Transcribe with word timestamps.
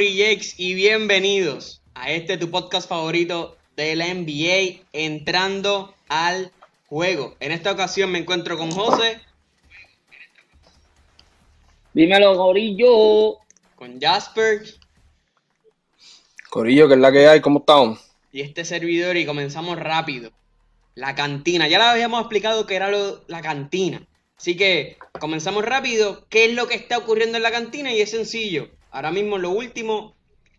Y 0.00 0.74
bienvenidos 0.74 1.82
a 1.92 2.12
este 2.12 2.38
tu 2.38 2.52
podcast 2.52 2.88
favorito 2.88 3.56
de 3.74 3.96
la 3.96 4.06
NBA 4.06 4.84
entrando 4.92 5.92
al 6.08 6.52
juego. 6.86 7.34
En 7.40 7.50
esta 7.50 7.72
ocasión 7.72 8.12
me 8.12 8.20
encuentro 8.20 8.56
con 8.56 8.70
José. 8.70 9.20
Dímelo, 11.94 12.36
Corillo. 12.36 13.38
Con 13.74 14.00
Jasper. 14.00 14.62
Corillo, 16.48 16.86
que 16.86 16.94
es 16.94 17.00
la 17.00 17.10
que 17.10 17.26
hay, 17.26 17.40
¿cómo 17.40 17.58
estamos? 17.58 17.98
Y 18.30 18.42
este 18.42 18.64
servidor 18.64 19.16
y 19.16 19.26
comenzamos 19.26 19.80
rápido. 19.80 20.30
La 20.94 21.16
cantina. 21.16 21.66
Ya 21.66 21.80
la 21.80 21.90
habíamos 21.90 22.20
explicado 22.20 22.66
que 22.66 22.76
era 22.76 22.88
la 23.26 23.42
cantina. 23.42 24.06
Así 24.36 24.56
que 24.56 24.96
comenzamos 25.18 25.64
rápido. 25.64 26.24
¿Qué 26.28 26.44
es 26.44 26.54
lo 26.54 26.68
que 26.68 26.76
está 26.76 26.98
ocurriendo 26.98 27.36
en 27.36 27.42
la 27.42 27.50
cantina? 27.50 27.92
Y 27.92 28.00
es 28.00 28.12
sencillo. 28.12 28.77
Ahora 28.90 29.10
mismo 29.10 29.38
lo 29.38 29.50
último, 29.50 30.14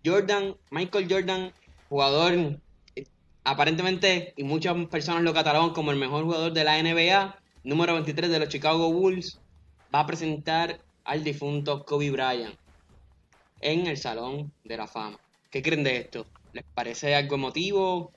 Jordan, 0.05 0.55
Michael 0.69 1.07
Jordan, 1.09 1.53
jugador 1.89 2.59
eh, 2.95 3.05
aparentemente 3.43 4.33
y 4.37 4.43
muchas 4.43 4.75
personas 4.87 5.23
lo 5.23 5.33
catalogan 5.33 5.71
como 5.71 5.91
el 5.91 5.97
mejor 5.97 6.23
jugador 6.23 6.53
de 6.53 6.63
la 6.63 6.81
NBA, 6.81 7.35
número 7.63 7.93
23 7.93 8.29
de 8.29 8.39
los 8.39 8.49
Chicago 8.49 8.91
Bulls, 8.91 9.39
va 9.93 10.01
a 10.01 10.07
presentar 10.07 10.79
al 11.03 11.23
difunto 11.23 11.83
Kobe 11.85 12.11
Bryant 12.11 12.55
en 13.61 13.87
el 13.87 13.97
Salón 13.97 14.51
de 14.63 14.77
la 14.77 14.87
Fama. 14.87 15.19
¿Qué 15.49 15.61
creen 15.61 15.83
de 15.83 15.97
esto? 15.97 16.25
¿Les 16.53 16.63
parece 16.73 17.15
algo 17.15 17.35
emotivo? 17.35 18.11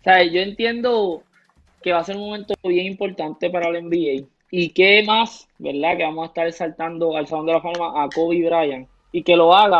O 0.00 0.02
sea, 0.04 0.22
yo 0.24 0.40
entiendo 0.40 1.24
que 1.82 1.92
va 1.92 1.98
a 1.98 2.04
ser 2.04 2.16
un 2.16 2.22
momento 2.22 2.54
bien 2.62 2.86
importante 2.86 3.50
para 3.50 3.68
el 3.68 3.84
NBA. 3.84 4.26
Y 4.50 4.70
qué 4.70 5.02
más, 5.06 5.48
¿verdad? 5.58 5.96
Que 5.96 6.04
vamos 6.04 6.24
a 6.24 6.28
estar 6.28 6.46
exaltando 6.46 7.16
al 7.16 7.26
Salón 7.26 7.46
de 7.46 7.52
la 7.52 7.60
Fama 7.60 8.02
a 8.02 8.08
Kobe 8.08 8.46
Bryant. 8.46 8.88
Y 9.12 9.22
que 9.22 9.36
lo 9.36 9.54
haga 9.54 9.78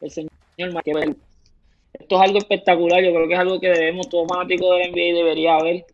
el 0.00 0.10
señor 0.10 0.30
Michael. 0.58 1.16
Esto 1.92 2.16
es 2.16 2.22
algo 2.22 2.38
espectacular. 2.38 3.02
Yo 3.02 3.12
creo 3.12 3.28
que 3.28 3.34
es 3.34 3.40
algo 3.40 3.60
que 3.60 3.68
debemos, 3.68 4.08
todo 4.08 4.26
fanático 4.26 4.74
del 4.74 4.90
NBA 4.90 5.16
debería 5.16 5.58
ver. 5.58 5.84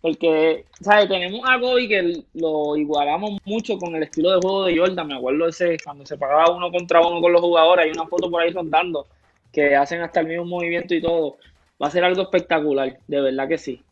Porque, 0.00 0.64
¿sabes? 0.80 1.08
Tenemos 1.08 1.40
a 1.48 1.60
Kobe 1.60 1.88
que 1.88 2.24
lo 2.34 2.76
igualamos 2.76 3.38
mucho 3.44 3.78
con 3.78 3.94
el 3.94 4.02
estilo 4.02 4.32
de 4.32 4.40
juego 4.40 4.64
de 4.64 4.76
Jordan. 4.76 5.06
Me 5.06 5.16
acuerdo 5.16 5.46
ese, 5.48 5.76
cuando 5.84 6.04
se 6.04 6.18
pagaba 6.18 6.50
uno 6.54 6.70
contra 6.72 7.00
uno 7.00 7.20
con 7.20 7.32
los 7.32 7.40
jugadores. 7.40 7.86
Hay 7.86 7.92
una 7.92 8.08
foto 8.08 8.30
por 8.30 8.42
ahí 8.42 8.50
rondando 8.50 9.06
que 9.52 9.76
hacen 9.76 10.00
hasta 10.00 10.20
el 10.20 10.28
mismo 10.28 10.44
movimiento 10.46 10.94
y 10.94 11.02
todo 11.02 11.36
va 11.80 11.88
a 11.88 11.90
ser 11.90 12.04
algo 12.04 12.22
espectacular, 12.22 12.98
de 13.06 13.20
verdad 13.20 13.48
que 13.48 13.58
sí. 13.58 13.82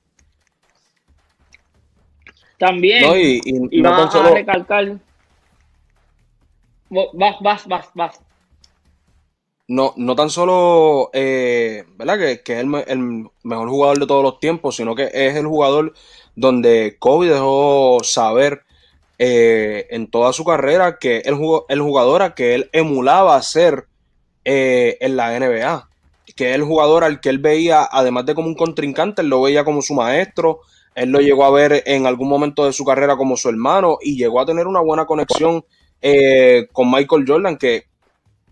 También, 2.61 3.03
y, 3.17 3.81
no 3.81 3.89
a 3.89 4.31
recalcar. 4.35 4.99
Vas, 6.91 7.37
vas, 7.41 7.67
vas, 7.67 7.91
vas. 7.95 8.21
No, 9.67 9.95
no 9.97 10.15
tan 10.15 10.29
solo, 10.29 11.09
eh, 11.15 11.85
¿verdad? 11.97 12.19
Que, 12.19 12.43
que 12.43 12.53
es 12.53 12.59
el, 12.61 12.67
mejor 13.43 13.69
jugador 13.71 13.99
de 13.99 14.07
todos 14.07 14.23
los 14.23 14.41
tiempos, 14.41 14.77
sino 14.77 14.95
que 14.95 15.05
es 15.05 15.37
el 15.37 15.47
jugador 15.47 15.95
donde 16.37 16.97
Kobe 16.99 17.29
dejó 17.29 18.01
saber 18.03 18.65
eh, 19.19 19.87
en 19.89 20.11
toda 20.11 20.35
su 20.35 20.45
carrera 20.45 20.99
que 20.99 21.21
el, 21.21 21.39
el 21.71 21.81
jugador 21.81 22.21
a 22.21 22.35
que 22.35 22.55
él 22.55 22.69
emulaba 22.75 23.41
ser 23.41 23.87
eh, 24.45 24.99
en 25.01 25.17
la 25.17 25.39
NBA 25.39 25.89
que 26.37 26.55
el 26.55 26.63
jugador 26.63 27.05
al 27.05 27.21
que 27.21 27.29
él 27.29 27.39
veía, 27.39 27.89
además 27.91 28.27
de 28.27 28.35
como 28.35 28.49
un 28.49 28.55
contrincante, 28.55 29.23
él 29.23 29.29
lo 29.29 29.43
veía 29.43 29.65
como 29.65 29.83
su 29.83 29.95
maestro, 29.95 30.61
él 31.01 31.11
lo 31.13 31.21
llegó 31.21 31.45
a 31.47 31.51
ver 31.51 31.83
en 31.87 32.07
algún 32.07 32.29
momento 32.29 32.67
de 32.67 32.75
su 32.75 32.85
carrera 32.85 33.17
como 33.17 33.35
su 33.35 33.49
hermano 33.49 33.97
y 34.03 34.19
llegó 34.19 34.39
a 34.39 34.45
tener 34.45 34.67
una 34.67 34.81
buena 34.81 35.07
conexión 35.07 35.65
eh, 36.03 36.69
con 36.73 36.91
Michael 36.91 37.25
Jordan, 37.27 37.57
que 37.57 37.87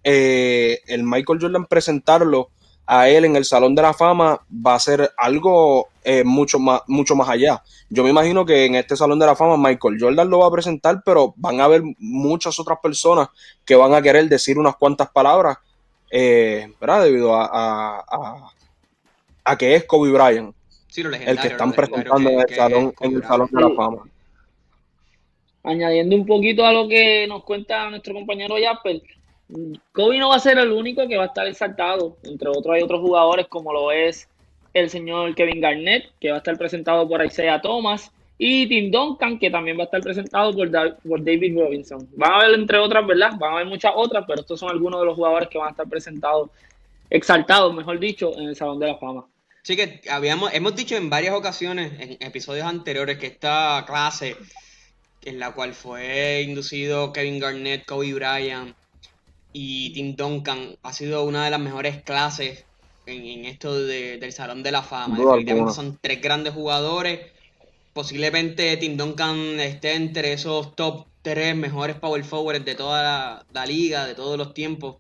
eh, 0.03 0.81
el 0.87 1.03
Michael 1.03 1.41
Jordan 1.43 1.67
presentarlo 1.67 2.49
a 2.87 3.11
él 3.11 3.27
en 3.27 3.37
el 3.37 3.45
Salón 3.45 3.75
de 3.75 3.83
la 3.83 3.93
Fama 3.93 4.41
va 4.51 4.75
a 4.75 4.79
ser 4.79 5.11
algo 5.19 5.89
eh, 6.03 6.25
mucho, 6.25 6.59
más, 6.59 6.81
mucho 6.87 7.15
más 7.15 7.29
allá. 7.29 7.63
Yo 7.91 8.03
me 8.03 8.09
imagino 8.09 8.47
que 8.47 8.65
en 8.65 8.77
este 8.77 8.97
Salón 8.97 9.19
de 9.19 9.27
la 9.27 9.37
Fama 9.37 9.59
Michael 9.59 9.99
Jordan 10.01 10.31
lo 10.31 10.39
va 10.39 10.47
a 10.47 10.51
presentar, 10.51 11.03
pero 11.05 11.35
van 11.37 11.61
a 11.61 11.65
haber 11.65 11.83
muchas 11.99 12.59
otras 12.59 12.79
personas 12.83 13.29
que 13.67 13.77
van 13.77 13.93
a 13.93 14.01
querer 14.01 14.27
decir 14.27 14.59
unas 14.59 14.77
cuantas 14.77 15.11
palabras 15.11 15.59
¿verdad? 16.11 17.05
Debido 17.05 17.37
a, 17.37 18.03
a, 19.45 19.59
que 19.59 19.75
es 19.75 19.85
Kobe 19.85 20.11
Bryant 20.11 20.55
el 20.97 21.39
que 21.39 21.49
están 21.49 21.73
presentando 21.73 22.31
en, 22.31 22.41
el 22.41 22.55
salón, 22.55 22.95
en 23.01 23.17
el 23.17 23.23
Salón 23.23 23.49
de 23.51 23.61
la 23.61 23.71
Fama. 23.71 24.09
Añadiendo 25.63 26.17
un 26.17 26.27
poquito 26.27 26.65
a 26.65 26.73
lo 26.73 26.89
que 26.89 27.27
nos 27.27 27.45
cuenta 27.45 27.91
nuestro 27.91 28.15
compañero 28.15 28.57
Jasper, 28.63 29.03
Kobe 29.93 30.19
no 30.19 30.31
va 30.31 30.37
a 30.37 30.41
ser 30.41 30.59
el 30.59 30.73
único 30.73 31.07
que 31.09 31.17
va 31.17 31.25
a 31.25 31.27
estar 31.27 31.47
exaltado. 31.47 32.17
Entre 32.23 32.49
otros 32.49 32.75
hay 32.75 32.83
otros 32.83 33.01
jugadores 33.01 33.47
como 33.49 33.73
lo 33.73 33.93
es 33.93 34.29
el 34.75 34.91
señor 34.91 35.35
Kevin 35.35 35.61
Garnett, 35.61 36.11
que 36.21 36.31
va 36.31 36.37
a 36.37 36.39
estar 36.39 36.57
presentado 36.57 37.09
por 37.09 37.25
Isaiah 37.25 37.61
Thomas, 37.61 38.13
y 38.39 38.69
Tim 38.69 38.91
Duncan, 38.91 39.39
que 39.39 39.51
también 39.51 39.77
va 39.77 39.83
a 39.83 39.85
estar 39.87 40.01
presentado 40.01 40.55
por, 40.55 40.71
David 40.71 41.59
Robinson. 41.59 42.09
Van 42.17 42.33
a 42.33 42.37
haber 42.37 42.55
entre 42.55 42.79
otras, 42.79 43.05
¿verdad? 43.05 43.33
Van 43.39 43.53
a 43.53 43.55
haber 43.57 43.67
muchas 43.67 43.93
otras, 43.95 44.25
pero 44.29 44.41
estos 44.41 44.61
son 44.61 44.71
algunos 44.71 45.01
de 45.01 45.07
los 45.07 45.17
jugadores 45.17 45.49
que 45.49 45.59
van 45.59 45.69
a 45.69 45.71
estar 45.73 45.89
presentados, 45.89 46.49
exaltados, 47.11 47.75
mejor 47.75 47.99
dicho, 47.99 48.33
en 48.39 48.49
el 48.49 48.57
Salón 48.57 48.79
de 48.79 48.87
la 48.87 48.97
Fama. 48.97 49.27
Sí, 49.69 49.77
que 49.77 50.01
habíamos, 50.09 50.55
hemos 50.55 50.75
dicho 50.75 50.97
en 50.97 51.11
varias 51.11 51.35
ocasiones, 51.35 51.93
en 52.01 52.17
episodios 52.21 52.67
anteriores, 52.67 53.19
que 53.19 53.27
esta 53.27 53.85
clase, 53.87 54.35
en 55.27 55.39
la 55.39 55.53
cual 55.53 55.75
fue 55.75 56.41
inducido 56.41 57.13
Kevin 57.13 57.39
Garnett, 57.39 57.85
Kobe 57.85 58.15
Bryant 58.15 58.75
y 59.53 59.93
Tim 59.93 60.17
Duncan, 60.17 60.79
ha 60.83 60.95
sido 60.95 61.23
una 61.25 61.45
de 61.45 61.51
las 61.51 61.61
mejores 61.61 62.03
clases 62.03 62.65
en, 63.05 63.45
esto 63.45 63.79
del 63.79 64.33
Salón 64.33 64.63
de 64.63 64.73
la 64.73 64.83
Fama. 64.83 65.19
son 65.75 65.99
tres 66.01 66.23
grandes 66.23 66.55
jugadores 66.55 67.21
posiblemente 67.93 68.75
Tim 68.79 68.97
Duncan 68.97 69.61
esté 69.61 69.97
entre 69.97 70.33
esos 70.33 70.75
top 70.77 71.05
3 71.21 71.55
mejores 71.55 71.97
power 71.97 72.25
forwards 72.25 72.65
de 72.65 72.75
toda 72.75 73.45
la, 73.53 73.67
liga, 73.67 74.07
de 74.07 74.15
todos 74.15 74.39
los 74.39 74.55
tiempos. 74.55 74.97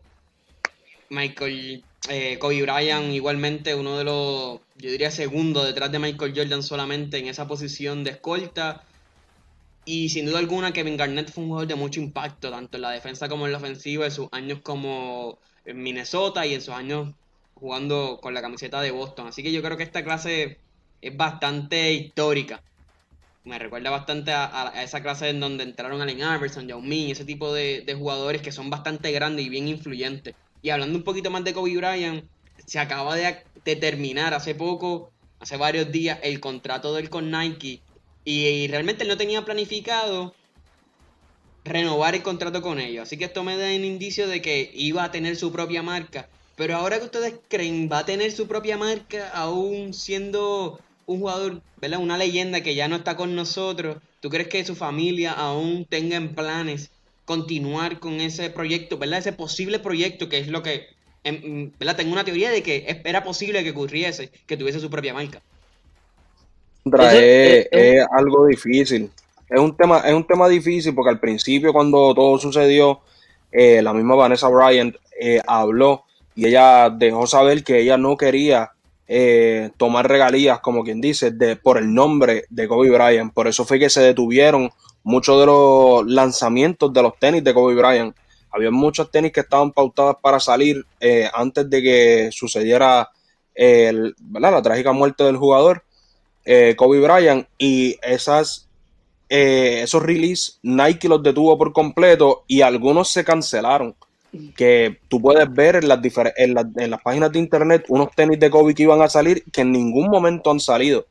Michael, 1.08 1.84
eh, 2.08 2.38
Kobe 2.38 2.62
Bryant 2.62 3.12
igualmente 3.12 3.74
uno 3.74 3.98
de 3.98 4.04
los, 4.04 4.60
yo 4.76 4.90
diría 4.90 5.10
segundo 5.10 5.64
detrás 5.64 5.92
de 5.92 5.98
Michael 5.98 6.32
Jordan 6.34 6.62
solamente 6.62 7.18
en 7.18 7.28
esa 7.28 7.46
posición 7.46 8.04
de 8.04 8.10
escolta. 8.10 8.84
Y 9.84 10.10
sin 10.10 10.26
duda 10.26 10.38
alguna 10.38 10.72
Kevin 10.72 10.96
Garnett 10.96 11.30
fue 11.30 11.44
un 11.44 11.50
jugador 11.50 11.68
de 11.68 11.74
mucho 11.74 12.00
impacto, 12.00 12.50
tanto 12.50 12.76
en 12.76 12.82
la 12.82 12.90
defensa 12.90 13.28
como 13.28 13.46
en 13.46 13.52
la 13.52 13.58
ofensiva, 13.58 14.04
en 14.04 14.12
sus 14.12 14.28
años 14.32 14.60
como 14.62 15.38
en 15.64 15.82
Minnesota 15.82 16.46
y 16.46 16.54
en 16.54 16.60
sus 16.60 16.74
años 16.74 17.14
jugando 17.54 18.20
con 18.22 18.34
la 18.34 18.42
camiseta 18.42 18.82
de 18.82 18.90
Boston. 18.90 19.28
Así 19.28 19.42
que 19.42 19.52
yo 19.52 19.62
creo 19.62 19.76
que 19.76 19.82
esta 19.84 20.04
clase 20.04 20.58
es 21.00 21.16
bastante 21.16 21.92
histórica 21.92 22.62
me 23.48 23.58
recuerda 23.58 23.90
bastante 23.90 24.32
a, 24.32 24.72
esa 24.82 25.02
clase 25.02 25.30
en 25.30 25.40
donde 25.40 25.64
entraron 25.64 26.00
Allen 26.00 26.18
Iverson, 26.18 26.68
Yao 26.68 26.80
Ming, 26.80 27.10
ese 27.10 27.24
tipo 27.24 27.52
de, 27.52 27.84
jugadores 27.98 28.42
que 28.42 28.52
son 28.52 28.70
bastante 28.70 29.10
grandes 29.10 29.46
y 29.46 29.48
bien 29.48 29.66
influyentes. 29.68 30.34
Y 30.62 30.70
hablando 30.70 30.96
un 30.98 31.04
poquito 31.04 31.30
más 31.30 31.44
de 31.44 31.52
Kobe 31.52 31.76
Bryant, 31.76 32.24
se 32.66 32.78
acaba 32.78 33.16
de, 33.16 33.44
terminar 33.76 34.34
hace 34.34 34.54
poco, 34.54 35.10
hace 35.40 35.56
varios 35.56 35.92
días, 35.92 36.18
el 36.22 36.40
contrato 36.40 36.94
de 36.94 37.02
él 37.02 37.10
con 37.10 37.30
Nike. 37.30 37.80
Y, 38.24 38.66
realmente 38.68 39.04
él 39.04 39.08
no 39.08 39.16
tenía 39.16 39.44
planificado 39.44 40.34
renovar 41.64 42.14
el 42.14 42.22
contrato 42.22 42.62
con 42.62 42.80
ellos. 42.80 43.02
Así 43.02 43.16
que 43.16 43.26
esto 43.26 43.44
me 43.44 43.56
da 43.56 43.66
un 43.74 43.84
indicio 43.84 44.26
de 44.26 44.42
que 44.42 44.70
iba 44.74 45.04
a 45.04 45.10
tener 45.10 45.36
su 45.36 45.52
propia 45.52 45.82
marca. 45.82 46.28
Pero 46.56 46.76
ahora 46.76 46.98
que 46.98 47.04
ustedes 47.04 47.34
creen, 47.48 47.88
va 47.90 48.00
a 48.00 48.06
tener 48.06 48.32
su 48.32 48.48
propia 48.48 48.76
marca 48.76 49.30
aún 49.30 49.94
siendo 49.94 50.80
un 51.06 51.20
jugador, 51.20 51.62
¿verdad? 51.80 52.00
Una 52.00 52.18
leyenda 52.18 52.62
que 52.62 52.74
ya 52.74 52.88
no 52.88 52.96
está 52.96 53.16
con 53.16 53.34
nosotros. 53.34 53.98
¿Tú 54.20 54.28
crees 54.28 54.48
que 54.48 54.64
su 54.64 54.74
familia 54.74 55.32
aún 55.32 55.84
tenga 55.84 56.16
en 56.16 56.34
planes 56.34 56.90
continuar 57.28 58.00
con 58.00 58.22
ese 58.22 58.48
proyecto, 58.48 58.96
¿verdad? 58.96 59.18
Ese 59.18 59.34
posible 59.34 59.78
proyecto 59.78 60.30
que 60.30 60.38
es 60.38 60.48
lo 60.48 60.62
que, 60.62 60.86
em, 61.24 61.70
¿verdad? 61.78 61.96
Tengo 61.96 62.14
una 62.14 62.24
teoría 62.24 62.50
de 62.50 62.62
que 62.62 63.02
era 63.04 63.22
posible 63.22 63.62
que 63.62 63.72
ocurriese, 63.72 64.30
que 64.46 64.56
tuviese 64.56 64.80
su 64.80 64.88
propia 64.88 65.12
marca. 65.12 65.42
es, 66.86 68.06
algo 68.16 68.46
difícil. 68.46 69.10
Es 69.46 69.60
un 69.60 69.76
tema, 69.76 69.98
es 70.06 70.14
un 70.14 70.26
tema 70.26 70.48
difícil 70.48 70.94
porque 70.94 71.10
al 71.10 71.20
principio 71.20 71.70
cuando 71.74 72.14
todo 72.14 72.38
sucedió, 72.38 73.00
eh, 73.52 73.82
la 73.82 73.92
misma 73.92 74.14
Vanessa 74.14 74.48
Bryant 74.48 74.96
eh, 75.20 75.42
habló 75.46 76.04
y 76.34 76.46
ella 76.46 76.88
dejó 76.88 77.26
saber 77.26 77.62
que 77.62 77.80
ella 77.80 77.98
no 77.98 78.16
quería 78.16 78.72
eh, 79.10 79.70
tomar 79.78 80.06
regalías, 80.06 80.60
como 80.60 80.84
quien 80.84 81.00
dice, 81.00 81.30
de, 81.30 81.56
por 81.56 81.78
el 81.78 81.94
nombre 81.94 82.44
de 82.50 82.68
Kobe 82.68 82.90
Bryant. 82.90 83.32
Por 83.32 83.48
eso 83.48 83.64
fue 83.64 83.78
que 83.78 83.88
se 83.88 84.02
detuvieron 84.02 84.70
muchos 85.02 85.40
de 85.40 85.46
los 85.46 86.06
lanzamientos 86.06 86.92
de 86.92 87.02
los 87.02 87.18
tenis 87.18 87.42
de 87.42 87.54
Kobe 87.54 87.74
Bryant. 87.74 88.14
Había 88.50 88.70
muchos 88.70 89.10
tenis 89.10 89.32
que 89.32 89.40
estaban 89.40 89.72
pautados 89.72 90.16
para 90.22 90.38
salir 90.38 90.84
eh, 91.00 91.28
antes 91.32 91.68
de 91.70 91.82
que 91.82 92.28
sucediera 92.32 93.10
la 93.54 94.62
trágica 94.62 94.92
muerte 94.92 95.24
del 95.24 95.36
jugador 95.36 95.82
eh, 96.44 96.76
Kobe 96.76 97.00
Bryant 97.00 97.48
y 97.58 97.96
esas 98.02 98.68
esos 99.28 100.02
releases 100.02 100.58
Nike 100.62 101.08
los 101.08 101.22
detuvo 101.22 101.58
por 101.58 101.72
completo 101.72 102.44
y 102.46 102.62
algunos 102.62 103.10
se 103.10 103.24
cancelaron. 103.24 103.94
Que 104.56 104.98
tú 105.08 105.20
puedes 105.20 105.50
ver 105.52 105.76
en 105.76 105.88
las, 105.88 106.00
las 106.74 107.02
páginas 107.02 107.32
de 107.32 107.38
internet 107.38 107.84
unos 107.88 108.10
tenis 108.14 108.38
de 108.38 108.50
Kobe 108.50 108.74
que 108.74 108.82
iban 108.82 109.00
a 109.02 109.08
salir 109.08 109.42
que 109.52 109.62
en 109.62 109.72
ningún 109.72 110.08
momento 110.08 110.50
han 110.50 110.60
salido. 110.60 111.06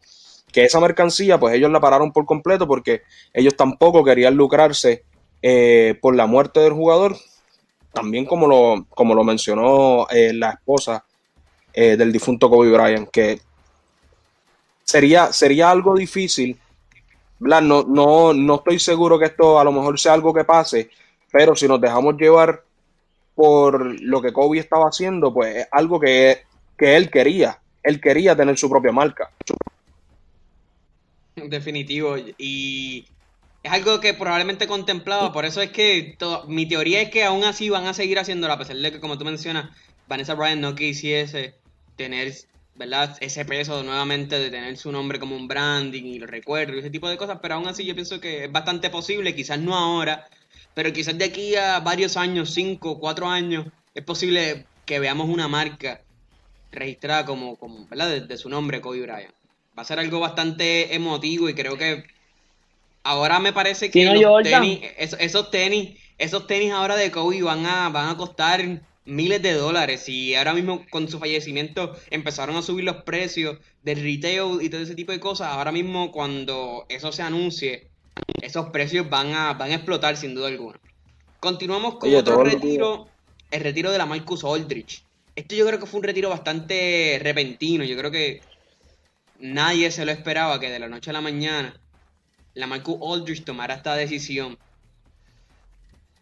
Que 0.51 0.65
esa 0.65 0.79
mercancía, 0.79 1.39
pues 1.39 1.55
ellos 1.55 1.71
la 1.71 1.79
pararon 1.79 2.11
por 2.11 2.25
completo 2.25 2.67
porque 2.67 3.01
ellos 3.33 3.55
tampoco 3.55 4.03
querían 4.03 4.35
lucrarse 4.35 5.03
eh, 5.41 5.97
por 6.01 6.15
la 6.15 6.27
muerte 6.27 6.59
del 6.59 6.73
jugador. 6.73 7.15
También 7.93 8.25
como 8.25 8.47
lo, 8.47 8.85
como 8.89 9.15
lo 9.15 9.23
mencionó 9.23 10.07
eh, 10.09 10.33
la 10.33 10.51
esposa 10.51 11.03
del 11.73 12.11
difunto 12.11 12.49
Kobe 12.49 12.71
Bryant, 12.71 13.07
que 13.11 13.39
sería, 14.83 15.31
sería 15.31 15.69
algo 15.69 15.95
difícil 15.95 16.57
no, 17.39 17.83
no, 17.83 18.33
no 18.33 18.55
estoy 18.55 18.79
seguro 18.79 19.19
que 19.19 19.25
esto 19.25 19.59
a 19.59 19.63
lo 19.63 19.71
mejor 19.71 19.99
sea 19.99 20.13
algo 20.13 20.33
que 20.33 20.43
pase, 20.43 20.89
pero 21.31 21.55
si 21.55 21.67
nos 21.67 21.79
dejamos 21.79 22.17
llevar 22.17 22.63
por 23.37 24.01
lo 24.01 24.19
que 24.19 24.33
Kobe 24.33 24.57
estaba 24.57 24.87
haciendo, 24.87 25.31
pues 25.31 25.57
es 25.57 25.67
algo 25.71 25.99
que, 25.99 26.41
él 26.79 27.11
quería. 27.11 27.59
Él 27.83 28.01
quería 28.01 28.35
tener 28.35 28.57
su 28.57 28.67
propia 28.67 28.91
marca. 28.91 29.29
Definitivo. 31.35 32.15
Y 32.39 33.05
es 33.61 33.71
algo 33.71 33.99
que 33.99 34.15
probablemente 34.15 34.65
contemplaba. 34.65 35.31
Por 35.31 35.45
eso 35.45 35.61
es 35.61 35.69
que 35.69 36.17
mi 36.47 36.67
teoría 36.67 36.99
es 36.99 37.11
que 37.11 37.23
aún 37.23 37.43
así 37.43 37.69
van 37.69 37.85
a 37.85 37.93
seguir 37.93 38.17
haciéndolo, 38.17 38.53
a 38.53 38.57
pesar 38.57 38.75
de 38.75 38.91
que, 38.91 38.99
como 38.99 39.19
tú 39.19 39.23
mencionas, 39.23 39.69
Vanessa 40.07 40.33
Bryan 40.33 40.59
no 40.59 40.73
quisiese 40.73 41.53
tener 41.95 42.33
¿verdad? 42.73 43.17
Ese 43.21 43.45
peso 43.45 43.83
nuevamente 43.83 44.37
de 44.37 44.51
tener 44.51 44.77
su 44.77 44.91
nombre 44.91 45.19
como 45.19 45.35
un 45.35 45.47
branding 45.47 46.03
y 46.03 46.19
los 46.19 46.29
recuerdos 46.29 46.75
y 46.75 46.79
ese 46.79 46.89
tipo 46.91 47.09
de 47.09 47.17
cosas, 47.17 47.39
pero 47.41 47.55
aún 47.55 47.67
así 47.67 47.85
yo 47.85 47.95
pienso 47.95 48.19
que 48.19 48.45
es 48.45 48.51
bastante 48.51 48.91
posible, 48.91 49.35
quizás 49.35 49.59
no 49.59 49.75
ahora, 49.75 50.27
pero 50.77 50.93
quizás 50.93 51.17
de 51.17 51.25
aquí 51.25 51.55
a 51.55 51.79
varios 51.79 52.17
años, 52.17 52.53
cinco, 52.53 52.99
cuatro 52.99 53.27
años, 53.27 53.65
es 53.95 54.03
posible 54.03 54.67
que 54.85 54.99
veamos 54.99 55.27
una 55.27 55.47
marca 55.47 56.01
registrada 56.71 57.25
como, 57.25 57.55
como 57.55 57.87
¿verdad? 57.87 58.21
De, 58.21 58.37
su 58.37 58.47
nombre, 58.47 58.79
Kobe 58.79 59.01
Bryant. 59.01 59.33
Va 59.75 59.81
a 59.81 59.85
ser 59.85 59.97
algo 59.97 60.19
bastante 60.19 60.93
emotivo 60.93 61.49
y 61.49 61.55
creo 61.55 61.79
que 61.79 62.03
ahora 63.01 63.39
me 63.39 63.53
parece 63.53 63.89
que 63.89 64.03
esos, 64.99 65.49
tenis, 65.49 65.97
esos 66.19 66.45
tenis 66.45 66.71
ahora 66.71 66.95
de 66.95 67.09
Kobe 67.09 67.41
van 67.41 67.65
a, 67.65 67.89
van 67.89 68.09
a 68.09 68.17
costar 68.17 68.83
miles 69.03 69.41
de 69.41 69.53
dólares 69.53 70.07
y 70.07 70.35
ahora 70.35 70.53
mismo 70.53 70.85
con 70.91 71.09
su 71.09 71.17
fallecimiento 71.17 71.97
empezaron 72.11 72.55
a 72.55 72.61
subir 72.61 72.83
los 72.83 72.97
precios 72.97 73.57
del 73.81 74.03
retail 74.03 74.61
y 74.61 74.69
todo 74.69 74.81
ese 74.81 74.93
tipo 74.93 75.11
de 75.11 75.19
cosas. 75.19 75.47
Ahora 75.47 75.71
mismo 75.71 76.11
cuando 76.11 76.85
eso 76.87 77.11
se 77.11 77.23
anuncie, 77.23 77.89
esos 78.41 78.69
precios 78.69 79.09
van 79.09 79.33
a, 79.33 79.53
van 79.53 79.71
a 79.71 79.75
explotar 79.75 80.17
sin 80.17 80.35
duda 80.35 80.47
alguna. 80.47 80.79
Continuamos 81.39 81.95
con 81.95 82.13
otro 82.13 82.43
retiro, 82.43 83.07
el 83.51 83.61
retiro 83.61 83.91
de 83.91 83.97
la 83.97 84.05
Marcus 84.05 84.43
Aldrich. 84.43 85.03
Esto 85.35 85.55
yo 85.55 85.67
creo 85.67 85.79
que 85.79 85.85
fue 85.85 85.99
un 85.99 86.03
retiro 86.03 86.29
bastante 86.29 87.19
repentino. 87.21 87.83
Yo 87.83 87.95
creo 87.97 88.09
que 88.09 88.41
nadie 89.39 89.91
se 89.91 90.05
lo 90.05 90.11
esperaba 90.11 90.59
que 90.59 90.71
de 90.71 90.79
la 90.79 90.89
noche 90.89 91.11
a 91.11 91.13
la 91.13 91.21
mañana 91.21 91.79
la 92.55 92.65
Marcus 92.65 92.97
Aldrich 93.01 93.43
tomara 93.43 93.75
esta 93.75 93.95
decisión. 93.95 94.57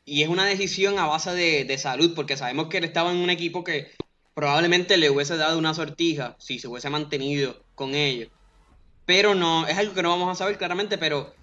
Y 0.04 0.22
es 0.22 0.30
una 0.30 0.46
decisión 0.46 1.00
a 1.00 1.08
base 1.08 1.32
de, 1.34 1.78
salud, 1.78 2.14
porque 2.14 2.38
sabemos 2.38 2.68
que 2.68 2.78
él 2.78 2.84
estaba 2.84 3.12
en 3.12 3.18
un 3.18 3.30
equipo 3.30 3.64
que 3.64 3.92
probablemente 4.34 4.98
le 4.98 5.10
hubiese 5.10 5.38
dado 5.38 5.58
una 5.58 5.74
sortija 5.74 6.36
si 6.38 6.60
se 6.60 6.68
hubiese 6.68 6.90
mantenido 6.90 7.64
con 7.74 7.96
ellos. 7.96 8.30
Pero 9.06 9.34
no, 9.34 9.66
es 9.66 9.78
algo 9.78 9.94
que 9.94 10.04
no 10.04 10.10
vamos 10.10 10.30
a 10.30 10.36
saber 10.36 10.58
claramente, 10.58 10.98
pero 10.98 11.34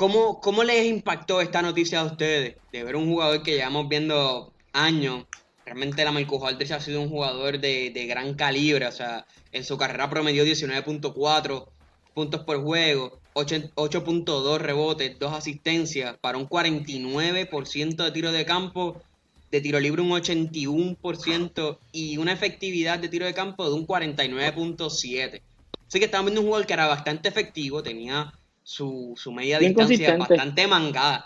¿cómo, 0.00 0.40
cómo 0.40 0.64
les 0.64 0.86
impactó 0.86 1.42
esta 1.42 1.60
noticia 1.60 2.00
a 2.00 2.04
ustedes? 2.04 2.56
De 2.72 2.84
ver 2.84 2.96
un 2.96 3.06
jugador 3.06 3.42
que 3.42 3.56
llevamos 3.56 3.86
viendo 3.86 4.50
años. 4.72 5.26
Realmente 5.66 6.02
la 6.02 6.10
Marcus 6.10 6.42
Aldrich 6.42 6.70
ha 6.70 6.80
sido 6.80 7.02
un 7.02 7.10
jugador 7.10 7.60
de, 7.60 7.90
de 7.90 8.06
gran 8.06 8.32
calibre, 8.32 8.86
o 8.86 8.92
sea, 8.92 9.26
en 9.52 9.62
su 9.62 9.76
carrera 9.76 10.08
promedió 10.08 10.42
19.4 10.42 11.66
puntos 12.14 12.40
por 12.44 12.62
juego, 12.62 13.20
8.2 13.34 14.58
rebotes, 14.58 15.18
2 15.18 15.32
asistencias 15.34 16.16
para 16.18 16.38
un 16.38 16.48
49% 16.48 17.96
de 18.02 18.10
tiro 18.10 18.32
de 18.32 18.46
campo, 18.46 19.02
de 19.50 19.60
tiro 19.60 19.78
libre 19.80 20.00
un 20.00 20.12
81% 20.12 21.78
y 21.92 22.16
una 22.16 22.32
efectividad 22.32 22.98
de 22.98 23.10
tiro 23.10 23.26
de 23.26 23.34
campo 23.34 23.68
de 23.68 23.74
un 23.74 23.86
49.7. 23.86 25.42
Así 25.86 25.98
que 25.98 26.06
estamos 26.06 26.26
viendo 26.26 26.40
un 26.40 26.46
jugador 26.46 26.66
que 26.66 26.72
era 26.72 26.86
bastante 26.86 27.28
efectivo, 27.28 27.82
tenía 27.82 28.32
su, 28.70 29.32
media 29.32 29.58
distancia 29.58 30.16
bastante 30.16 30.66
mangada. 30.66 31.24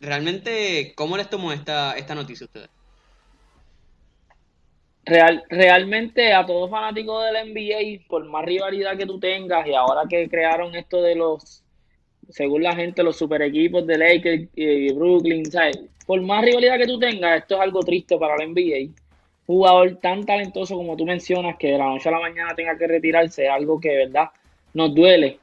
Realmente, 0.00 0.92
¿cómo 0.96 1.16
les 1.16 1.28
tomó 1.28 1.52
esta, 1.52 1.92
esta 1.96 2.14
noticia 2.14 2.44
a 2.44 2.48
ustedes? 2.48 2.68
Real, 5.04 5.44
realmente 5.48 6.32
a 6.32 6.44
todos 6.44 6.70
fanáticos 6.70 7.24
del 7.24 7.52
NBA, 7.52 8.06
por 8.08 8.24
más 8.26 8.44
rivalidad 8.44 8.96
que 8.96 9.06
tú 9.06 9.18
tengas, 9.18 9.66
y 9.66 9.74
ahora 9.74 10.02
que 10.08 10.28
crearon 10.28 10.74
esto 10.74 11.02
de 11.02 11.14
los, 11.14 11.62
según 12.28 12.62
la 12.62 12.74
gente, 12.74 13.02
los 13.02 13.16
super 13.16 13.42
equipos 13.42 13.86
de 13.86 13.98
Lakers 13.98 14.48
y 14.54 14.92
Brooklyn, 14.92 15.50
¿sabes? 15.50 15.78
por 16.06 16.20
más 16.22 16.44
rivalidad 16.44 16.76
que 16.76 16.88
tú 16.88 16.98
tengas, 16.98 17.42
esto 17.42 17.54
es 17.54 17.60
algo 17.60 17.80
triste 17.84 18.18
para 18.18 18.34
el 18.42 18.50
NBA. 18.50 18.92
Jugador 19.46 19.96
tan 20.02 20.26
talentoso 20.26 20.74
como 20.74 20.96
tú 20.96 21.04
mencionas, 21.04 21.56
que 21.56 21.68
de 21.68 21.78
la 21.78 21.84
noche 21.84 22.08
a 22.08 22.12
la 22.12 22.18
mañana 22.18 22.52
tenga 22.56 22.76
que 22.76 22.88
retirarse, 22.88 23.44
es 23.44 23.50
algo 23.50 23.78
que 23.80 23.90
de 23.90 24.06
verdad 24.06 24.30
nos 24.74 24.92
duele. 24.92 25.38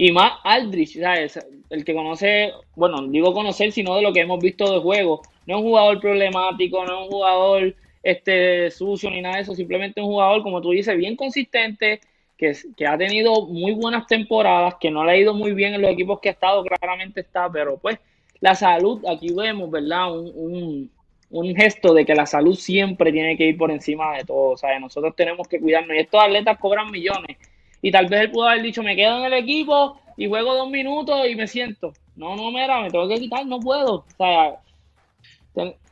Y 0.00 0.12
más 0.12 0.34
Aldrich, 0.44 1.00
¿sabes? 1.00 1.44
el 1.70 1.84
que 1.84 1.92
conoce, 1.92 2.52
bueno, 2.76 3.02
digo 3.08 3.34
conocer, 3.34 3.72
sino 3.72 3.96
de 3.96 4.02
lo 4.02 4.12
que 4.12 4.20
hemos 4.20 4.38
visto 4.38 4.72
de 4.72 4.80
juego. 4.80 5.22
No 5.44 5.56
es 5.56 5.60
un 5.60 5.68
jugador 5.70 6.00
problemático, 6.00 6.84
no 6.84 7.00
es 7.00 7.04
un 7.06 7.10
jugador 7.10 7.74
este, 8.04 8.70
sucio 8.70 9.10
ni 9.10 9.20
nada 9.20 9.36
de 9.36 9.42
eso, 9.42 9.56
simplemente 9.56 10.00
un 10.00 10.06
jugador, 10.06 10.44
como 10.44 10.62
tú 10.62 10.70
dices, 10.70 10.96
bien 10.96 11.16
consistente, 11.16 11.98
que, 12.36 12.56
que, 12.76 12.86
ha 12.86 12.96
tenido 12.96 13.46
muy 13.46 13.72
buenas 13.72 14.06
temporadas, 14.06 14.76
que 14.80 14.88
no 14.88 15.04
le 15.04 15.10
ha 15.10 15.16
ido 15.16 15.34
muy 15.34 15.52
bien 15.52 15.74
en 15.74 15.82
los 15.82 15.90
equipos 15.90 16.20
que 16.20 16.28
ha 16.28 16.32
estado, 16.32 16.62
claramente 16.62 17.22
está, 17.22 17.50
pero 17.50 17.76
pues 17.78 17.98
la 18.38 18.54
salud, 18.54 19.04
aquí 19.04 19.34
vemos, 19.34 19.68
¿verdad? 19.68 20.16
Un, 20.16 20.92
un, 21.30 21.56
gesto 21.56 21.92
de 21.92 22.06
que 22.06 22.14
la 22.14 22.26
salud 22.26 22.54
siempre 22.54 23.10
tiene 23.10 23.36
que 23.36 23.46
ir 23.46 23.58
por 23.58 23.72
encima 23.72 24.16
de 24.16 24.24
todo, 24.24 24.52
o 24.52 24.56
sea, 24.56 24.78
nosotros 24.78 25.16
tenemos 25.16 25.48
que 25.48 25.58
cuidarnos 25.58 25.96
y 25.96 26.00
estos 26.00 26.22
atletas 26.22 26.56
cobran 26.58 26.92
millones 26.92 27.36
y 27.82 27.90
tal 27.90 28.06
vez 28.06 28.22
él 28.22 28.30
pudo 28.30 28.48
haber 28.48 28.62
dicho, 28.62 28.82
me 28.82 28.96
quedo 28.96 29.18
en 29.18 29.32
el 29.32 29.34
equipo 29.34 30.00
y 30.16 30.28
juego 30.28 30.54
dos 30.54 30.70
minutos 30.70 31.28
y 31.28 31.36
me 31.36 31.46
siento. 31.46 31.92
No, 32.16 32.34
no, 32.34 32.50
mira, 32.50 32.82
me 32.82 32.90
tengo 32.90 33.08
que 33.08 33.20
quitar, 33.20 33.46
no 33.46 33.60
puedo. 33.60 33.94
O 33.94 34.04
sea, 34.16 34.60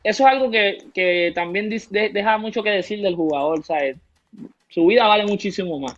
eso 0.03 0.27
es 0.27 0.33
algo 0.33 0.51
que, 0.51 1.31
también 1.33 1.69
deja 1.69 2.37
mucho 2.37 2.63
que 2.63 2.69
decir 2.69 3.01
del 3.01 3.15
jugador, 3.15 3.63
¿sabes? 3.63 3.97
Su 4.69 4.85
vida 4.85 5.07
vale 5.07 5.25
muchísimo 5.25 5.79
más. 5.79 5.95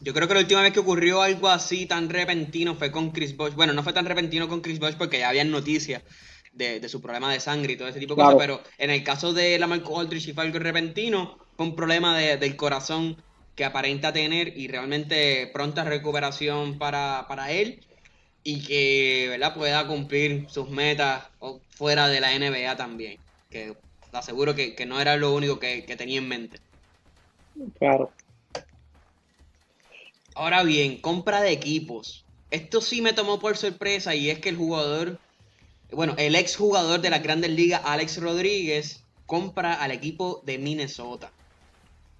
Yo 0.00 0.12
creo 0.12 0.28
que 0.28 0.34
la 0.34 0.40
última 0.40 0.62
vez 0.62 0.72
que 0.72 0.80
ocurrió 0.80 1.22
algo 1.22 1.48
así 1.48 1.86
tan 1.86 2.08
repentino 2.08 2.74
fue 2.74 2.92
con 2.92 3.10
Chris 3.10 3.36
Bosh. 3.36 3.54
Bueno, 3.54 3.72
no 3.72 3.82
fue 3.82 3.92
tan 3.92 4.04
repentino 4.04 4.46
con 4.48 4.60
Chris 4.60 4.78
Bosh 4.78 4.94
porque 4.94 5.18
ya 5.18 5.30
habían 5.30 5.50
noticias 5.50 6.02
de, 6.52 6.88
su 6.88 7.00
problema 7.00 7.32
de 7.32 7.40
sangre 7.40 7.72
y 7.72 7.76
todo 7.76 7.88
ese 7.88 7.98
tipo 7.98 8.14
de 8.14 8.22
cosas, 8.22 8.36
pero 8.38 8.60
en 8.78 8.90
el 8.90 9.02
caso 9.02 9.32
de 9.32 9.58
la 9.58 9.66
Marco 9.66 9.98
Aldrich 9.98 10.34
fue 10.34 10.44
algo 10.44 10.58
repentino, 10.58 11.38
fue 11.56 11.66
un 11.66 11.76
problema 11.76 12.18
del 12.18 12.56
corazón 12.56 13.16
que 13.56 13.64
aparenta 13.64 14.12
tener 14.12 14.56
y 14.56 14.68
realmente 14.68 15.48
pronta 15.52 15.82
recuperación 15.82 16.78
para, 16.78 17.24
para 17.26 17.50
él 17.50 17.80
y 18.44 18.62
que 18.62 19.26
¿verdad? 19.28 19.54
pueda 19.54 19.88
cumplir 19.88 20.46
sus 20.48 20.70
metas 20.70 21.24
fuera 21.70 22.06
de 22.06 22.20
la 22.20 22.38
NBA 22.38 22.76
también. 22.76 23.18
Que 23.50 23.74
te 24.10 24.16
aseguro 24.16 24.54
que, 24.54 24.86
no 24.86 25.00
era 25.00 25.16
lo 25.16 25.34
único 25.34 25.58
que, 25.58 25.82
tenía 25.96 26.18
en 26.18 26.28
mente. 26.28 26.60
Claro. 27.78 28.12
Ahora 30.34 30.62
bien, 30.62 31.00
compra 31.00 31.40
de 31.40 31.50
equipos. 31.50 32.24
Esto 32.52 32.80
sí 32.80 33.02
me 33.02 33.14
tomó 33.14 33.40
por 33.40 33.56
sorpresa 33.56 34.14
y 34.14 34.30
es 34.30 34.38
que 34.38 34.50
el 34.50 34.56
jugador, 34.56 35.18
bueno, 35.90 36.14
el 36.18 36.36
ex 36.36 36.56
jugador 36.56 37.00
de 37.00 37.10
la 37.10 37.18
Grandes 37.18 37.50
Ligas, 37.50 37.80
Alex 37.84 38.20
Rodríguez, 38.20 39.02
compra 39.24 39.74
al 39.74 39.90
equipo 39.90 40.42
de 40.44 40.58
Minnesota. 40.58 41.32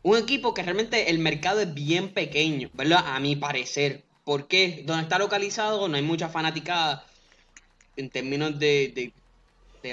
Un 0.07 0.17
equipo 0.17 0.55
que 0.55 0.63
realmente 0.63 1.11
el 1.11 1.19
mercado 1.19 1.61
es 1.61 1.75
bien 1.75 2.11
pequeño, 2.11 2.71
¿verdad? 2.75 3.03
A 3.07 3.19
mi 3.19 3.35
parecer. 3.35 4.05
¿Por 4.23 4.47
qué? 4.47 4.85
Donde 4.87 5.03
está 5.03 5.19
localizado 5.19 5.89
no 5.89 5.97
hay 5.97 6.03
mucha 6.03 6.29
fanaticada 6.29 7.05
en 7.97 8.09
términos 8.11 8.57
de, 8.57 9.13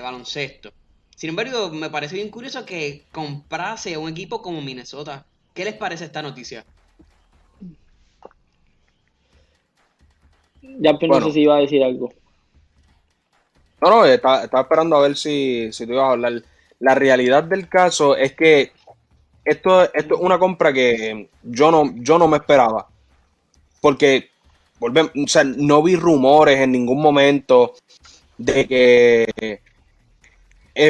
baloncesto. 0.04 0.72
Sin 1.16 1.32
embargo, 1.32 1.72
me 1.72 1.90
parece 1.90 2.14
bien 2.14 2.30
curioso 2.30 2.64
que 2.64 3.02
comprase 3.12 3.96
a 3.96 4.00
un 4.00 4.08
equipo 4.08 4.44
como 4.44 4.62
Minnesota. 4.62 5.26
¿Qué 5.56 5.66
les 5.66 5.74
parece 5.74 6.06
esta 6.06 6.22
noticia? 6.22 6.64
Ya 10.62 10.94
no 10.94 11.22
sé 11.22 11.32
si 11.32 11.42
iba 11.42 11.56
a 11.56 11.62
decir 11.62 11.84
algo. 11.84 12.14
No, 13.82 13.90
no, 13.90 14.06
estaba, 14.06 14.44
esperando 14.44 14.96
a 14.96 15.02
ver 15.02 15.18
si, 15.18 15.74
si 15.74 15.88
tú 15.88 15.94
ibas 15.94 16.06
a 16.06 16.12
hablar. 16.12 16.44
La 16.78 16.94
realidad 16.94 17.46
del 17.46 17.68
caso 17.68 18.16
es 18.16 18.34
que 18.34 18.74
esto, 19.46 19.84
esto 19.94 20.16
es 20.16 20.22
una 20.22 20.40
compra 20.40 20.72
que 20.74 21.30
yo 21.44 21.72
no, 21.72 21.94
yo 21.96 22.18
no 22.18 22.28
me 22.28 22.38
esperaba. 22.38 22.88
Porque 23.82 24.30
volvemos, 24.80 25.12
o 25.16 25.28
sea, 25.28 25.44
no 25.44 25.84
vi 25.84 25.96
rumores 25.96 26.60
en 26.60 26.72
ningún 26.72 27.02
momento 27.02 27.74
de 28.38 28.68
que 28.68 29.62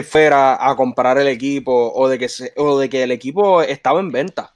fuera 0.03 0.69
a 0.69 0.75
comprar 0.75 1.17
el 1.17 1.27
equipo 1.27 1.91
o 1.93 2.07
de 2.07 2.17
que 2.17 2.27
o 2.55 2.79
de 2.79 2.89
que 2.89 3.03
el 3.03 3.11
equipo 3.11 3.61
estaba 3.61 3.99
en 3.99 4.11
venta. 4.11 4.53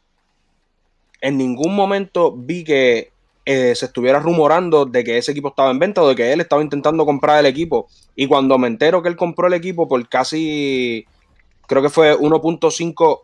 En 1.22 1.38
ningún 1.38 1.76
momento 1.76 2.32
vi 2.32 2.64
que 2.64 3.12
eh, 3.50 3.76
se 3.76 3.86
estuviera 3.86 4.20
rumorando 4.20 4.86
de 4.86 5.06
que 5.06 5.18
ese 5.18 5.32
equipo 5.32 5.48
estaba 5.48 5.72
en 5.72 5.80
venta 5.80 6.02
o 6.02 6.10
de 6.10 6.16
que 6.16 6.34
él 6.34 6.42
estaba 6.42 6.62
intentando 6.62 7.06
comprar 7.06 7.40
el 7.40 7.46
equipo. 7.46 7.88
Y 8.14 8.28
cuando 8.28 8.58
me 8.58 8.68
entero 8.68 9.02
que 9.02 9.08
él 9.08 9.16
compró 9.16 9.48
el 9.48 9.54
equipo 9.54 9.88
por 9.88 10.06
casi, 10.10 11.06
creo 11.66 11.82
que 11.82 11.90
fue 11.90 12.14
1.5, 12.18 13.22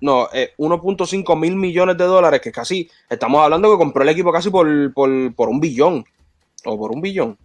no, 0.00 0.28
1.5 0.28 1.32
eh, 1.32 1.36
mil 1.36 1.56
millones 1.56 1.96
de 1.96 2.04
dólares, 2.04 2.40
que 2.40 2.52
casi, 2.52 2.88
estamos 3.08 3.42
hablando 3.42 3.70
que 3.70 3.78
compró 3.78 4.02
el 4.02 4.08
equipo 4.08 4.32
casi 4.32 4.50
por, 4.50 4.92
por, 4.92 5.34
por 5.34 5.48
un 5.48 5.60
billón 5.60 6.04
o 6.64 6.78
por 6.78 6.92
un 6.92 7.00
billón. 7.00 7.36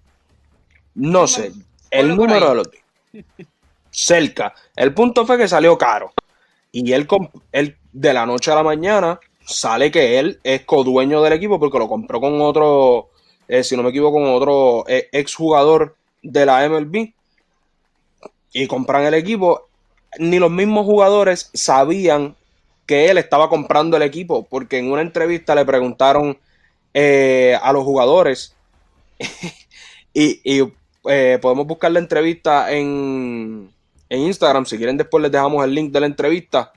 No 0.96 1.28
sé, 1.28 1.52
el 1.90 2.16
número 2.16 2.50
de 2.50 2.56
los 2.56 2.70
cerca. 3.94 4.54
El 4.76 4.94
punto 4.94 5.26
fue 5.26 5.38
que 5.38 5.48
salió 5.48 5.78
caro. 5.78 6.12
Y 6.72 6.92
él, 6.92 7.08
él 7.52 7.78
de 7.92 8.14
la 8.14 8.26
noche 8.26 8.52
a 8.52 8.56
la 8.56 8.64
mañana 8.64 9.20
sale 9.46 9.92
que 9.92 10.20
él 10.20 10.40
es 10.44 10.66
codueño 10.66 11.22
del 11.22 11.34
equipo 11.34 11.60
porque 11.60 11.78
lo 11.78 11.88
compró 11.88 12.20
con 12.20 12.42
otro, 12.42 13.10
eh, 13.48 13.64
si 13.64 13.78
no 13.78 13.84
me 13.84 13.90
equivoco, 13.90 14.18
con 14.18 14.34
otro 14.34 14.86
eh, 14.88 15.10
exjugador 15.12 15.96
de 16.22 16.46
la 16.46 16.68
MLB. 16.68 17.14
Y 18.54 18.68
compran 18.68 19.06
el 19.06 19.14
equipo. 19.14 19.68
Ni 20.20 20.38
los 20.40 20.52
mismos 20.52 20.86
jugadores 20.86 21.50
sabían 21.54 22.36
que 22.86 23.10
él 23.10 23.18
estaba 23.18 23.50
comprando 23.50 23.98
el 23.98 24.04
equipo 24.04 24.46
porque 24.46 24.78
en 24.78 24.92
una 24.92 25.02
entrevista 25.02 25.56
le 25.56 25.66
preguntaron 25.66 26.38
eh, 26.94 27.58
a 27.62 27.72
los 27.74 27.84
jugadores 27.84 28.56
y, 30.14 30.42
y 30.44 30.74
podemos 31.02 31.68
buscar 31.68 31.92
la 31.92 32.00
entrevista 32.00 32.72
en, 32.72 33.70
en 34.10 34.20
Instagram. 34.22 34.66
Si 34.66 34.78
quieren, 34.78 34.98
después 34.98 35.22
les 35.22 35.32
dejamos 35.32 35.64
el 35.66 35.74
link 35.74 35.92
de 35.92 36.00
la 36.00 36.06
entrevista, 36.06 36.72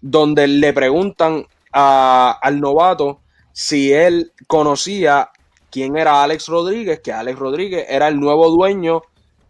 donde 0.00 0.46
le 0.46 0.72
preguntan 0.72 1.46
al 1.72 2.60
novato 2.60 3.20
si 3.52 3.92
él 3.92 4.32
conocía 4.46 5.30
quién 5.70 5.96
era 5.96 6.22
Alex 6.22 6.46
Rodríguez, 6.46 7.00
que 7.00 7.12
Alex 7.12 7.38
Rodríguez 7.38 7.86
era 7.88 8.08
el 8.08 8.18
nuevo 8.18 8.50
dueño 8.50 9.02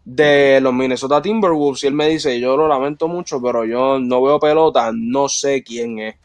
de 0.05 0.59
los 0.61 0.73
Minnesota 0.73 1.21
Timberwolves. 1.21 1.83
Y 1.83 1.87
él 1.87 1.93
me 1.93 2.09
dice: 2.09 2.39
Yo 2.39 2.57
lo 2.57 2.67
lamento 2.67 3.07
mucho, 3.07 3.41
pero 3.41 3.65
yo 3.65 3.99
no 3.99 4.21
veo 4.21 4.39
pelota, 4.39 4.91
no 4.93 5.29
sé 5.29 5.63
quién 5.63 5.99
es. 5.99 6.15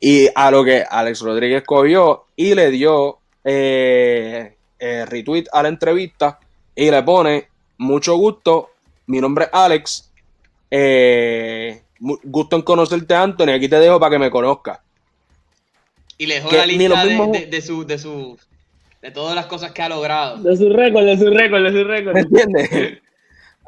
Y 0.00 0.28
a 0.34 0.50
lo 0.50 0.64
que 0.64 0.84
Alex 0.88 1.20
Rodríguez 1.20 1.62
cogió 1.64 2.24
y 2.34 2.54
le 2.54 2.70
dio 2.70 3.18
eh, 3.44 4.56
eh, 4.78 5.06
retweet 5.06 5.44
a 5.52 5.62
la 5.62 5.68
entrevista 5.68 6.40
y 6.74 6.90
le 6.90 7.02
pone 7.04 7.48
mucho 7.78 8.16
gusto, 8.16 8.70
mi 9.06 9.20
nombre 9.20 9.44
es 9.44 9.50
Alex. 9.52 10.10
Eh, 10.70 11.82
gusto 12.00 12.56
en 12.56 12.62
conocerte, 12.62 13.14
Anthony. 13.14 13.50
Aquí 13.50 13.68
te 13.68 13.78
dejo 13.78 14.00
para 14.00 14.10
que 14.10 14.18
me 14.18 14.30
conozcas. 14.30 14.80
Y 16.18 16.26
le 16.26 16.34
dejó 16.36 16.50
la 16.50 16.66
lista 16.66 17.04
de, 17.04 17.46
de, 17.46 17.62
su, 17.62 17.86
de, 17.86 17.98
su, 17.98 18.38
de 19.02 19.10
todas 19.10 19.34
las 19.34 19.46
cosas 19.46 19.72
que 19.72 19.82
ha 19.82 19.88
logrado. 19.88 20.38
De 20.38 20.56
su 20.56 20.70
récord, 20.70 21.04
de 21.04 21.18
su 21.18 21.28
récord, 21.28 21.64
de 21.64 21.72
su 21.72 21.84
récord. 21.84 22.16
¿Entiendes? 22.16 23.00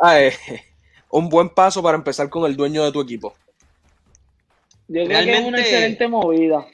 un 1.10 1.28
buen 1.28 1.50
paso 1.50 1.82
para 1.82 1.96
empezar 1.96 2.30
con 2.30 2.48
el 2.48 2.56
dueño 2.56 2.84
de 2.84 2.92
tu 2.92 3.00
equipo. 3.00 3.34
Yo 4.88 5.04
creo 5.04 5.24
que 5.24 5.32
es 5.32 5.44
una 5.44 5.60
excelente 5.60 6.08
movida. 6.08 6.66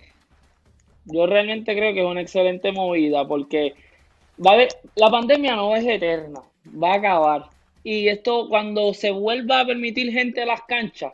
Yo 1.06 1.26
realmente 1.26 1.74
creo 1.74 1.92
que 1.92 2.00
es 2.00 2.06
una 2.06 2.20
excelente 2.20 2.72
movida 2.72 3.26
porque 3.26 3.74
va 4.44 4.52
a 4.52 4.56
ver, 4.56 4.68
la 4.94 5.10
pandemia 5.10 5.56
no 5.56 5.74
es 5.74 5.84
eterna, 5.86 6.40
va 6.66 6.92
a 6.92 6.96
acabar 6.96 7.50
y 7.82 8.08
esto 8.08 8.48
cuando 8.48 8.92
se 8.94 9.10
vuelva 9.10 9.60
a 9.60 9.66
permitir 9.66 10.12
gente 10.12 10.42
a 10.42 10.46
las 10.46 10.62
canchas, 10.62 11.12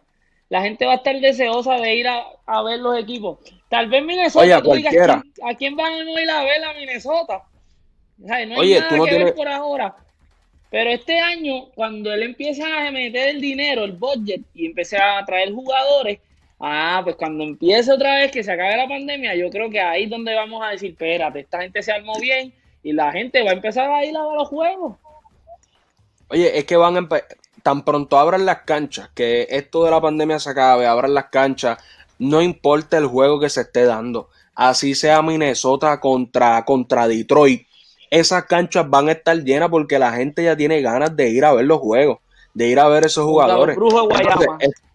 la 0.48 0.62
gente 0.62 0.86
va 0.86 0.92
a 0.92 0.96
estar 0.96 1.18
deseosa 1.20 1.74
de 1.74 1.94
ir 1.94 2.06
a, 2.08 2.62
ver 2.62 2.80
los 2.80 2.98
equipos. 2.98 3.38
Tal 3.68 3.88
vez 3.88 4.04
Minnesota, 4.04 4.62
tú 4.62 4.72
digas, 4.74 4.94
¿a 5.44 5.54
quién, 5.54 5.74
van 5.74 5.92
a 5.92 6.20
ir 6.20 6.30
a 6.30 6.42
ver 6.44 6.64
a 6.64 6.72
Minnesota? 6.74 7.42
no 8.18 8.34
hay 8.34 8.46
nada 8.46 8.88
que 8.88 9.18
ver 9.18 9.34
por 9.34 9.48
ahora. 9.48 9.96
Pero 10.70 10.90
este 10.90 11.18
año, 11.18 11.66
cuando 11.74 12.12
él 12.12 12.22
empieza 12.22 12.64
a 12.86 12.90
meter 12.90 13.28
el 13.28 13.40
dinero, 13.40 13.84
el 13.84 13.92
budget, 13.92 14.42
y 14.54 14.66
empiece 14.66 14.96
a 14.96 15.24
traer 15.24 15.52
jugadores, 15.52 16.18
ah, 16.60 17.00
pues 17.04 17.16
cuando 17.16 17.44
empiece 17.44 17.92
otra 17.92 18.16
vez 18.16 18.32
que 18.32 18.42
se 18.42 18.52
acabe 18.52 18.76
la 18.76 18.88
pandemia, 18.88 19.34
yo 19.34 19.48
creo 19.50 19.70
que 19.70 19.80
ahí 19.80 20.04
es 20.04 20.10
donde 20.10 20.34
vamos 20.34 20.62
a 20.64 20.70
decir, 20.70 20.90
espérate, 20.90 21.40
esta 21.40 21.62
gente 21.62 21.82
se 21.82 21.92
armó 21.92 22.18
bien 22.20 22.52
y 22.82 22.92
la 22.92 23.12
gente 23.12 23.42
va 23.42 23.50
a 23.50 23.54
empezar 23.54 23.90
a 23.90 24.04
ir 24.04 24.16
a 24.16 24.26
ver 24.26 24.36
los 24.36 24.48
juegos. 24.48 24.96
Oye, 26.28 26.58
es 26.58 26.64
que 26.64 26.76
van 26.76 26.96
a 26.96 27.08
tan 27.62 27.84
pronto 27.84 28.18
abran 28.18 28.46
las 28.46 28.60
canchas, 28.60 29.08
que 29.14 29.46
esto 29.50 29.84
de 29.84 29.90
la 29.90 30.00
pandemia 30.00 30.38
se 30.38 30.50
acabe, 30.50 30.86
abran 30.86 31.14
las 31.14 31.26
canchas, 31.26 31.78
no 32.18 32.42
importa 32.42 32.98
el 32.98 33.06
juego 33.06 33.40
que 33.40 33.50
se 33.50 33.62
esté 33.62 33.84
dando, 33.84 34.28
así 34.54 34.94
sea 34.94 35.22
Minnesota 35.22 36.00
contra, 36.00 36.64
contra 36.64 37.08
Detroit, 37.08 37.66
esas 38.10 38.44
canchas 38.44 38.88
van 38.88 39.08
a 39.08 39.12
estar 39.12 39.36
llenas 39.42 39.68
porque 39.68 39.98
la 39.98 40.12
gente 40.12 40.44
ya 40.44 40.56
tiene 40.56 40.80
ganas 40.80 41.16
de 41.16 41.28
ir 41.28 41.44
a 41.44 41.52
ver 41.52 41.64
los 41.64 41.80
juegos, 41.80 42.18
de 42.54 42.68
ir 42.68 42.78
a 42.78 42.88
ver 42.88 43.06
esos 43.06 43.24
jugadores. 43.24 43.76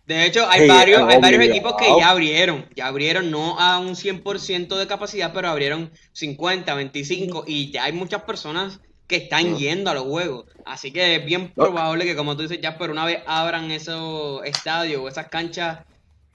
de 0.05 0.25
hecho, 0.25 0.47
hay 0.49 0.67
varios, 0.67 1.03
hay 1.03 1.21
varios 1.21 1.43
equipos 1.43 1.75
que 1.77 1.87
ya 1.99 2.09
abrieron, 2.09 2.65
ya 2.75 2.87
abrieron 2.87 3.31
no 3.31 3.59
a 3.59 3.79
un 3.79 3.95
100% 3.95 4.77
de 4.77 4.87
capacidad, 4.87 5.31
pero 5.33 5.49
abrieron 5.49 5.91
50, 6.13 6.73
25 6.73 7.43
y 7.47 7.71
ya 7.71 7.83
hay 7.83 7.93
muchas 7.93 8.23
personas 8.23 8.79
que 9.07 9.17
están 9.17 9.57
yendo 9.57 9.91
a 9.91 9.93
los 9.93 10.03
juegos. 10.03 10.45
Así 10.65 10.91
que 10.91 11.17
es 11.17 11.25
bien 11.25 11.51
probable 11.53 12.05
que, 12.05 12.15
como 12.15 12.35
tú 12.37 12.43
dices, 12.43 12.61
ya 12.61 12.77
por 12.77 12.89
una 12.91 13.05
vez 13.05 13.19
abran 13.27 13.69
esos 13.69 14.43
estadios 14.45 15.01
o 15.01 15.09
esas 15.09 15.27
canchas 15.27 15.79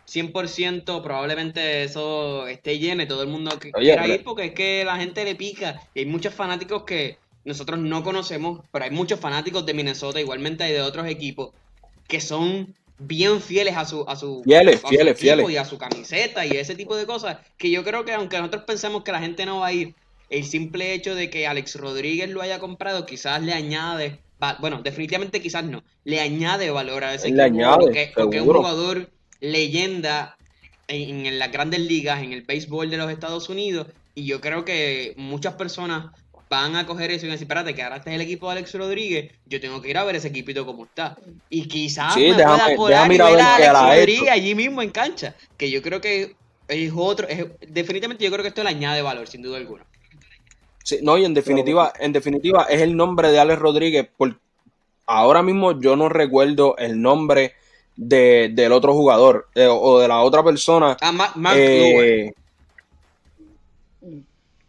100%, 0.06 1.02
probablemente 1.02 1.82
eso 1.82 2.46
esté 2.46 2.78
lleno 2.78 3.02
y 3.02 3.08
todo 3.08 3.22
el 3.22 3.28
mundo 3.28 3.58
que 3.58 3.72
quiera 3.72 4.06
ir 4.06 4.22
porque 4.22 4.46
es 4.46 4.52
que 4.52 4.84
la 4.84 4.96
gente 4.96 5.24
le 5.24 5.34
pica. 5.34 5.80
Y 5.94 6.00
hay 6.00 6.06
muchos 6.06 6.32
fanáticos 6.34 6.84
que 6.84 7.18
nosotros 7.44 7.78
no 7.78 8.02
conocemos, 8.02 8.60
pero 8.72 8.84
hay 8.84 8.90
muchos 8.90 9.20
fanáticos 9.20 9.66
de 9.66 9.74
Minnesota, 9.74 10.20
igualmente 10.20 10.64
hay 10.64 10.72
de 10.72 10.82
otros 10.82 11.06
equipos, 11.06 11.50
que 12.08 12.20
son 12.20 12.74
bien 12.98 13.40
fieles 13.40 13.76
a 13.76 13.84
su, 13.84 14.04
a 14.08 14.16
su, 14.16 14.42
fieles, 14.44 14.80
fieles, 14.88 15.18
fieles. 15.18 15.50
y 15.50 15.56
a 15.56 15.64
su 15.64 15.76
camiseta 15.76 16.46
y 16.46 16.52
ese 16.52 16.74
tipo 16.74 16.96
de 16.96 17.06
cosas, 17.06 17.38
que 17.58 17.70
yo 17.70 17.84
creo 17.84 18.04
que 18.04 18.12
aunque 18.12 18.38
nosotros 18.38 18.64
pensemos 18.64 19.02
que 19.04 19.12
la 19.12 19.20
gente 19.20 19.44
no 19.44 19.60
va 19.60 19.68
a 19.68 19.72
ir, 19.72 19.94
el 20.30 20.44
simple 20.44 20.92
hecho 20.92 21.14
de 21.14 21.30
que 21.30 21.46
Alex 21.46 21.76
Rodríguez 21.76 22.30
lo 22.30 22.42
haya 22.42 22.58
comprado 22.58 23.06
quizás 23.06 23.42
le 23.42 23.52
añade, 23.52 24.18
bueno, 24.60 24.82
definitivamente 24.82 25.40
quizás 25.40 25.64
no, 25.64 25.84
le 26.04 26.20
añade 26.20 26.70
valor 26.70 27.04
a 27.04 27.14
ese 27.14 27.28
equipo 27.28 27.78
porque, 27.80 28.12
es 28.14 28.42
un 28.42 28.54
jugador 28.54 29.10
leyenda 29.40 30.36
en, 30.88 31.26
en, 31.26 31.38
las 31.38 31.50
grandes 31.50 31.80
ligas, 31.80 32.22
en 32.22 32.32
el 32.32 32.42
béisbol 32.42 32.90
de 32.90 32.96
los 32.96 33.10
Estados 33.10 33.48
Unidos, 33.48 33.88
y 34.14 34.24
yo 34.24 34.40
creo 34.40 34.64
que 34.64 35.14
muchas 35.16 35.54
personas 35.54 36.06
van 36.48 36.76
a 36.76 36.86
coger 36.86 37.10
eso 37.10 37.26
y 37.26 37.28
van 37.28 37.32
a 37.32 37.34
decir, 37.34 37.46
espérate, 37.46 37.74
que 37.74 37.82
ahora 37.82 37.96
este 37.96 38.10
es 38.10 38.16
el 38.16 38.22
equipo 38.22 38.46
de 38.46 38.52
Alex 38.52 38.74
Rodríguez, 38.74 39.32
yo 39.46 39.60
tengo 39.60 39.82
que 39.82 39.90
ir 39.90 39.98
a 39.98 40.04
ver 40.04 40.16
ese 40.16 40.28
equipito 40.28 40.64
como 40.64 40.84
está. 40.84 41.16
Y 41.50 41.66
quizás 41.66 42.16
me 42.16 42.34
pueda 42.34 42.76
colar 42.76 43.12
y 43.12 43.18
ver 43.18 43.40
a 43.40 43.56
Alex 43.56 43.72
Rodríguez 43.72 44.30
allí 44.30 44.54
mismo 44.54 44.82
en 44.82 44.90
cancha, 44.90 45.34
que 45.56 45.70
yo 45.70 45.82
creo 45.82 46.00
que 46.00 46.36
es 46.68 46.92
otro, 46.94 47.26
definitivamente 47.68 48.24
yo 48.24 48.30
creo 48.30 48.42
que 48.42 48.48
esto 48.48 48.62
le 48.62 48.70
añade 48.70 49.02
valor, 49.02 49.28
sin 49.28 49.42
duda 49.42 49.58
alguna 49.58 49.84
no, 51.02 51.18
y 51.18 51.24
en 51.24 51.34
definitiva, 51.34 51.92
en 51.98 52.12
definitiva 52.12 52.66
es 52.68 52.80
el 52.80 52.96
nombre 52.96 53.30
de 53.30 53.40
Alex 53.40 53.58
Rodríguez. 53.58 54.08
Por, 54.16 54.38
ahora 55.06 55.42
mismo 55.42 55.80
yo 55.80 55.96
no 55.96 56.08
recuerdo 56.08 56.76
el 56.78 57.00
nombre 57.00 57.54
de, 57.96 58.50
del 58.52 58.72
otro 58.72 58.92
jugador 58.92 59.48
eh, 59.54 59.66
o 59.68 59.98
de 59.98 60.08
la 60.08 60.20
otra 60.20 60.44
persona. 60.44 60.96
Ah, 61.00 61.12
Mark 61.12 61.56
eh, 61.58 62.32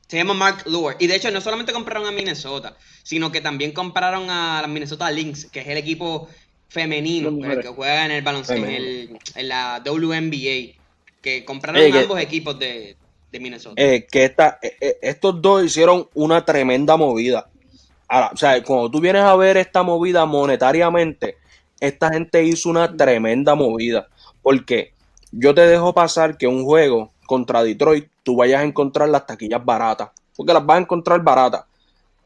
Se 0.07 0.17
llama 0.17 0.33
Mark 0.33 0.63
Lure. 0.65 0.95
Y 0.99 1.07
de 1.07 1.15
hecho, 1.15 1.29
no 1.31 1.41
solamente 1.41 1.73
compraron 1.73 2.07
a 2.07 2.11
Minnesota, 2.11 2.75
sino 3.03 3.31
que 3.31 3.41
también 3.41 3.71
compraron 3.71 4.29
a 4.29 4.61
la 4.61 4.67
Minnesota 4.67 5.11
Lynx, 5.11 5.45
que 5.45 5.59
es 5.59 5.67
el 5.67 5.77
equipo 5.77 6.29
femenino 6.69 7.29
el 7.29 7.61
que 7.61 7.69
juega 7.69 8.05
en 8.05 8.11
el 8.11 8.21
baloncesto, 8.21 8.65
en, 8.65 9.47
la 9.47 9.81
WNBA. 9.85 10.75
Que 11.21 11.43
compraron 11.43 11.93
ambos 11.93 12.19
equipos 12.21 12.57
de, 12.57 12.95
de 13.31 13.39
Minnesota. 13.39 13.81
Eh, 13.81 14.07
que 14.09 14.25
esta, 14.25 14.59
eh, 14.61 14.77
eh, 14.79 14.97
estos 15.01 15.41
dos 15.41 15.63
hicieron 15.63 16.07
una 16.13 16.45
tremenda 16.45 16.95
movida. 16.95 17.49
Ahora, 18.07 18.31
o 18.33 18.37
sea, 18.37 18.63
cuando 18.63 18.89
tú 18.89 19.01
vienes 19.01 19.23
a 19.23 19.35
ver 19.35 19.57
esta 19.57 19.83
movida 19.83 20.25
monetariamente, 20.25 21.37
esta 21.79 22.11
gente 22.11 22.43
hizo 22.43 22.69
una 22.69 22.95
tremenda 22.95 23.55
movida. 23.55 24.07
Porque 24.41 24.93
yo 25.31 25.53
te 25.53 25.61
dejo 25.61 25.93
pasar 25.93 26.37
que 26.37 26.47
un 26.47 26.63
juego 26.63 27.11
contra 27.25 27.63
Detroit 27.63 28.07
tú 28.23 28.35
vayas 28.35 28.61
a 28.61 28.65
encontrar 28.65 29.09
las 29.09 29.25
taquillas 29.25 29.63
baratas. 29.63 30.09
Porque 30.35 30.53
las 30.53 30.65
vas 30.65 30.77
a 30.77 30.81
encontrar 30.81 31.21
baratas. 31.21 31.65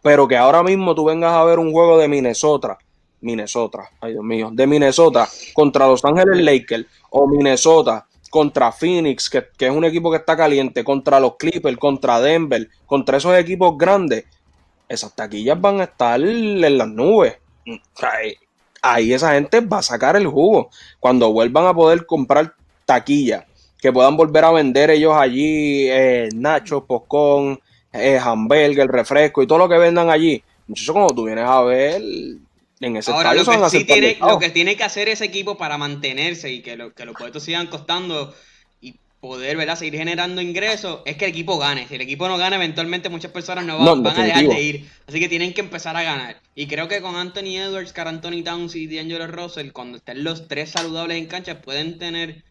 Pero 0.02 0.28
que 0.28 0.38
ahora 0.38 0.64
mismo 0.64 0.96
tú 0.96 1.06
vengas 1.06 1.34
a 1.34 1.44
ver 1.44 1.60
un 1.60 1.72
juego 1.72 1.98
de 1.98 2.08
Minnesota. 2.08 2.78
Minnesota, 3.22 3.90
ay 4.02 4.14
Dios 4.14 4.24
mío, 4.24 4.50
de 4.52 4.66
Minnesota 4.66 5.30
contra 5.54 5.86
Los 5.86 6.04
Ángeles 6.04 6.44
Lakers 6.44 6.88
o 7.12 7.28
Minnesota 7.28 8.08
contra 8.32 8.72
Phoenix, 8.72 9.30
que, 9.30 9.46
que, 9.58 9.68
es 9.68 9.72
un 9.72 9.84
equipo 9.84 10.10
que 10.10 10.18
está 10.18 10.36
caliente, 10.36 10.84
contra 10.84 11.20
los 11.20 11.36
Clippers, 11.36 11.78
contra 11.78 12.20
Denver, 12.20 12.68
contra 12.86 13.18
esos 13.18 13.38
equipos 13.38 13.78
grandes, 13.78 14.26
esas 14.88 15.14
taquillas 15.14 15.60
van 15.60 15.82
a 15.82 15.84
estar 15.84 16.20
en 16.20 16.78
las 16.78 16.88
nubes. 16.88 17.38
Ahí 18.82 19.14
esa 19.14 19.34
gente 19.34 19.62
va 19.62 19.80
a 19.80 19.84
sacar 19.84 20.16
el 20.16 20.28
jugo. 20.28 20.70
Cuando 21.00 21.32
vuelvan 21.32 21.66
a 21.68 21.74
poder 21.74 22.06
comprar 22.06 22.56
taquillas, 22.86 23.46
que 23.80 23.92
puedan 23.92 24.16
volver 24.16 24.46
a 24.46 24.52
vender 24.52 24.92
ellos 24.92 25.14
allí 25.16 25.88
eh, 25.90 26.30
nachos, 26.34 26.84
poscón, 26.84 27.60
eh, 27.94 28.20
hamburger, 28.24 28.88
refresco 28.88 29.42
y 29.42 29.48
todo 29.48 29.58
lo 29.58 29.70
que 29.70 29.78
vendan 29.78 30.10
allí. 30.10 30.44
Muchachos, 30.68 30.94
como 30.94 31.08
tú 31.08 31.26
vienes 31.26 31.46
a 31.46 31.62
ver, 31.62 32.02
en 32.80 32.98
ese 32.98 33.12
Ahora, 33.12 33.34
lo 33.34 33.44
que, 33.44 33.70
sí 33.70 33.84
tiene, 33.84 34.18
lo 34.20 34.40
que 34.40 34.50
tiene 34.50 34.76
que 34.76 34.84
hacer 34.84 35.10
ese 35.10 35.26
equipo 35.26 35.58
para 35.58 35.78
mantenerse 35.78 36.52
y 36.52 36.62
que, 36.62 36.92
que 36.96 37.06
los 37.06 37.16
boletos 37.16 37.44
sigan 37.44 37.68
costando 37.68 38.34
poder 39.22 39.56
¿verdad? 39.56 39.78
seguir 39.78 39.96
generando 39.96 40.42
ingresos 40.42 41.02
es 41.06 41.16
que 41.16 41.26
el 41.26 41.32
equipo 41.32 41.58
gane. 41.60 41.88
Si 41.88 41.96
el 41.96 42.02
equipo 42.02 42.28
no 42.28 42.38
gana, 42.38 42.56
eventualmente 42.58 43.08
muchas 43.08 43.32
personas 43.32 43.64
no, 43.64 43.78
van, 43.78 44.20
a 44.20 44.24
dejar 44.24 44.48
de 44.48 44.62
ir. 44.62 44.90
Así 45.08 45.20
que 45.20 45.30
tienen 45.30 45.54
que 45.54 45.62
empezar 45.62 45.96
a 45.96 46.04
ganar. 46.04 46.42
Y 46.56 46.66
creo 46.66 46.88
que 46.88 47.02
con 47.02 47.16
Anthony 47.16 47.58
Edwards, 47.58 47.94
Car 47.94 48.08
Anthony 48.08 48.44
Towns 48.44 48.76
y 48.76 48.88
D'Angelo 48.88 49.28
Russell, 49.28 49.72
cuando 49.72 49.98
estén 49.98 50.24
los 50.24 50.48
tres 50.48 50.72
saludables 50.72 51.18
en 51.18 51.28
cancha, 51.28 51.62
pueden 51.62 52.00
tener 52.00 52.44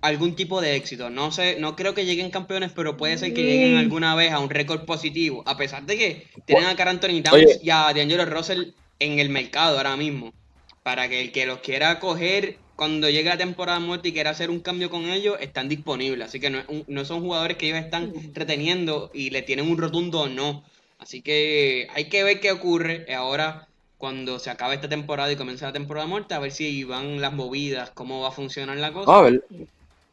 algún 0.00 0.34
tipo 0.34 0.60
de 0.60 0.74
éxito. 0.74 1.10
No 1.10 1.30
sé, 1.30 1.56
no 1.60 1.76
creo 1.76 1.94
que 1.94 2.04
lleguen 2.04 2.30
campeones, 2.30 2.72
pero 2.74 2.96
puede 2.96 3.16
ser 3.16 3.32
que 3.32 3.44
lleguen 3.44 3.76
mm. 3.76 3.78
alguna 3.78 4.14
vez 4.16 4.32
a 4.32 4.40
un 4.40 4.50
récord 4.50 4.84
positivo. 4.84 5.44
A 5.46 5.56
pesar 5.56 5.84
de 5.84 5.96
que 5.96 6.26
tienen 6.44 6.66
a 6.66 6.74
Car 6.74 6.88
Anthony 6.88 7.22
Towns 7.22 7.60
y 7.62 7.70
a 7.70 7.92
D'Angelo 7.94 8.24
Russell 8.24 8.72
en 8.98 9.20
el 9.20 9.28
mercado 9.28 9.76
ahora 9.76 9.96
mismo. 9.96 10.32
Para 10.82 11.08
que 11.08 11.20
el 11.20 11.32
que 11.32 11.46
los 11.46 11.60
quiera 11.60 12.00
coger 12.00 12.58
cuando 12.78 13.10
llegue 13.10 13.28
la 13.28 13.36
temporada 13.36 13.80
muerta 13.80 14.06
y 14.06 14.12
quiera 14.12 14.30
hacer 14.30 14.50
un 14.50 14.60
cambio 14.60 14.88
con 14.88 15.06
ellos, 15.06 15.36
están 15.40 15.68
disponibles. 15.68 16.28
Así 16.28 16.38
que 16.38 16.48
no, 16.48 17.04
son 17.04 17.22
jugadores 17.22 17.56
que 17.56 17.66
ellos 17.66 17.80
están 17.80 18.12
reteniendo 18.34 19.10
y 19.12 19.30
le 19.30 19.42
tienen 19.42 19.68
un 19.68 19.78
rotundo 19.78 20.28
no. 20.28 20.62
Así 21.00 21.20
que 21.20 21.88
hay 21.92 22.08
que 22.08 22.22
ver 22.22 22.38
qué 22.38 22.52
ocurre 22.52 23.12
ahora 23.12 23.66
cuando 23.96 24.38
se 24.38 24.50
acabe 24.50 24.76
esta 24.76 24.88
temporada 24.88 25.32
y 25.32 25.34
comience 25.34 25.64
la 25.64 25.72
temporada 25.72 26.06
muerta, 26.06 26.36
a 26.36 26.38
ver 26.38 26.52
si 26.52 26.84
van 26.84 27.20
las 27.20 27.32
movidas, 27.32 27.90
cómo 27.90 28.20
va 28.20 28.28
a 28.28 28.30
funcionar 28.30 28.76
la 28.76 28.92
cosa. 28.92 29.12
A 29.12 29.22
ver, 29.22 29.44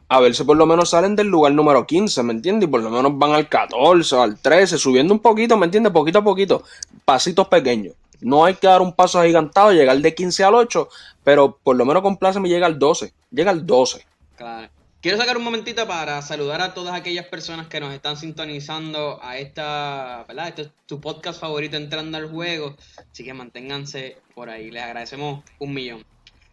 a 0.09 0.19
ver 0.19 0.33
si 0.33 0.43
por 0.43 0.57
lo 0.57 0.65
menos 0.65 0.89
salen 0.89 1.15
del 1.15 1.27
lugar 1.27 1.53
número 1.53 1.85
15, 1.85 2.23
¿me 2.23 2.33
entiendes? 2.33 2.67
Y 2.67 2.71
por 2.71 2.81
lo 2.81 2.89
menos 2.89 3.15
van 3.15 3.33
al 3.33 3.47
14 3.47 4.15
o 4.15 4.21
al 4.23 4.39
13, 4.39 4.79
subiendo 4.79 5.13
un 5.13 5.19
poquito, 5.19 5.55
¿me 5.55 5.67
entiendes? 5.67 5.93
Poquito 5.93 6.17
a 6.17 6.23
poquito, 6.23 6.63
pasitos 7.05 7.47
pequeños. 7.47 7.93
No 8.21 8.45
hay 8.45 8.55
que 8.55 8.67
dar 8.67 8.81
un 8.81 8.93
paso 8.93 9.19
agigantado, 9.19 9.71
llegar 9.71 9.97
de 9.97 10.15
15 10.15 10.43
al 10.43 10.55
8, 10.55 10.89
pero 11.23 11.57
por 11.63 11.75
lo 11.75 11.85
menos 11.85 12.03
con 12.03 12.17
Plaza 12.17 12.39
me 12.39 12.49
llega 12.49 12.65
al 12.67 12.79
12. 12.79 13.13
Llega 13.31 13.51
al 13.51 13.65
12. 13.65 14.05
Claro. 14.35 14.69
Quiero 15.05 15.19
sacar 15.19 15.37
un 15.37 15.43
momentito 15.43 15.85
para 15.87 16.19
saludar 16.23 16.61
a 16.61 16.73
todas 16.73 16.95
aquellas 16.95 17.27
personas 17.27 17.67
que 17.67 17.79
nos 17.79 17.93
están 17.93 18.17
sintonizando 18.17 19.19
a 19.21 19.37
esta, 19.37 20.25
¿verdad? 20.27 20.47
Este 20.47 20.61
es 20.63 20.69
tu 20.87 20.99
podcast 20.99 21.39
favorito 21.39 21.77
entrando 21.77 22.17
al 22.17 22.27
juego. 22.27 22.75
Así 23.11 23.23
que 23.23 23.31
manténganse 23.31 24.17
por 24.33 24.49
ahí. 24.49 24.71
Les 24.71 24.81
agradecemos 24.81 25.43
un 25.59 25.75
millón. 25.75 26.03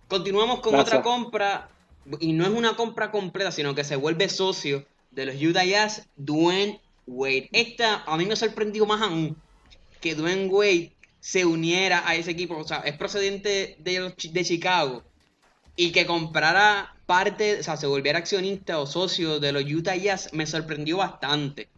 Continuamos 0.07 0.61
con 0.61 0.75
otra 0.75 1.01
compra. 1.01 1.71
Y 2.21 2.35
no 2.35 2.45
es 2.45 2.51
una 2.51 2.77
compra 2.77 3.11
completa, 3.11 3.53
sino 3.53 3.75
que 3.75 3.85
se 3.85 3.97
vuelve 3.97 4.29
socio 4.29 4.85
de 5.13 5.25
los 5.25 5.37
Utah 5.41 5.65
Jazz, 5.65 6.07
Dwayne 6.17 6.79
Wade. 7.07 7.49
Esta 7.53 8.03
a 8.05 8.19
mí 8.19 8.27
me 8.27 8.37
sorprendió 8.37 8.85
más 8.85 9.01
aún 9.01 9.35
que 10.03 10.15
Dwayne 10.15 10.49
Wade 10.49 10.93
se 11.23 11.45
uniera 11.45 12.03
a 12.05 12.17
ese 12.17 12.33
equipo, 12.33 12.57
o 12.57 12.65
sea, 12.65 12.79
es 12.79 12.97
procedente 12.97 13.77
de, 13.79 14.13
de 14.33 14.45
Chicago 14.45 15.05
y 15.77 15.93
que 15.93 16.05
comprara 16.05 16.97
parte, 17.07 17.61
o 17.61 17.63
sea, 17.63 17.77
se 17.77 17.87
volviera 17.87 18.19
accionista 18.19 18.81
o 18.81 18.87
socio 18.87 19.39
de 19.39 19.53
los 19.53 19.63
Utah 19.63 19.95
Jazz, 19.95 20.31
me 20.33 20.47
sorprendió 20.47 20.97
bastante. 20.97 21.69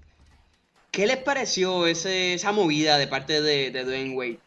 ¿Qué 0.91 1.07
les 1.07 1.19
pareció 1.19 1.87
esa 1.87 2.53
movida 2.53 2.97
de 2.97 3.07
parte 3.07 3.43
de, 3.43 3.71
de 3.71 3.85
Dwayne 3.85 4.17
Wade? 4.17 4.39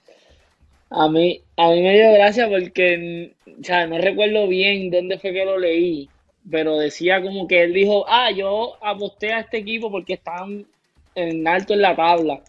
A 0.89 1.07
mí, 1.07 1.41
a 1.57 1.69
mí 1.69 1.81
me 1.83 1.93
dio 1.93 2.13
gracia 2.13 2.49
porque, 2.49 3.35
o 3.45 3.63
sea, 3.63 3.85
no 3.85 3.99
recuerdo 3.99 4.47
bien 4.47 4.89
dónde 4.89 5.19
fue 5.19 5.31
que 5.31 5.45
lo 5.45 5.59
leí, 5.59 6.09
pero 6.49 6.75
decía 6.75 7.21
como 7.21 7.47
que 7.47 7.61
él 7.61 7.73
dijo, 7.73 8.03
ah, 8.09 8.31
yo 8.31 8.83
aposté 8.83 9.31
a 9.31 9.41
este 9.41 9.59
equipo 9.59 9.91
porque 9.91 10.13
están 10.13 10.65
en 11.13 11.47
alto 11.47 11.75
en 11.75 11.81
la 11.83 11.95
tabla. 11.95 12.41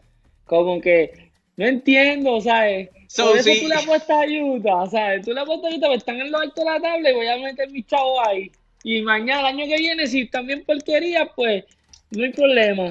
Como 0.46 0.80
que 0.80 1.27
no 1.58 1.66
entiendo, 1.66 2.40
¿sabes? 2.40 2.88
So, 3.08 3.30
Por 3.30 3.38
eso 3.38 3.50
tú 3.60 3.68
le 3.68 3.74
apuestas 3.74 4.16
a 4.16 4.26
Utah, 4.26 4.86
¿sabes? 4.86 5.26
Tú 5.26 5.32
le 5.32 5.40
apuestas 5.40 5.72
a 5.72 5.76
Utah, 5.76 5.86
pues 5.88 5.98
están 5.98 6.20
en 6.20 6.30
lo 6.30 6.38
alto 6.38 6.62
de 6.62 6.70
la 6.70 6.80
tabla 6.80 7.10
y 7.10 7.14
voy 7.14 7.26
a 7.26 7.36
meter 7.36 7.68
mis 7.70 7.84
chavos 7.84 8.20
ahí. 8.28 8.52
Y 8.84 9.02
mañana, 9.02 9.40
el 9.40 9.46
año 9.46 9.66
que 9.66 9.76
viene, 9.76 10.06
si 10.06 10.26
también 10.26 10.64
porquería, 10.64 11.26
pues 11.34 11.64
no 12.10 12.22
hay 12.24 12.32
problema. 12.32 12.90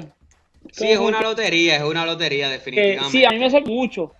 Sí, 0.70 0.86
es 0.86 0.98
una 0.98 1.22
lotería, 1.22 1.76
es 1.76 1.82
una 1.82 2.04
lotería, 2.04 2.50
definitivamente. 2.50 3.10
sí, 3.10 3.24
a 3.24 3.30
mí 3.30 3.38
me 3.38 3.46
hace 3.46 3.62
mucho. 3.62 4.12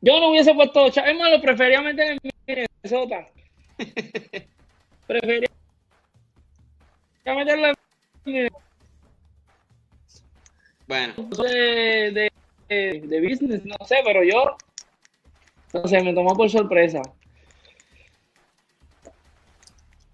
Yo 0.00 0.18
no 0.18 0.30
hubiese 0.30 0.54
puesto 0.54 0.88
chavos. 0.88 1.10
Es 1.10 1.18
más, 1.18 1.30
lo 1.30 1.42
prefería 1.42 1.82
meter 1.82 2.12
en 2.12 2.18
Minnesota. 2.46 3.28
prefería 5.06 5.48
meterlo 7.26 7.66
en 7.66 7.74
Minnesota. 8.24 8.62
Bueno. 10.86 11.14
de, 11.16 12.10
de, 12.12 12.31
business, 13.02 13.64
no 13.64 13.76
sé, 13.86 13.96
pero 14.04 14.22
yo, 14.22 14.56
no 15.72 15.88
sé, 15.88 16.02
me 16.02 16.14
tomó 16.14 16.36
por 16.36 16.50
sorpresa. 16.50 17.02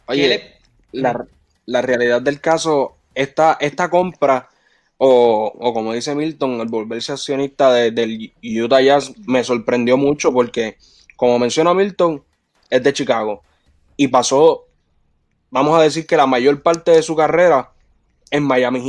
Oye, 0.06 0.54
la, 0.92 1.26
la, 1.66 1.82
realidad 1.82 2.22
del 2.22 2.40
caso, 2.40 2.96
esta, 3.14 3.58
esta 3.60 3.90
compra, 3.90 4.48
o, 4.96 5.52
o, 5.58 5.74
como 5.74 5.92
dice 5.92 6.14
Milton, 6.14 6.60
el 6.60 6.68
volverse 6.68 7.12
accionista 7.12 7.72
del 7.72 8.32
Utah 8.42 8.80
Jazz 8.80 9.12
me 9.26 9.44
sorprendió 9.44 9.96
mucho 9.96 10.32
porque, 10.32 10.78
como 11.16 11.38
menciona 11.38 11.74
Milton, 11.74 12.24
es 12.70 12.82
de 12.82 12.92
Chicago 12.92 13.42
y 13.98 14.08
pasó, 14.08 14.66
vamos 15.50 15.78
a 15.78 15.82
decir 15.82 16.06
que 16.06 16.16
la 16.16 16.26
mayor 16.26 16.62
parte 16.62 16.92
de 16.92 17.02
su 17.02 17.16
carrera 17.16 17.72
en 18.30 18.44
Miami 18.44 18.80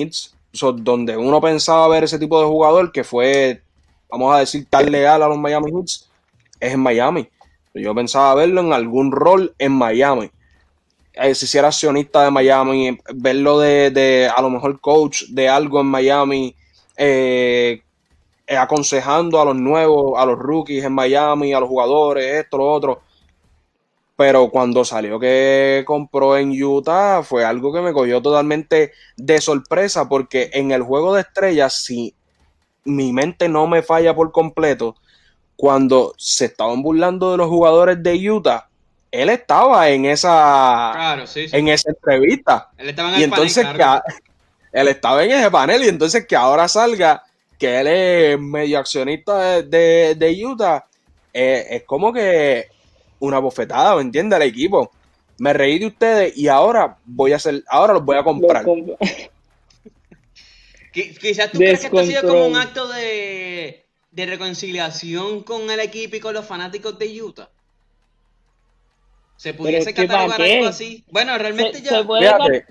Donde 0.51 1.15
uno 1.15 1.39
pensaba 1.39 1.87
ver 1.87 2.03
ese 2.03 2.19
tipo 2.19 2.39
de 2.39 2.47
jugador 2.47 2.91
que 2.91 3.03
fue, 3.03 3.61
vamos 4.09 4.33
a 4.33 4.39
decir, 4.39 4.67
tan 4.69 4.91
leal 4.91 5.21
a 5.21 5.27
los 5.27 5.37
Miami 5.37 5.71
Heat, 5.71 6.09
es 6.59 6.73
en 6.73 6.79
Miami. 6.79 7.29
Yo 7.73 7.93
pensaba 7.93 8.35
verlo 8.35 8.61
en 8.61 8.73
algún 8.73 9.11
rol 9.11 9.53
en 9.59 9.71
Miami. 9.71 10.31
Eh, 11.13 11.35
si 11.35 11.57
era 11.57 11.67
accionista 11.67 12.23
de 12.23 12.31
Miami, 12.31 12.97
verlo 13.13 13.59
de, 13.59 14.29
a 14.33 14.41
lo 14.41 14.49
mejor 14.49 14.79
coach 14.79 15.23
de 15.29 15.49
algo 15.49 15.81
en 15.81 15.87
Miami, 15.87 16.55
eh, 16.97 17.81
aconsejando 18.47 19.39
a 19.39 19.45
los 19.45 19.55
nuevos, 19.55 20.17
a 20.17 20.25
los 20.25 20.39
rookies 20.39 20.83
en 20.83 20.93
Miami, 20.93 21.53
a 21.53 21.59
los 21.59 21.69
jugadores, 21.69 22.25
esto, 22.25 22.57
lo 22.57 22.71
otro. 22.71 23.01
Pero 24.19 24.49
cuando 24.49 24.83
salió 24.83 25.17
que 25.17 25.85
compró 25.87 26.35
en 26.35 26.51
Utah 26.61 27.23
fue 27.23 27.45
algo 27.45 27.71
que 27.71 27.79
me 27.79 27.93
cogió 27.93 28.21
totalmente 28.21 28.91
de 29.15 29.39
sorpresa 29.39 30.09
porque 30.09 30.49
en 30.51 30.71
el 30.71 30.83
juego 30.83 31.15
de 31.15 31.21
estrellas, 31.21 31.85
si 31.85 32.13
mi 32.83 33.13
mente 33.13 33.47
no 33.47 33.65
me 33.65 33.81
falla 33.81 34.13
por 34.13 34.33
completo, 34.33 34.97
cuando 35.55 36.13
se 36.17 36.47
estaban 36.47 36.83
burlando 36.83 37.31
de 37.31 37.37
los 37.37 37.47
jugadores 37.47 38.03
de 38.03 38.29
Utah, 38.29 38.67
él 39.09 39.29
estaba 39.29 39.87
en 39.87 40.03
esa 40.03 41.17
en 41.35 41.69
esa 41.69 41.89
entrevista. 41.89 42.71
Él 42.77 42.89
estaba 42.89 43.13
en 43.13 43.21
y 43.21 43.23
entonces 43.23 43.65
él 44.73 44.87
estaba 44.89 45.23
en 45.23 45.31
ese 45.31 45.49
panel 45.49 45.81
y 45.85 45.87
entonces 45.87 46.27
que 46.27 46.35
ahora 46.35 46.67
salga 46.67 47.23
que 47.57 47.79
él 47.79 47.87
es 47.87 48.37
medio 48.37 48.79
accionista 48.79 49.61
de, 49.61 50.41
Utah, 50.45 50.87
eh, 51.31 51.67
es 51.69 51.83
como 51.83 52.11
que 52.11 52.67
una 53.19 53.39
bofetada, 53.39 53.95
¿me 53.95 54.01
entiendes? 54.01 54.37
Al 54.37 54.43
equipo. 54.43 54.91
Me 55.37 55.53
reí 55.53 55.79
de 55.79 55.87
ustedes 55.87 56.37
y 56.37 56.47
ahora 56.47 56.97
voy 57.05 57.33
a 57.33 57.37
hacer, 57.37 57.63
ahora 57.67 57.93
los 57.93 58.03
voy 58.03 58.17
a 58.17 58.23
comprar. 58.23 58.65
Quizás 60.91 61.51
tú 61.51 61.59
crees 61.59 61.79
que 61.81 61.85
esto 61.85 61.99
ha 61.99 62.03
sido 62.03 62.21
como 62.27 62.45
un 62.47 62.57
acto 62.57 62.87
de, 62.87 63.85
de 64.11 64.25
reconciliación 64.25 65.43
con 65.43 65.69
el 65.69 65.79
equipo 65.79 66.15
y 66.15 66.19
con 66.19 66.33
los 66.33 66.45
fanáticos 66.45 66.97
de 66.97 67.21
Utah. 67.21 67.49
¿Se 69.37 69.53
pudiese 69.53 69.93
catalogar 69.93 70.41
algo 70.41 70.67
así? 70.67 71.05
Bueno, 71.09 71.37
realmente 71.37 71.81
ya. 71.81 71.99
Se 71.99 72.03
puede, 72.03 72.65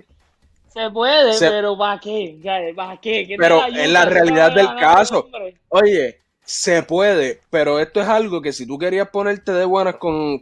se 0.69 0.91
puede 0.91 1.39
pero 1.39 1.79
¿para 1.79 1.99
qué? 1.99 2.39
¿Para 2.77 3.01
qué? 3.01 3.37
pero 3.39 3.65
es 3.67 3.89
la 3.89 4.05
realidad 4.05 4.53
del 4.53 4.67
caso. 4.79 5.31
Oye, 5.71 6.21
se 6.49 6.83
puede, 6.83 7.43
pero 7.51 7.79
esto 7.79 8.01
es 8.01 8.09
algo 8.09 8.41
que 8.41 8.55
si 8.55 8.65
tú 8.65 8.79
querías 8.79 9.11
ponerte 9.11 9.53
de 9.53 9.67
buenas 9.67 9.97
con, 9.97 10.41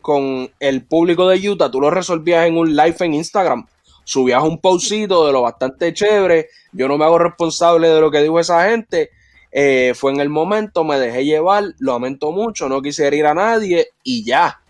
el 0.60 0.84
público 0.84 1.28
de 1.28 1.50
Utah, 1.50 1.68
tú 1.68 1.80
lo 1.80 1.90
resolvías 1.90 2.46
en 2.46 2.56
un 2.56 2.76
live 2.76 2.94
en 3.00 3.14
Instagram. 3.14 3.66
Subías 4.04 4.40
un 4.44 4.60
postcito 4.60 5.26
de 5.26 5.32
lo 5.32 5.42
bastante 5.42 5.92
chévere. 5.92 6.46
Yo 6.70 6.86
no 6.86 6.96
me 6.96 7.04
hago 7.04 7.18
responsable 7.18 7.88
de 7.88 8.00
lo 8.00 8.08
que 8.12 8.22
dijo 8.22 8.38
esa 8.38 8.70
gente. 8.70 9.10
Eh, 9.50 9.94
fue 9.96 10.12
en 10.12 10.20
el 10.20 10.28
momento, 10.28 10.84
me 10.84 10.96
dejé 10.96 11.24
llevar, 11.24 11.64
lo 11.78 11.94
lamento 11.94 12.30
mucho, 12.30 12.68
no 12.68 12.80
quise 12.80 13.04
herir 13.04 13.26
a 13.26 13.34
nadie 13.34 13.88
y 14.04 14.24
ya. 14.24 14.60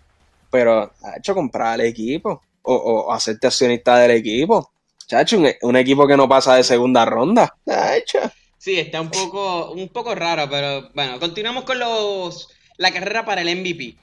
Pero 0.49 0.91
ha 1.03 1.17
hecho 1.19 1.35
comprar 1.35 1.79
el 1.79 1.85
equipo. 1.85 2.41
o, 2.63 3.13
hacerte 3.13 3.45
accionista 3.45 3.99
del 3.99 4.09
equipo. 4.09 4.71
Chacho, 5.05 5.37
un, 5.61 5.75
equipo 5.75 6.07
que 6.07 6.17
no 6.17 6.27
pasa 6.27 6.55
de 6.55 6.63
segunda 6.63 7.05
ronda. 7.05 7.55
Chacho. 7.63 8.31
Sí, 8.57 8.79
está 8.79 9.01
un 9.01 9.11
poco, 9.11 9.71
un 9.71 9.89
poco 9.89 10.15
raro, 10.15 10.49
pero 10.49 10.89
bueno, 10.93 11.19
continuamos 11.19 11.63
con 11.63 11.79
los 11.79 12.49
la 12.77 12.91
carrera 12.91 13.25
para 13.25 13.41
el 13.41 13.55
MVP. 13.55 13.95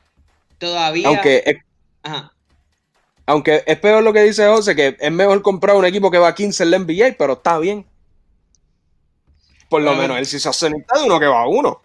Todavía. 0.58 1.08
Aunque 1.08 1.42
es, 1.44 1.56
Aunque 3.26 3.62
es 3.66 3.78
peor 3.78 4.02
lo 4.02 4.12
que 4.12 4.22
dice 4.22 4.46
José, 4.46 4.76
que 4.76 4.96
es 4.98 5.12
mejor 5.12 5.42
comprar 5.42 5.76
un 5.76 5.84
equipo 5.84 6.10
que 6.10 6.18
va 6.18 6.28
a 6.28 6.34
15 6.34 6.62
en 6.62 6.70
la 6.70 6.78
NBA, 6.78 7.16
pero 7.18 7.34
está 7.34 7.58
bien. 7.58 7.86
Por 9.68 9.82
lo 9.82 9.94
menos 9.94 10.18
él 10.18 10.26
sí 10.26 10.38
se 10.38 10.48
hace 10.48 10.68
de 10.68 10.84
uno 11.04 11.18
que 11.18 11.26
va 11.26 11.42
a 11.42 11.48
uno. 11.48 11.82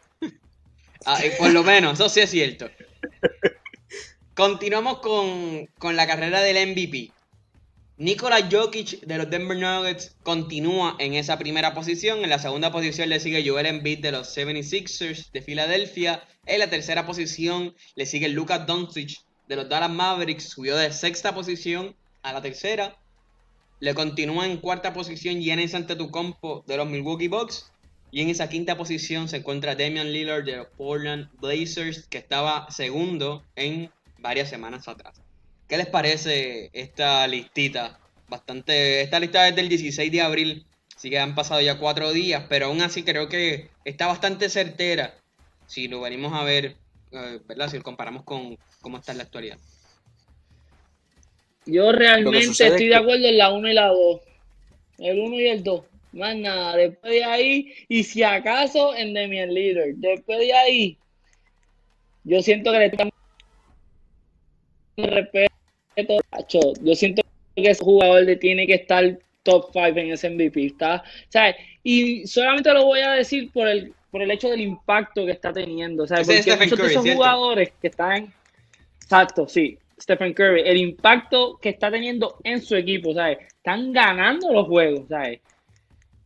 Ah, 1.05 1.17
por 1.37 1.49
lo 1.49 1.63
menos, 1.63 1.93
eso 1.93 2.09
sí 2.09 2.19
es 2.19 2.29
cierto. 2.29 2.69
Continuamos 4.35 4.99
con, 4.99 5.65
con 5.79 5.95
la 5.95 6.05
carrera 6.05 6.41
del 6.41 6.71
MVP. 6.71 7.11
Nikola 8.01 8.47
Jokic 8.49 9.01
de 9.01 9.17
los 9.17 9.29
Denver 9.29 9.57
Nuggets 9.57 10.15
continúa 10.23 10.95
en 10.99 11.15
esa 11.15 11.37
primera 11.37 11.73
posición. 11.73 12.23
En 12.23 12.29
la 12.29 12.39
segunda 12.39 12.71
posición 12.71 13.09
le 13.09 13.19
sigue 13.19 13.45
Joel 13.45 13.65
Embiid 13.65 13.99
de 13.99 14.13
los 14.13 14.37
76ers 14.37 15.29
de 15.33 15.41
Filadelfia. 15.41 16.23
En 16.45 16.59
la 16.59 16.69
tercera 16.69 17.05
posición 17.05 17.75
le 17.95 18.05
sigue 18.05 18.29
Luka 18.29 18.59
Doncic 18.59 19.19
de 19.49 19.57
los 19.57 19.67
Dallas 19.67 19.89
Mavericks. 19.89 20.45
Subió 20.45 20.77
de 20.77 20.93
sexta 20.93 21.35
posición 21.35 21.93
a 22.23 22.31
la 22.31 22.41
tercera. 22.41 22.97
Le 23.81 23.93
continúa 23.93 24.45
en 24.45 24.59
cuarta 24.59 24.93
posición 24.93 25.41
Giannis 25.41 25.75
Antetokounmpo 25.75 26.63
de 26.65 26.77
los 26.77 26.87
Milwaukee 26.87 27.27
Bucks. 27.27 27.69
Y 28.11 28.21
en 28.21 28.29
esa 28.29 28.47
quinta 28.47 28.77
posición 28.77 29.27
se 29.27 29.37
encuentra 29.37 29.75
Damian 29.75 30.13
Lillard 30.13 30.45
de 30.45 30.55
los 30.55 30.67
Portland 30.67 31.29
Blazers, 31.41 32.07
que 32.07 32.19
estaba 32.19 32.71
segundo 32.71 33.43
en 33.57 33.91
varias 34.19 34.49
semanas 34.49 34.87
atrás. 34.87 35.21
¿Qué 35.69 35.77
les 35.77 35.85
parece 35.85 36.71
esta 36.73 37.27
listita? 37.27 37.99
Bastante. 38.27 39.01
Esta 39.01 39.19
lista 39.19 39.47
es 39.47 39.55
del 39.55 39.69
16 39.69 40.11
de 40.11 40.21
abril, 40.21 40.65
así 40.97 41.11
que 41.11 41.19
han 41.19 41.35
pasado 41.35 41.61
ya 41.61 41.77
cuatro 41.77 42.11
días, 42.11 42.45
pero 42.49 42.65
aún 42.65 42.81
así 42.81 43.03
creo 43.03 43.29
que 43.29 43.69
está 43.85 44.07
bastante 44.07 44.49
certera. 44.49 45.13
Si 45.67 45.87
lo 45.87 46.01
venimos 46.01 46.33
a 46.33 46.43
ver, 46.43 46.75
eh, 47.11 47.39
¿verdad? 47.47 47.69
Si 47.69 47.77
lo 47.77 47.83
comparamos 47.83 48.23
con 48.23 48.57
cómo 48.81 48.97
está 48.97 49.11
en 49.11 49.19
la 49.19 49.25
actualidad. 49.25 49.59
Yo 51.67 51.91
realmente 51.91 52.65
estoy 52.65 52.87
de 52.87 52.95
acuerdo 52.95 53.27
en 53.27 53.37
la 53.37 53.51
1 53.51 53.69
y 53.69 53.73
la 53.73 53.87
2. 53.89 54.21
El 54.97 55.19
1 55.19 55.35
y 55.35 55.47
el 55.49 55.63
2. 55.63 55.85
Más 56.13 56.35
nada. 56.35 56.77
Después 56.77 57.13
de 57.13 57.23
ahí, 57.23 57.73
y 57.87 58.03
si 58.03 58.23
acaso 58.23 58.95
en 58.95 59.13
Demian 59.13 59.53
Leader. 59.53 59.93
Después 59.97 60.39
de 60.39 60.51
ahí, 60.51 60.97
yo 62.23 62.41
siento 62.41 62.71
que 62.71 62.79
le 62.79 62.85
están 62.87 63.11
respeto 65.99 66.75
yo 66.81 66.95
siento 66.95 67.21
que 67.55 67.69
ese 67.69 67.83
jugador 67.83 68.23
le 68.23 68.35
tiene 68.35 68.65
que 68.65 68.75
estar 68.75 69.19
top 69.43 69.69
5 69.73 69.87
en 69.87 70.11
ese 70.11 70.29
MVP. 70.29 70.65
¿está? 70.65 71.03
Y 71.83 72.25
solamente 72.27 72.73
lo 72.73 72.85
voy 72.85 73.01
a 73.01 73.11
decir 73.11 73.51
por 73.51 73.67
el, 73.67 73.93
por 74.11 74.21
el 74.21 74.31
hecho 74.31 74.49
del 74.49 74.61
impacto 74.61 75.25
que 75.25 75.31
está 75.31 75.51
teniendo. 75.51 76.07
¿sabes? 76.07 76.27
Porque 76.27 76.55
muchos 76.55 76.79
de 76.79 76.87
esos 76.87 77.09
jugadores 77.09 77.71
que 77.81 77.87
están. 77.87 78.33
Exacto, 79.01 79.47
sí. 79.47 79.77
Stephen 79.99 80.33
Curry, 80.33 80.61
el 80.65 80.77
impacto 80.77 81.57
que 81.61 81.69
está 81.69 81.91
teniendo 81.91 82.37
en 82.43 82.61
su 82.61 82.75
equipo, 82.75 83.13
¿sabes? 83.13 83.39
Están 83.41 83.91
ganando 83.91 84.53
los 84.53 84.67
juegos, 84.67 85.07
¿sabes? 85.09 85.41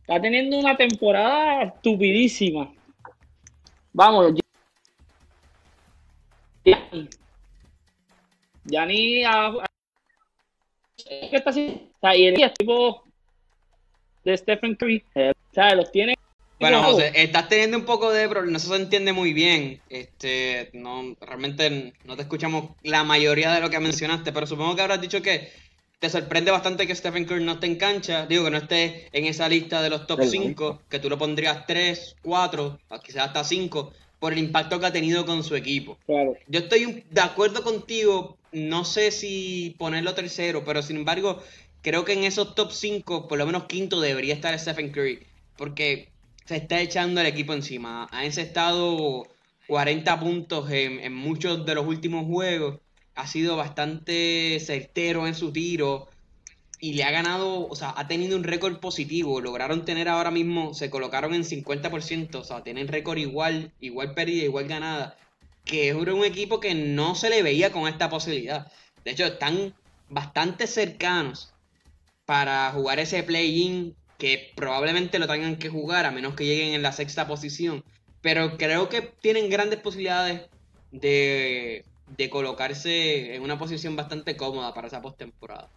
Está 0.02 0.20
teniendo 0.20 0.58
una 0.58 0.76
temporada 0.76 1.64
estupidísima. 1.64 2.72
Vamos, 3.92 4.34
ya 4.36 4.44
ni 8.64 9.24
a, 9.24 9.52
¿qué 10.96 11.30
está 11.32 11.50
haciendo? 11.50 11.82
y 12.14 12.26
el 12.26 12.52
tipo 12.52 13.02
de 14.24 14.36
Stephen 14.36 14.74
Curry, 14.74 15.04
eh, 15.14 15.32
o 15.50 15.54
sea, 15.54 15.74
los 15.74 15.90
tiene 15.90 16.14
bueno, 16.60 16.82
José, 16.82 17.12
estás 17.14 17.48
teniendo 17.48 17.76
un 17.76 17.84
poco 17.84 18.10
de 18.10 18.28
problema, 18.28 18.52
no 18.52 18.58
se 18.58 18.74
entiende 18.76 19.12
muy 19.12 19.32
bien. 19.32 19.80
Este, 19.90 20.70
no, 20.72 21.14
realmente 21.20 21.92
no 22.04 22.16
te 22.16 22.22
escuchamos 22.22 22.70
la 22.82 23.04
mayoría 23.04 23.52
de 23.52 23.60
lo 23.60 23.70
que 23.70 23.80
mencionaste, 23.80 24.32
pero 24.32 24.46
supongo 24.46 24.74
que 24.76 24.82
habrás 24.82 25.00
dicho 25.00 25.20
que 25.20 25.52
te 25.98 26.08
sorprende 26.08 26.50
bastante 26.50 26.86
que 26.86 26.94
Stephen 26.94 27.24
Curry 27.24 27.44
no 27.44 27.52
esté 27.52 27.66
en 27.66 27.76
cancha, 27.76 28.26
digo 28.26 28.44
que 28.44 28.50
no 28.50 28.58
esté 28.58 29.08
en 29.12 29.24
esa 29.26 29.48
lista 29.48 29.82
de 29.82 29.90
los 29.90 30.06
top 30.06 30.22
5, 30.22 30.82
que 30.88 30.98
tú 30.98 31.08
lo 31.08 31.18
pondrías 31.18 31.66
3, 31.66 32.16
4, 32.22 32.78
quizás 33.02 33.26
hasta 33.26 33.42
5, 33.42 33.92
por 34.24 34.32
el 34.32 34.38
impacto 34.38 34.80
que 34.80 34.86
ha 34.86 34.90
tenido 34.90 35.26
con 35.26 35.44
su 35.44 35.54
equipo. 35.54 35.98
Claro. 36.06 36.34
Yo 36.48 36.60
estoy 36.60 37.04
de 37.10 37.20
acuerdo 37.20 37.62
contigo 37.62 38.38
no 38.52 38.86
sé 38.86 39.10
si 39.10 39.76
ponerlo 39.78 40.14
tercero, 40.14 40.64
pero 40.64 40.80
sin 40.80 40.96
embargo, 40.96 41.42
creo 41.82 42.06
que 42.06 42.14
en 42.14 42.24
esos 42.24 42.54
top 42.54 42.72
5, 42.72 43.28
por 43.28 43.36
lo 43.36 43.44
menos 43.44 43.64
quinto, 43.64 44.00
debería 44.00 44.32
estar 44.32 44.58
Stephen 44.58 44.92
Curry. 44.92 45.26
Porque 45.58 46.08
se 46.46 46.56
está 46.56 46.80
echando 46.80 47.20
el 47.20 47.26
equipo 47.26 47.52
encima. 47.52 48.08
Ha 48.12 48.24
encestado 48.24 49.26
40 49.66 50.18
puntos 50.18 50.70
en, 50.70 51.12
muchos 51.12 51.66
de 51.66 51.74
los 51.74 51.86
últimos 51.86 52.24
juegos. 52.24 52.80
Ha 53.16 53.26
sido 53.26 53.58
bastante 53.58 54.58
certero 54.58 55.26
en 55.26 55.34
su 55.34 55.52
tiro. 55.52 56.08
Y 56.84 56.92
le 56.92 57.04
ha 57.04 57.10
ganado, 57.10 57.66
o 57.66 57.74
sea, 57.76 57.94
ha 57.96 58.06
tenido 58.08 58.36
un 58.36 58.44
récord 58.44 58.78
positivo. 58.78 59.40
Lograron 59.40 59.84
tener 59.84 60.08
ahora 60.08 60.30
mismo, 60.30 60.74
se 60.74 60.90
colocaron 60.90 61.32
en 61.32 61.44
50%. 61.44 62.34
O 62.34 62.44
sea, 62.44 62.62
tienen 62.62 62.88
récord 62.88 63.16
igual, 63.18 63.72
igual 63.80 64.14
perdida, 64.14 64.44
igual 64.44 64.68
ganada 64.68 65.16
que 65.64 65.88
es 65.88 65.94
un 65.94 66.24
equipo 66.24 66.60
que 66.60 66.74
no 66.74 67.14
se 67.14 67.30
le 67.30 67.42
veía 67.42 67.72
con 67.72 67.88
esta 67.88 68.10
posibilidad. 68.10 68.70
De 69.04 69.12
hecho, 69.12 69.24
están 69.24 69.74
bastante 70.08 70.66
cercanos 70.66 71.52
para 72.26 72.70
jugar 72.72 73.00
ese 73.00 73.22
play-in 73.22 73.96
que 74.18 74.52
probablemente 74.54 75.18
lo 75.18 75.26
tengan 75.26 75.56
que 75.56 75.68
jugar 75.70 76.06
a 76.06 76.10
menos 76.10 76.34
que 76.34 76.44
lleguen 76.44 76.74
en 76.74 76.82
la 76.82 76.92
sexta 76.92 77.26
posición. 77.26 77.84
Pero 78.20 78.56
creo 78.56 78.88
que 78.88 79.02
tienen 79.02 79.50
grandes 79.50 79.80
posibilidades 79.80 80.42
de, 80.92 81.84
de 82.16 82.30
colocarse 82.30 83.34
en 83.34 83.42
una 83.42 83.58
posición 83.58 83.96
bastante 83.96 84.36
cómoda 84.36 84.72
para 84.74 84.88
esa 84.88 85.02
postemporada. 85.02 85.70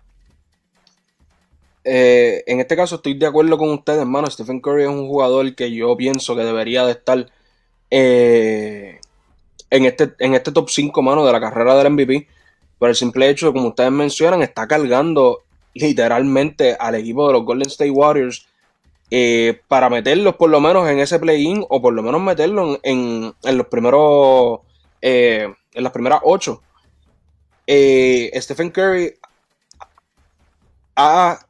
Eh, 1.89 2.43
en 2.47 2.59
este 2.59 2.75
caso 2.75 2.95
estoy 2.95 3.13
de 3.13 3.27
acuerdo 3.27 3.57
con 3.57 3.69
ustedes, 3.69 3.99
hermano. 4.01 4.29
Stephen 4.29 4.59
Curry 4.59 4.83
es 4.83 4.89
un 4.89 5.07
jugador 5.07 5.55
que 5.55 5.71
yo 5.71 5.95
pienso 5.95 6.35
que 6.35 6.43
debería 6.43 6.85
de 6.85 6.91
estar 6.91 7.31
eh, 7.89 8.99
en 9.69 9.85
este, 9.85 10.13
en 10.19 10.33
este 10.33 10.51
top 10.51 10.69
5, 10.69 11.01
mano, 11.01 11.25
de 11.25 11.31
la 11.31 11.39
carrera 11.39 11.77
del 11.77 11.93
MVP, 11.93 12.27
por 12.77 12.89
el 12.89 12.95
simple 12.95 13.29
hecho 13.29 13.47
de, 13.47 13.53
como 13.53 13.69
ustedes 13.69 13.91
mencionan, 13.91 14.41
está 14.41 14.67
cargando 14.67 15.43
literalmente 15.75 16.75
al 16.77 16.95
equipo 16.95 17.25
de 17.27 17.33
los 17.33 17.45
Golden 17.45 17.69
State 17.69 17.91
Warriors 17.91 18.45
eh, 19.09 19.61
para 19.69 19.89
meterlos 19.89 20.35
por 20.35 20.49
lo 20.49 20.59
menos 20.59 20.89
en 20.89 20.99
ese 20.99 21.19
play-in 21.19 21.65
o 21.69 21.81
por 21.81 21.93
lo 21.93 22.03
menos 22.03 22.19
meterlos 22.19 22.79
en, 22.83 23.33
los 23.43 23.67
primeros, 23.67 24.59
en 25.01 25.55
las 25.73 25.93
primeras 25.93 26.19
ocho. 26.23 26.61
Stephen 27.65 28.71
Curry 28.71 29.13
ha 30.97 31.46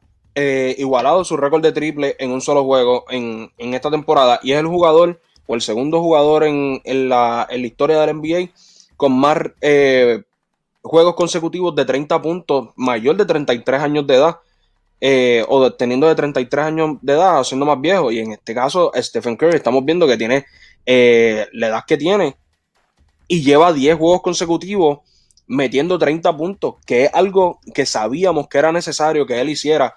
igualado 0.78 1.24
su 1.24 1.36
récord 1.36 1.62
de 1.62 1.72
triple 1.72 2.16
en 2.18 2.30
un 2.30 2.40
solo 2.40 2.64
juego 2.64 3.04
en, 3.10 3.50
en 3.58 3.74
esta 3.74 3.90
temporada 3.90 4.40
y 4.42 4.52
es 4.52 4.58
el 4.58 4.66
jugador 4.66 5.20
o 5.48 5.54
el 5.54 5.62
segundo 5.62 6.00
jugador 6.00 6.44
en, 6.44 6.80
la, 7.08 7.48
historia 7.50 8.00
del 8.00 8.16
NBA 8.16 8.52
con 8.96 9.18
más 9.18 9.38
eh, 9.62 10.22
juegos 10.82 11.14
consecutivos 11.14 11.74
de 11.74 11.86
30 11.86 12.20
puntos, 12.20 12.68
mayor 12.76 13.16
de 13.16 13.24
33 13.24 13.80
años 13.80 14.06
de 14.06 14.14
edad, 14.14 14.36
eh, 15.00 15.44
o 15.48 15.72
teniendo 15.72 16.06
de 16.06 16.14
33 16.14 16.66
años 16.66 16.96
de 17.00 17.14
edad, 17.14 17.42
siendo 17.44 17.64
más 17.64 17.80
viejo. 17.80 18.12
Y 18.12 18.18
en 18.18 18.32
este 18.32 18.54
caso, 18.54 18.92
Stephen 18.94 19.36
Curry, 19.36 19.56
estamos 19.56 19.84
viendo 19.84 20.06
que 20.06 20.18
tiene 20.18 20.44
eh, 20.84 21.46
la 21.52 21.68
edad 21.68 21.84
que 21.86 21.96
tiene 21.96 22.36
y 23.26 23.42
lleva 23.42 23.72
10 23.72 23.96
juegos 23.96 24.20
consecutivos 24.20 24.98
metiendo 25.46 25.98
30 25.98 26.36
puntos, 26.36 26.74
que 26.84 27.04
es 27.04 27.14
algo 27.14 27.58
que 27.72 27.86
sabíamos 27.86 28.48
que 28.48 28.58
era 28.58 28.70
necesario 28.70 29.24
que 29.24 29.40
él 29.40 29.48
hiciera 29.48 29.94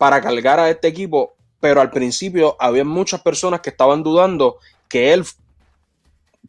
para 0.00 0.22
cargar 0.22 0.58
a 0.58 0.70
este 0.70 0.88
equipo, 0.88 1.34
pero 1.60 1.82
al 1.82 1.90
principio 1.90 2.56
había 2.58 2.86
muchas 2.86 3.20
personas 3.20 3.60
que 3.60 3.68
estaban 3.68 4.02
dudando 4.02 4.56
que 4.88 5.12
él 5.12 5.26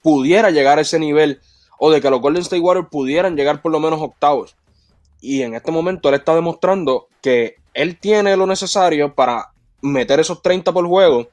pudiera 0.02 0.52
llegar 0.52 0.78
a 0.78 0.84
ese 0.84 0.98
nivel 0.98 1.42
o 1.78 1.92
de 1.92 2.00
que 2.00 2.10
los 2.10 2.22
Golden 2.22 2.44
State 2.44 2.62
Warriors 2.62 2.88
pudieran 2.90 3.36
llegar 3.36 3.62
por 3.62 3.74
lo 3.74 3.82
menos 3.82 4.00
octavos. 4.00 4.56
Y 5.20 5.42
en 5.42 5.54
este 5.54 5.70
momento 5.70 6.08
él 6.08 6.16
está 6.16 6.34
demostrando 6.34 7.10
que 7.22 7.58
él 7.74 8.00
tiene 8.00 8.38
lo 8.38 8.48
necesario 8.48 9.14
para 9.14 9.52
meter 9.82 10.22
esos 10.22 10.42
30 10.42 10.72
por 10.72 10.88
juego 10.88 11.28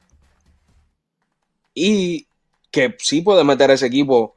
y 1.73 2.27
que 2.69 2.97
sí 2.99 3.21
puede 3.21 3.45
meter 3.45 3.71
ese 3.71 3.85
equipo 3.85 4.35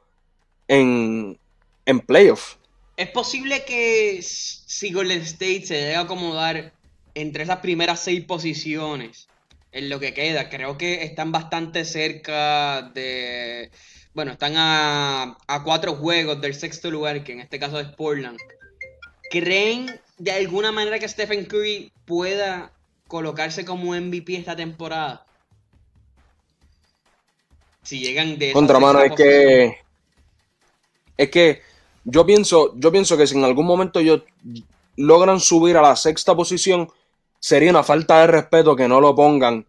en, 0.69 1.37
en 1.85 1.99
playoff. 1.99 2.55
Es 2.95 3.09
posible 3.09 3.65
que 3.65 4.21
si 4.21 4.93
Golden 4.93 5.19
State 5.19 5.65
se 5.65 5.73
debe 5.73 5.97
acomodar 5.97 6.71
entre 7.15 7.43
esas 7.43 7.59
primeras 7.59 7.99
seis 7.99 8.23
posiciones 8.25 9.27
en 9.71 9.89
lo 9.89 9.99
que 9.99 10.13
queda. 10.13 10.49
Creo 10.49 10.77
que 10.77 11.03
están 11.03 11.31
bastante 11.31 11.83
cerca 11.85 12.83
de. 12.93 13.71
Bueno, 14.13 14.31
están 14.33 14.53
a, 14.55 15.37
cuatro 15.63 15.95
juegos 15.95 16.39
del 16.39 16.53
sexto 16.53 16.91
lugar, 16.91 17.23
que 17.23 17.33
en 17.33 17.41
este 17.41 17.59
caso 17.59 17.79
es 17.79 17.87
Portland. 17.87 18.37
¿Creen 19.29 19.99
de 20.19 20.31
alguna 20.31 20.71
manera 20.71 20.99
que 20.99 21.09
Stephen 21.09 21.45
Curry 21.45 21.91
pueda 22.05 22.71
colocarse 23.07 23.65
como 23.65 23.93
MVP 23.93 24.35
esta 24.35 24.55
temporada? 24.55 25.25
Si 27.81 27.99
llegan 27.99 28.37
de 28.37 28.53
Contramano, 28.53 29.01
es 29.01 29.13
que. 29.13 29.77
Es 31.17 31.29
que 31.29 31.61
yo 32.05 32.25
pienso, 32.25 32.73
yo 32.75 32.91
pienso 32.91 33.17
que 33.17 33.27
si 33.27 33.37
en 33.37 33.43
algún 33.43 33.65
momento 33.65 33.99
ellos 33.99 34.23
logran 34.95 35.39
subir 35.39 35.77
a 35.77 35.81
la 35.81 35.95
sexta 35.95 36.35
posición, 36.35 36.89
sería 37.43 37.71
una 37.71 37.83
falta 37.83 38.21
de 38.21 38.27
respeto 38.27 38.73
que 38.73 38.87
no 38.87 39.01
lo 39.01 39.13
pongan 39.13 39.67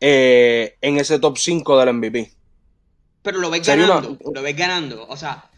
eh, 0.00 0.76
en 0.80 0.96
ese 0.96 1.18
top 1.18 1.36
5 1.36 1.76
del 1.80 1.92
MVP. 1.92 2.32
Pero 3.20 3.40
lo 3.40 3.50
ves 3.50 3.66
ganando, 3.66 4.16
lo 4.32 4.42
ves 4.42 4.56
ganando. 4.56 5.04
O 5.08 5.16
sea, 5.16 5.50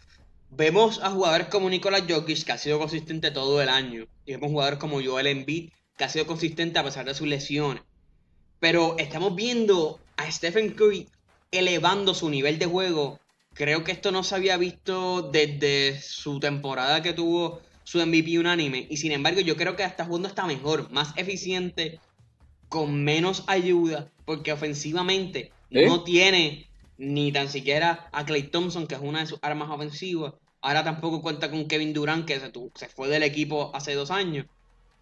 vemos 0.49 0.99
a 1.03 1.11
jugadores 1.11 1.47
como 1.49 1.69
Nicolás 1.69 2.05
Jokic, 2.09 2.43
que 2.43 2.51
ha 2.53 2.57
sido 2.57 2.79
consistente 2.79 3.29
todo 3.29 3.61
el 3.61 3.69
año, 3.69 4.07
y 4.25 4.31
vemos 4.31 4.49
jugadores 4.49 4.79
como 4.79 4.99
Joel 4.99 5.27
Embiid, 5.27 5.69
que 5.95 6.03
ha 6.03 6.09
sido 6.09 6.25
consistente 6.25 6.79
a 6.79 6.83
pesar 6.83 7.05
de 7.05 7.13
sus 7.13 7.27
lesiones. 7.27 7.83
Pero 8.59 8.95
estamos 8.97 9.35
viendo 9.35 9.99
a 10.15 10.31
Stephen 10.31 10.71
Curry 10.71 11.07
elevando 11.51 12.15
su 12.15 12.31
nivel 12.31 12.57
de 12.57 12.65
juego. 12.65 13.19
Creo 13.53 13.83
que 13.83 13.91
esto 13.91 14.11
no 14.11 14.23
se 14.23 14.33
había 14.33 14.57
visto 14.57 15.21
desde 15.21 16.01
su 16.01 16.39
temporada 16.39 17.03
que 17.03 17.13
tuvo 17.13 17.61
su 17.87 18.05
MVP 18.05 18.37
unánime. 18.37 18.85
Y 18.89 18.97
sin 18.97 19.13
embargo, 19.13 19.39
yo 19.39 19.55
creo 19.55 19.77
que 19.77 19.85
hasta 19.85 20.03
jugando 20.03 20.27
está 20.27 20.45
mejor, 20.45 20.91
más 20.91 21.13
eficiente, 21.15 22.01
con 22.67 23.01
menos 23.05 23.45
ayuda, 23.47 24.11
porque 24.25 24.51
ofensivamente 24.51 25.53
no 25.71 26.03
tiene 26.03 26.67
ni 26.97 27.31
tan 27.31 27.47
siquiera 27.47 28.09
a 28.11 28.25
Clay 28.25 28.43
Thompson, 28.43 28.87
que 28.87 28.95
es 28.95 29.01
una 29.01 29.21
de 29.21 29.27
sus 29.27 29.39
armas 29.41 29.69
ofensivas. 29.69 30.33
Ahora 30.59 30.83
tampoco 30.83 31.21
cuenta 31.21 31.49
con 31.49 31.65
Kevin 31.69 31.93
Durant, 31.93 32.25
que 32.25 32.37
se, 32.41 32.51
se 32.75 32.89
fue 32.89 33.07
del 33.07 33.23
equipo 33.23 33.71
hace 33.73 33.93
dos 33.93 34.11
años. 34.11 34.47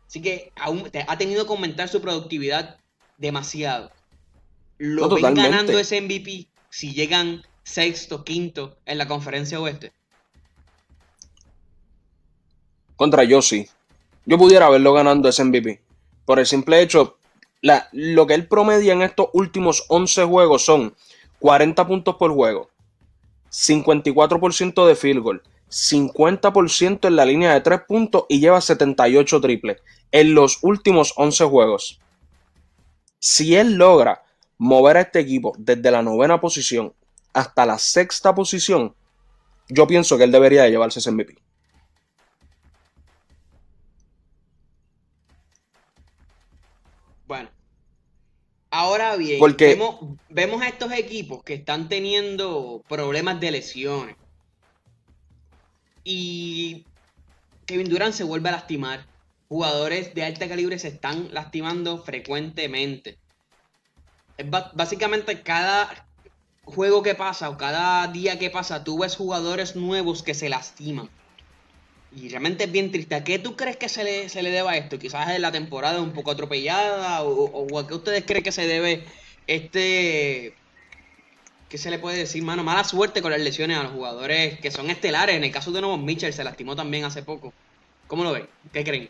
Así 0.06 0.22
que 0.22 0.52
aún 0.56 0.88
ha 1.08 1.18
tenido 1.18 1.48
que 1.48 1.54
aumentar 1.54 1.90
su 1.90 2.02
productividad 2.02 2.78
demasiado. 3.18 3.92
¿Lo 4.78 5.10
ven 5.10 5.34
ganando 5.34 5.80
ese 5.80 6.02
MVP 6.02 6.50
si 6.70 6.94
llegan 6.94 7.42
sexto, 7.64 8.24
quinto 8.24 8.78
en 8.86 9.00
la 9.00 9.08
conferencia 9.08 9.60
oeste? 9.60 9.92
Contra 12.96 13.24
yo 13.24 13.42
sí. 13.42 13.68
Yo 14.26 14.38
pudiera 14.38 14.70
verlo 14.70 14.94
ganando 14.94 15.30
ese 15.30 15.44
MVP. 15.44 15.82
Por 16.26 16.40
el 16.40 16.46
simple 16.46 16.82
hecho, 16.82 17.18
lo 17.92 18.28
que 18.28 18.34
él 18.34 18.48
promedia 18.48 18.94
en 18.94 19.02
estos 19.02 19.28
últimos 19.34 19.86
11 19.90 20.24
juegos 20.26 20.66
son 20.66 20.96
40 21.40 21.86
puntos 21.88 22.16
por 22.16 22.32
juego, 22.32 22.70
54% 23.52 24.88
de 24.88 24.96
field 24.96 25.22
goal, 25.22 25.44
50% 25.70 27.08
en 27.08 27.16
la 27.16 27.26
línea 27.26 27.54
de 27.54 27.62
3 27.62 27.82
puntos 27.88 28.26
y 28.30 28.40
lleva 28.40 28.62
78 28.62 29.42
triples 29.42 29.82
en 30.12 30.34
los 30.34 30.60
últimos 30.62 31.14
11 31.18 31.46
juegos. 31.46 32.00
Si 33.20 33.56
él 33.56 33.76
logra 33.76 34.24
mover 34.58 34.98
a 34.98 35.02
este 35.02 35.20
equipo 35.20 35.54
desde 35.58 35.92
la 35.92 36.02
novena 36.02 36.40
posición 36.40 36.94
hasta 37.34 37.66
la 37.66 37.78
sexta 37.78 38.34
posición, 38.34 38.96
yo 39.68 39.88
pienso 39.88 40.18
que 40.18 40.24
él 40.24 40.32
debería 40.32 40.64
de 40.64 40.72
llevarse 40.72 41.00
ese 41.00 41.12
MVP. 41.12 41.36
Ahora 48.76 49.16
bien, 49.16 49.40
vemos, 50.30 50.62
a 50.62 50.68
estos 50.68 50.92
equipos 50.92 51.44
que 51.44 51.54
están 51.54 51.88
teniendo 51.88 52.84
problemas 52.88 53.40
de 53.40 53.52
lesiones. 53.52 54.16
Y 56.04 56.86
Kevin 57.66 57.90
Durant 57.90 58.14
se 58.14 58.24
vuelve 58.24 58.50
a 58.50 58.54
lastimar. 58.54 59.06
Jugadores 59.48 60.14
de 60.14 60.26
alta 60.26 60.48
calibre 60.48 60.78
se 60.78 60.90
están 60.90 61.34
lastimando 61.34 62.04
frecuentemente. 62.04 63.18
Es 64.38 64.50
básicamente 64.50 65.42
cada 65.42 66.08
juego 66.66 67.02
que 67.02 67.16
pasa 67.16 67.50
o 67.50 67.58
cada 67.58 68.08
día 68.08 68.38
que 68.38 68.50
pasa, 68.50 68.84
tú 68.84 69.00
ves 69.00 69.16
jugadores 69.16 69.76
nuevos 69.76 70.22
que 70.22 70.34
se 70.34 70.50
lastiman. 70.50 71.10
Y 72.16 72.30
realmente 72.30 72.64
es 72.64 72.72
bien 72.72 72.92
triste. 72.92 73.16
¿A 73.16 73.24
qué 73.24 73.40
tú 73.40 73.56
crees 73.56 73.78
que 73.78 73.90
se 73.90 74.04
le, 74.04 74.30
se 74.30 74.42
le 74.42 74.50
deba 74.50 74.78
esto? 74.78 74.98
Quizás 74.98 75.32
es 75.32 75.40
la 75.40 75.52
temporada 75.52 76.02
un 76.02 76.14
poco 76.14 76.32
atropellada 76.32 77.24
o, 77.24 77.80
a 77.80 77.88
qué 77.88 77.94
ustedes 77.94 78.24
creen 78.26 78.44
que 78.44 78.52
se 78.52 78.68
debe 78.68 79.04
este... 79.48 80.54
¿Qué 81.68 81.78
se 81.78 81.90
le 81.90 82.00
puede 82.00 82.18
decir, 82.18 82.44
mano? 82.44 82.64
Mala 82.64 82.84
suerte 82.84 83.22
con 83.22 83.32
las 83.32 83.42
lesiones 83.42 83.78
a 83.78 83.84
los 83.84 83.92
jugadores 83.92 84.60
que 84.60 84.72
son 84.72 84.90
estelares. 84.90 85.36
En 85.36 85.44
el 85.44 85.52
caso 85.52 85.72
de 85.72 85.82
Nuevo 85.82 85.98
Mitchell 85.98 86.32
se 86.32 86.44
lastimó 86.44 86.76
también 86.76 87.04
hace 87.04 87.24
poco. 87.24 87.52
¿Cómo 88.08 88.24
lo 88.24 88.32
ven? 88.32 88.48
¿Qué 88.72 88.84
creen? 88.84 89.10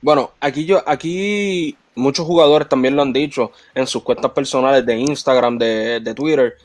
Bueno, 0.00 0.32
aquí 0.40 0.64
yo, 0.64 0.82
aquí 0.86 1.76
muchos 1.94 2.26
jugadores 2.26 2.68
también 2.68 2.96
lo 2.96 3.02
han 3.02 3.12
dicho 3.12 3.52
en 3.74 3.86
sus 3.86 4.02
cuentas 4.02 4.30
personales 4.32 4.84
de 4.84 4.98
Instagram, 4.98 5.58
de, 5.58 6.12
Twitter. 6.14 6.56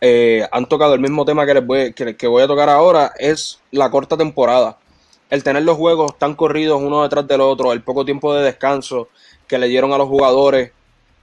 Eh, 0.00 0.46
han 0.52 0.66
tocado 0.66 0.94
el 0.94 1.00
mismo 1.00 1.24
tema 1.24 1.46
que, 1.46 1.54
les 1.54 1.66
voy, 1.66 1.92
que, 1.92 2.26
voy 2.26 2.42
a 2.42 2.46
tocar 2.46 2.68
ahora, 2.68 3.12
es 3.18 3.60
la 3.70 3.90
corta 3.90 4.16
temporada. 4.16 4.78
El 5.30 5.42
tener 5.42 5.62
los 5.62 5.76
juegos 5.76 6.18
tan 6.18 6.34
corridos 6.34 6.80
uno 6.80 7.02
detrás 7.02 7.26
del 7.26 7.40
otro, 7.40 7.72
el 7.72 7.82
poco 7.82 8.04
tiempo 8.04 8.34
de 8.34 8.44
descanso 8.44 9.08
que 9.48 9.58
le 9.58 9.68
dieron 9.68 9.92
a 9.92 9.98
los 9.98 10.08
jugadores, 10.08 10.72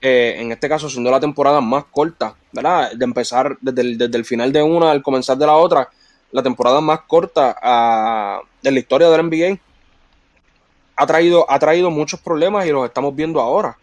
eh, 0.00 0.36
en 0.38 0.52
este 0.52 0.68
caso 0.68 0.90
siendo 0.90 1.10
la 1.10 1.20
temporada 1.20 1.60
más 1.60 1.84
corta, 1.90 2.36
¿verdad? 2.52 2.92
De 2.92 3.04
empezar 3.04 3.56
desde 3.60 4.04
el, 4.16 4.24
final 4.24 4.52
de 4.52 4.62
una 4.62 4.90
al 4.90 5.02
comenzar 5.02 5.38
de 5.38 5.46
la 5.46 5.56
otra, 5.56 5.88
la 6.32 6.42
temporada 6.42 6.80
más 6.80 7.00
corta 7.06 7.56
ah, 7.62 8.40
de 8.62 8.70
la 8.70 8.78
historia 8.78 9.08
del 9.08 9.26
NBA 9.26 9.58
ha 10.96 11.06
traído, 11.06 11.50
ha 11.50 11.58
traído 11.58 11.90
muchos 11.90 12.20
problemas 12.20 12.66
y 12.66 12.70
los 12.70 12.84
estamos 12.84 13.14
viendo 13.14 13.40
ahora. 13.40 13.78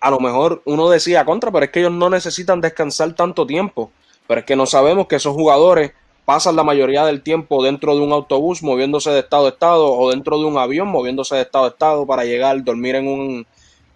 A 0.00 0.10
lo 0.10 0.20
mejor 0.20 0.62
uno 0.64 0.88
decía 0.88 1.24
contra, 1.24 1.50
pero 1.50 1.64
es 1.64 1.70
que 1.70 1.80
ellos 1.80 1.92
no 1.92 2.10
necesitan 2.10 2.60
descansar 2.60 3.14
tanto 3.14 3.46
tiempo. 3.46 3.90
Pero 4.26 4.40
es 4.40 4.46
que 4.46 4.56
no 4.56 4.66
sabemos 4.66 5.06
que 5.06 5.16
esos 5.16 5.34
jugadores 5.34 5.92
pasan 6.24 6.56
la 6.56 6.64
mayoría 6.64 7.04
del 7.04 7.22
tiempo 7.22 7.62
dentro 7.62 7.94
de 7.94 8.02
un 8.02 8.12
autobús 8.12 8.62
moviéndose 8.62 9.10
de 9.10 9.20
estado 9.20 9.46
a 9.46 9.50
estado 9.50 9.92
o 9.92 10.10
dentro 10.10 10.38
de 10.38 10.44
un 10.44 10.58
avión 10.58 10.88
moviéndose 10.88 11.36
de 11.36 11.42
estado 11.42 11.66
a 11.66 11.68
estado 11.68 12.04
para 12.04 12.24
llegar, 12.24 12.62
dormir 12.64 12.96
en 12.96 13.06
un, 13.06 13.46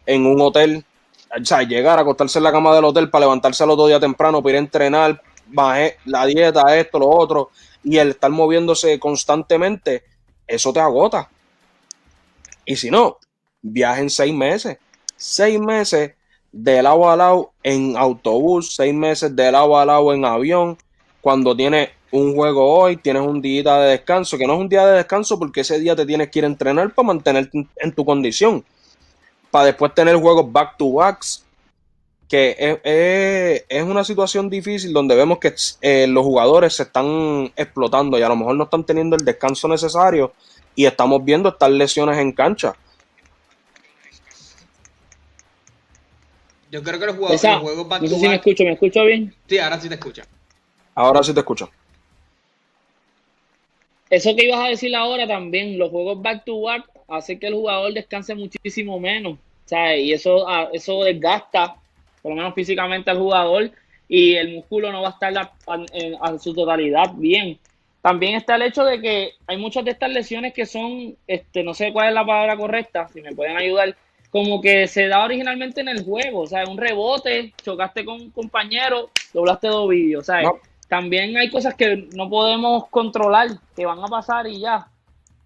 en 0.06 0.26
un 0.26 0.40
hotel, 0.40 0.84
o 1.36 1.44
sea, 1.44 1.62
llegar, 1.62 1.98
a 1.98 2.02
acostarse 2.02 2.38
en 2.38 2.44
la 2.44 2.52
cama 2.52 2.74
del 2.74 2.84
hotel 2.84 3.10
para 3.10 3.24
levantarse 3.24 3.64
al 3.64 3.70
otro 3.70 3.88
día 3.88 3.98
temprano, 3.98 4.40
para 4.40 4.50
ir 4.52 4.56
a 4.56 4.58
entrenar, 4.60 5.22
bajar 5.48 5.94
la 6.04 6.24
dieta, 6.26 6.76
esto, 6.76 7.00
lo 7.00 7.08
otro, 7.08 7.50
y 7.82 7.98
el 7.98 8.10
estar 8.10 8.30
moviéndose 8.30 9.00
constantemente, 9.00 10.04
eso 10.46 10.72
te 10.72 10.78
agota. 10.78 11.28
Y 12.64 12.76
si 12.76 12.90
no, 12.92 13.18
viajen 13.60 14.08
seis 14.08 14.32
meses. 14.32 14.78
Seis 15.22 15.60
meses 15.60 16.14
de 16.50 16.82
lado 16.82 17.10
a 17.10 17.14
lado 17.14 17.52
en 17.62 17.94
autobús, 17.98 18.74
seis 18.74 18.94
meses 18.94 19.36
de 19.36 19.52
lado 19.52 19.78
a 19.78 19.84
lado 19.84 20.14
en 20.14 20.24
avión. 20.24 20.78
Cuando 21.20 21.54
tienes 21.54 21.90
un 22.10 22.34
juego 22.34 22.66
hoy, 22.66 22.96
tienes 22.96 23.20
un 23.20 23.42
día 23.42 23.76
de 23.76 23.90
descanso, 23.90 24.38
que 24.38 24.46
no 24.46 24.54
es 24.54 24.60
un 24.60 24.70
día 24.70 24.86
de 24.86 24.96
descanso 24.96 25.38
porque 25.38 25.60
ese 25.60 25.78
día 25.78 25.94
te 25.94 26.06
tienes 26.06 26.30
que 26.30 26.38
ir 26.38 26.46
a 26.46 26.48
entrenar 26.48 26.94
para 26.94 27.08
mantenerte 27.08 27.68
en 27.76 27.92
tu 27.92 28.02
condición. 28.02 28.64
Para 29.50 29.66
después 29.66 29.94
tener 29.94 30.16
juegos 30.16 30.50
back 30.50 30.78
to 30.78 30.90
backs, 30.90 31.44
que 32.26 33.66
es, 33.68 33.82
una 33.82 34.02
situación 34.02 34.48
difícil 34.48 34.94
donde 34.94 35.14
vemos 35.14 35.38
que 35.38 35.54
eh, 35.82 36.06
los 36.06 36.24
jugadores 36.24 36.72
se 36.72 36.84
están 36.84 37.52
explotando 37.56 38.18
y 38.18 38.22
a 38.22 38.28
lo 38.30 38.36
mejor 38.36 38.56
no 38.56 38.64
están 38.64 38.84
teniendo 38.84 39.16
el 39.16 39.24
descanso 39.26 39.68
necesario 39.68 40.32
y 40.74 40.86
estamos 40.86 41.22
viendo 41.22 41.50
estas 41.50 41.72
lesiones 41.72 42.16
en 42.16 42.32
cancha. 42.32 42.74
Yo 46.70 46.82
creo 46.82 47.00
que 47.00 47.06
los 47.06 47.16
jugadores, 47.16 47.42
los 47.42 47.58
juegos 47.58 47.88
back 47.88 48.02
no 48.02 48.08
sé 48.08 48.14
si 48.14 48.28
me 48.28 48.34
escucho, 48.36 48.64
¿me 48.64 48.72
escucho 48.72 49.04
bien? 49.04 49.34
Sí, 49.48 49.58
ahora 49.58 49.80
sí 49.80 49.88
te 49.88 49.94
escucho. 49.94 50.22
Ahora 50.94 51.22
sí 51.22 51.34
te 51.34 51.40
escucho. 51.40 51.70
Eso 54.08 54.34
que 54.34 54.44
ibas 54.44 54.60
a 54.60 54.68
decir 54.68 54.94
ahora 54.94 55.26
también, 55.26 55.78
los 55.78 55.90
juegos 55.90 56.20
back 56.20 56.44
to 56.44 56.60
back 56.62 56.88
hace 57.08 57.38
que 57.38 57.48
el 57.48 57.54
jugador 57.54 57.92
descanse 57.92 58.34
muchísimo 58.34 58.98
menos. 59.00 59.38
¿sabes? 59.70 60.00
Y 60.00 60.12
eso, 60.12 60.48
ah, 60.48 60.68
eso 60.72 61.04
desgasta, 61.04 61.76
por 62.20 62.30
lo 62.30 62.36
menos 62.36 62.54
físicamente 62.54 63.08
al 63.10 63.18
jugador, 63.18 63.70
y 64.08 64.34
el 64.34 64.56
músculo 64.56 64.90
no 64.90 65.02
va 65.02 65.08
a 65.08 65.12
estar 65.12 65.32
a 65.38 66.38
su 66.40 66.52
totalidad 66.52 67.12
bien. 67.14 67.56
También 68.02 68.34
está 68.34 68.56
el 68.56 68.62
hecho 68.62 68.84
de 68.84 69.00
que 69.00 69.34
hay 69.46 69.56
muchas 69.58 69.84
de 69.84 69.92
estas 69.92 70.10
lesiones 70.10 70.52
que 70.52 70.66
son, 70.66 71.16
este, 71.28 71.62
no 71.62 71.74
sé 71.74 71.92
cuál 71.92 72.08
es 72.08 72.14
la 72.14 72.26
palabra 72.26 72.56
correcta, 72.56 73.08
si 73.12 73.22
me 73.22 73.32
pueden 73.32 73.56
ayudar, 73.56 73.96
como 74.30 74.60
que 74.60 74.86
se 74.86 75.08
da 75.08 75.24
originalmente 75.24 75.80
en 75.80 75.88
el 75.88 76.04
juego, 76.04 76.40
o 76.40 76.46
sea, 76.46 76.64
un 76.64 76.78
rebote, 76.78 77.52
chocaste 77.62 78.04
con 78.04 78.20
un 78.20 78.30
compañero, 78.30 79.10
doblaste 79.32 79.68
dos 79.68 79.88
vídeos, 79.88 80.22
o 80.22 80.24
sea, 80.24 80.42
también 80.88 81.36
hay 81.36 81.50
cosas 81.50 81.74
que 81.74 82.08
no 82.14 82.28
podemos 82.28 82.88
controlar, 82.88 83.48
que 83.76 83.86
van 83.86 83.98
a 83.98 84.06
pasar 84.06 84.46
y 84.46 84.60
ya. 84.60 84.88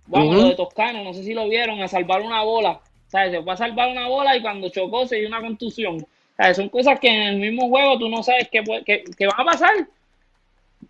Bueno, 0.07 0.35
lo 0.35 0.49
de 0.49 0.55
Toscano, 0.55 1.03
no 1.03 1.14
sé 1.14 1.23
si 1.23 1.33
lo 1.33 1.49
vieron, 1.49 1.81
a 1.83 1.88
salvar 1.88 2.20
una 2.20 2.42
bola, 2.42 2.81
¿sabes? 3.09 3.33
Se 3.33 3.42
fue 3.42 3.53
a 3.53 3.57
salvar 3.57 3.90
una 3.90 4.09
bola 4.09 4.37
y 4.37 4.42
cuando 4.42 4.68
chocó 4.68 5.07
se 5.07 5.16
dio 5.16 5.29
una 5.29 5.40
contusión. 5.40 6.07
¿Sabes? 6.37 6.57
Son 6.57 6.68
cosas 6.68 6.99
que 6.99 7.09
en 7.09 7.23
el 7.23 7.37
mismo 7.37 7.68
juego 7.68 7.99
tú 7.99 8.09
no 8.09 8.23
sabes 8.23 8.49
que, 8.51 8.62
que, 8.85 9.05
que 9.16 9.27
van 9.27 9.40
a 9.40 9.44
pasar. 9.44 9.88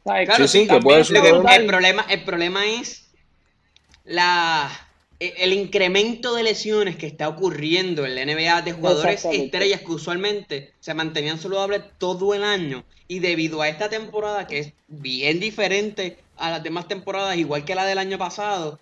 Claro, 0.03 0.49
sí, 0.49 0.61
sí, 0.61 0.69
que 0.69 0.81
puede 0.81 1.03
El 1.57 1.67
problema, 1.67 2.07
el 2.09 2.25
problema 2.25 2.65
es 2.67 3.11
la, 4.05 4.71
el 5.39 5.53
incremento 5.53 6.35
de 6.35 6.43
lesiones 6.43 6.97
que 6.97 7.07
está 7.07 7.29
ocurriendo 7.29 8.05
en 8.05 8.15
la 8.15 8.25
NBA 8.25 8.63
de 8.63 8.73
jugadores 8.73 9.25
estrellas 9.25 9.81
que 9.81 9.93
usualmente 9.93 10.73
se 10.81 10.95
mantenían 10.95 11.39
saludables 11.39 11.83
todo 11.99 12.35
el 12.35 12.45
año 12.45 12.85
y 13.09 13.21
debido 13.21 13.63
a 13.63 13.69
esta 13.69 13.89
temporada 13.89 14.47
que 14.47 14.59
es 14.59 14.73
bien 14.89 15.41
diferente 15.41 16.19
a 16.37 16.51
las 16.51 16.63
demás 16.63 16.89
temporadas, 16.89 17.37
igual 17.37 17.65
que 17.65 17.75
la 17.75 17.85
del 17.85 17.99
año 17.99 18.19
pasado, 18.19 18.79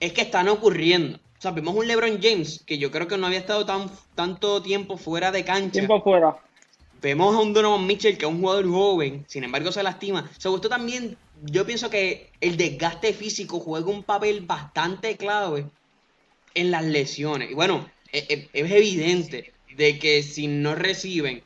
es 0.00 0.12
que 0.12 0.22
están 0.22 0.48
ocurriendo. 0.48 1.18
O 1.18 1.42
sea, 1.42 1.50
vimos 1.50 1.74
un 1.74 1.88
LeBron 1.88 2.20
James 2.22 2.62
que 2.66 2.78
yo 2.78 2.90
creo 2.90 3.08
que 3.08 3.18
no 3.18 3.26
había 3.26 3.40
estado 3.40 3.66
tan, 3.66 3.90
tanto 4.14 4.62
tiempo 4.62 4.96
fuera 4.96 5.32
de 5.32 5.44
cancha. 5.44 5.72
Tiempo 5.72 6.00
fuera. 6.00 6.36
Vemos 7.00 7.34
a 7.34 7.40
un 7.40 7.52
Donovan 7.52 7.84
Mitchell 7.84 8.16
que 8.16 8.26
es 8.26 8.30
un 8.30 8.40
jugador 8.40 8.68
joven, 8.68 9.24
sin 9.26 9.42
embargo 9.42 9.72
se 9.72 9.82
lastima. 9.82 10.30
Se 10.38 10.48
gustó 10.48 10.68
también, 10.68 11.16
yo 11.42 11.66
pienso 11.66 11.90
que 11.90 12.30
el 12.40 12.56
desgaste 12.56 13.12
físico 13.12 13.58
juega 13.58 13.90
un 13.90 14.04
papel 14.04 14.42
bastante 14.42 15.16
clave 15.16 15.66
en 16.54 16.70
las 16.70 16.84
lesiones. 16.84 17.50
Y 17.50 17.54
bueno, 17.54 17.88
es, 18.12 18.24
e, 18.28 18.48
es 18.52 18.70
evidente 18.70 19.52
de 19.76 19.98
que 19.98 20.22
si 20.22 20.46
no 20.46 20.74
reciben 20.74 21.42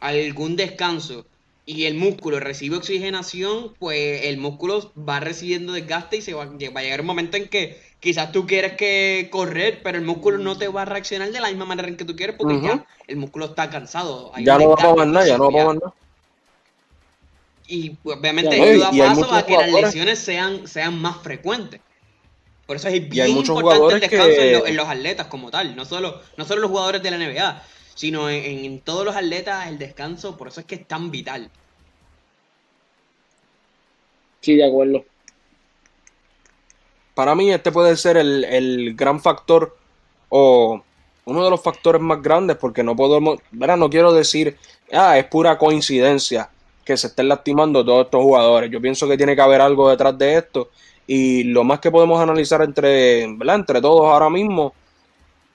algún 0.00 0.56
descanso 0.56 1.26
y 1.64 1.84
el 1.84 1.94
músculo 1.94 2.38
recibe 2.38 2.76
oxigenación, 2.76 3.74
pues 3.78 4.26
el 4.26 4.38
músculo 4.38 4.92
va 4.96 5.18
recibiendo 5.18 5.72
desgaste 5.72 6.18
y 6.18 6.22
se 6.22 6.32
va, 6.32 6.46
va, 6.46 6.80
a 6.80 6.82
llegar 6.82 7.00
un 7.00 7.06
momento 7.06 7.36
en 7.36 7.48
que 7.48 7.80
quizás 7.98 8.30
tú 8.30 8.46
quieres 8.46 8.74
que 8.74 9.28
correr, 9.32 9.80
pero 9.82 9.98
el 9.98 10.04
músculo 10.04 10.38
no 10.38 10.56
te 10.56 10.68
va 10.68 10.82
a 10.82 10.84
reaccionar 10.84 11.32
de 11.32 11.40
la 11.40 11.48
misma 11.48 11.64
manera 11.64 11.88
en 11.88 11.96
que 11.96 12.04
tú 12.04 12.14
quieres 12.14 12.36
porque 12.38 12.60
ya 12.62 12.86
el 13.08 13.16
músculo 13.16 13.46
está 13.46 13.68
cansado. 13.68 14.32
ya 14.38 14.58
no 14.58 14.70
va 14.70 15.02
a 15.02 15.06
nada, 15.06 15.26
ya 15.26 15.36
no 15.38 15.50
va 15.50 15.62
a 15.62 15.64
poner 15.64 15.82
nada. 15.82 15.94
Y 17.68 17.90
pues, 17.90 18.16
obviamente 18.16 18.62
ayuda 18.62 18.92
paso 18.92 19.34
a 19.34 19.44
que 19.44 19.56
las 19.56 19.72
lesiones 19.72 20.20
sean, 20.20 20.68
sean 20.68 21.00
más 21.00 21.16
frecuentes. 21.16 21.80
Por 22.66 22.76
eso 22.76 22.88
es 22.88 23.08
bien 23.08 23.28
importante 23.28 23.94
el 23.94 24.00
descanso 24.00 24.66
en, 24.66 24.76
los 24.76 24.88
atletas 24.88 25.28
como 25.28 25.50
tal, 25.50 25.76
no 25.76 25.84
solo, 25.84 26.20
no 26.36 26.44
solo 26.44 26.62
los 26.62 26.70
jugadores 26.70 27.00
de 27.00 27.10
la 27.12 27.18
NBA, 27.18 27.62
sino 27.94 28.28
en, 28.28 28.80
todos 28.80 29.04
los 29.04 29.14
atletas 29.14 29.68
el 29.68 29.78
descanso, 29.78 30.36
por 30.36 30.48
eso 30.48 30.60
es 30.60 30.66
que 30.66 30.74
es 30.74 30.86
tan 30.86 31.12
vital. 31.12 31.48
Sí, 34.40 34.56
de 34.56 34.66
acuerdo. 34.66 35.04
Para 37.14 37.34
mí 37.36 37.50
este 37.52 37.70
puede 37.70 37.96
ser 37.96 38.16
el, 38.16 38.94
gran 38.96 39.20
factor 39.20 39.76
o 40.28 40.82
uno 41.24 41.44
de 41.44 41.50
los 41.50 41.62
factores 41.62 42.02
más 42.02 42.20
grandes 42.20 42.56
porque 42.56 42.82
no 42.82 42.96
podemos, 42.96 43.38
¿verdad? 43.52 43.76
No 43.76 43.88
quiero 43.88 44.12
decir, 44.12 44.56
ah, 44.92 45.16
es 45.16 45.24
pura 45.26 45.56
coincidencia 45.56 46.50
que 46.84 46.96
se 46.96 47.06
estén 47.06 47.28
lastimando 47.28 47.84
todos 47.84 48.06
estos 48.06 48.22
jugadores. 48.22 48.70
Yo 48.70 48.80
pienso 48.80 49.08
que 49.08 49.16
tiene 49.16 49.34
que 49.34 49.42
haber 49.42 49.60
algo 49.60 49.88
detrás 49.88 50.18
de 50.18 50.36
esto 50.36 50.70
y 51.06 51.44
lo 51.44 51.64
más 51.64 51.80
que 51.80 51.90
podemos 51.90 52.20
analizar 52.20 52.62
entre, 52.62 53.26
¿verdad? 53.36 53.56
entre 53.56 53.80
todos 53.80 54.06
ahora 54.06 54.28
mismo 54.28 54.74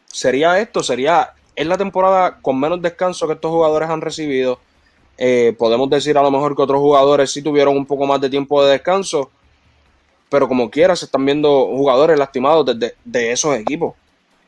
sería 0.05 0.59
esto, 0.59 0.81
sería 0.81 1.33
es 1.55 1.67
la 1.67 1.77
temporada 1.77 2.39
con 2.41 2.59
menos 2.59 2.81
descanso 2.81 3.27
que 3.27 3.33
estos 3.33 3.51
jugadores 3.51 3.89
han 3.89 4.01
recibido. 4.01 4.59
Eh, 5.17 5.53
podemos 5.57 5.89
decir 5.89 6.17
a 6.17 6.23
lo 6.23 6.31
mejor 6.31 6.55
que 6.55 6.61
otros 6.61 6.79
jugadores 6.79 7.31
sí 7.31 7.41
tuvieron 7.41 7.77
un 7.77 7.85
poco 7.85 8.07
más 8.07 8.19
de 8.21 8.29
tiempo 8.29 8.63
de 8.63 8.71
descanso, 8.71 9.29
pero 10.29 10.47
como 10.47 10.71
quiera 10.71 10.95
se 10.95 11.05
están 11.05 11.25
viendo 11.25 11.67
jugadores 11.67 12.17
lastimados 12.17 12.65
desde 12.65 12.95
de 13.03 13.31
esos 13.31 13.55
equipos, 13.55 13.93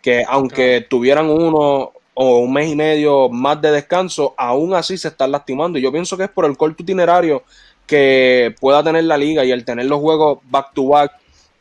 que 0.01 0.23
aunque 0.27 0.85
tuvieran 0.89 1.29
uno 1.29 1.91
o 2.15 2.37
un 2.39 2.53
mes 2.53 2.71
y 2.71 2.75
medio 2.75 3.29
más 3.29 3.61
de 3.61 3.71
descanso, 3.71 4.33
aún 4.37 4.73
así 4.73 4.97
se 4.97 5.09
están 5.09 5.31
lastimando. 5.31 5.77
Y 5.77 5.81
yo 5.81 5.91
pienso 5.91 6.15
que 6.15 6.23
es 6.23 6.29
por 6.29 6.45
el 6.45 6.57
corto 6.57 6.83
itinerario 6.83 7.43
que 7.85 8.55
pueda 8.59 8.83
tener 8.83 9.03
la 9.03 9.17
liga 9.17 9.43
y 9.43 9.51
el 9.51 9.65
tener 9.65 9.85
los 9.85 9.99
juegos 9.99 10.39
back 10.49 10.73
to 10.73 10.87
back, 10.87 11.11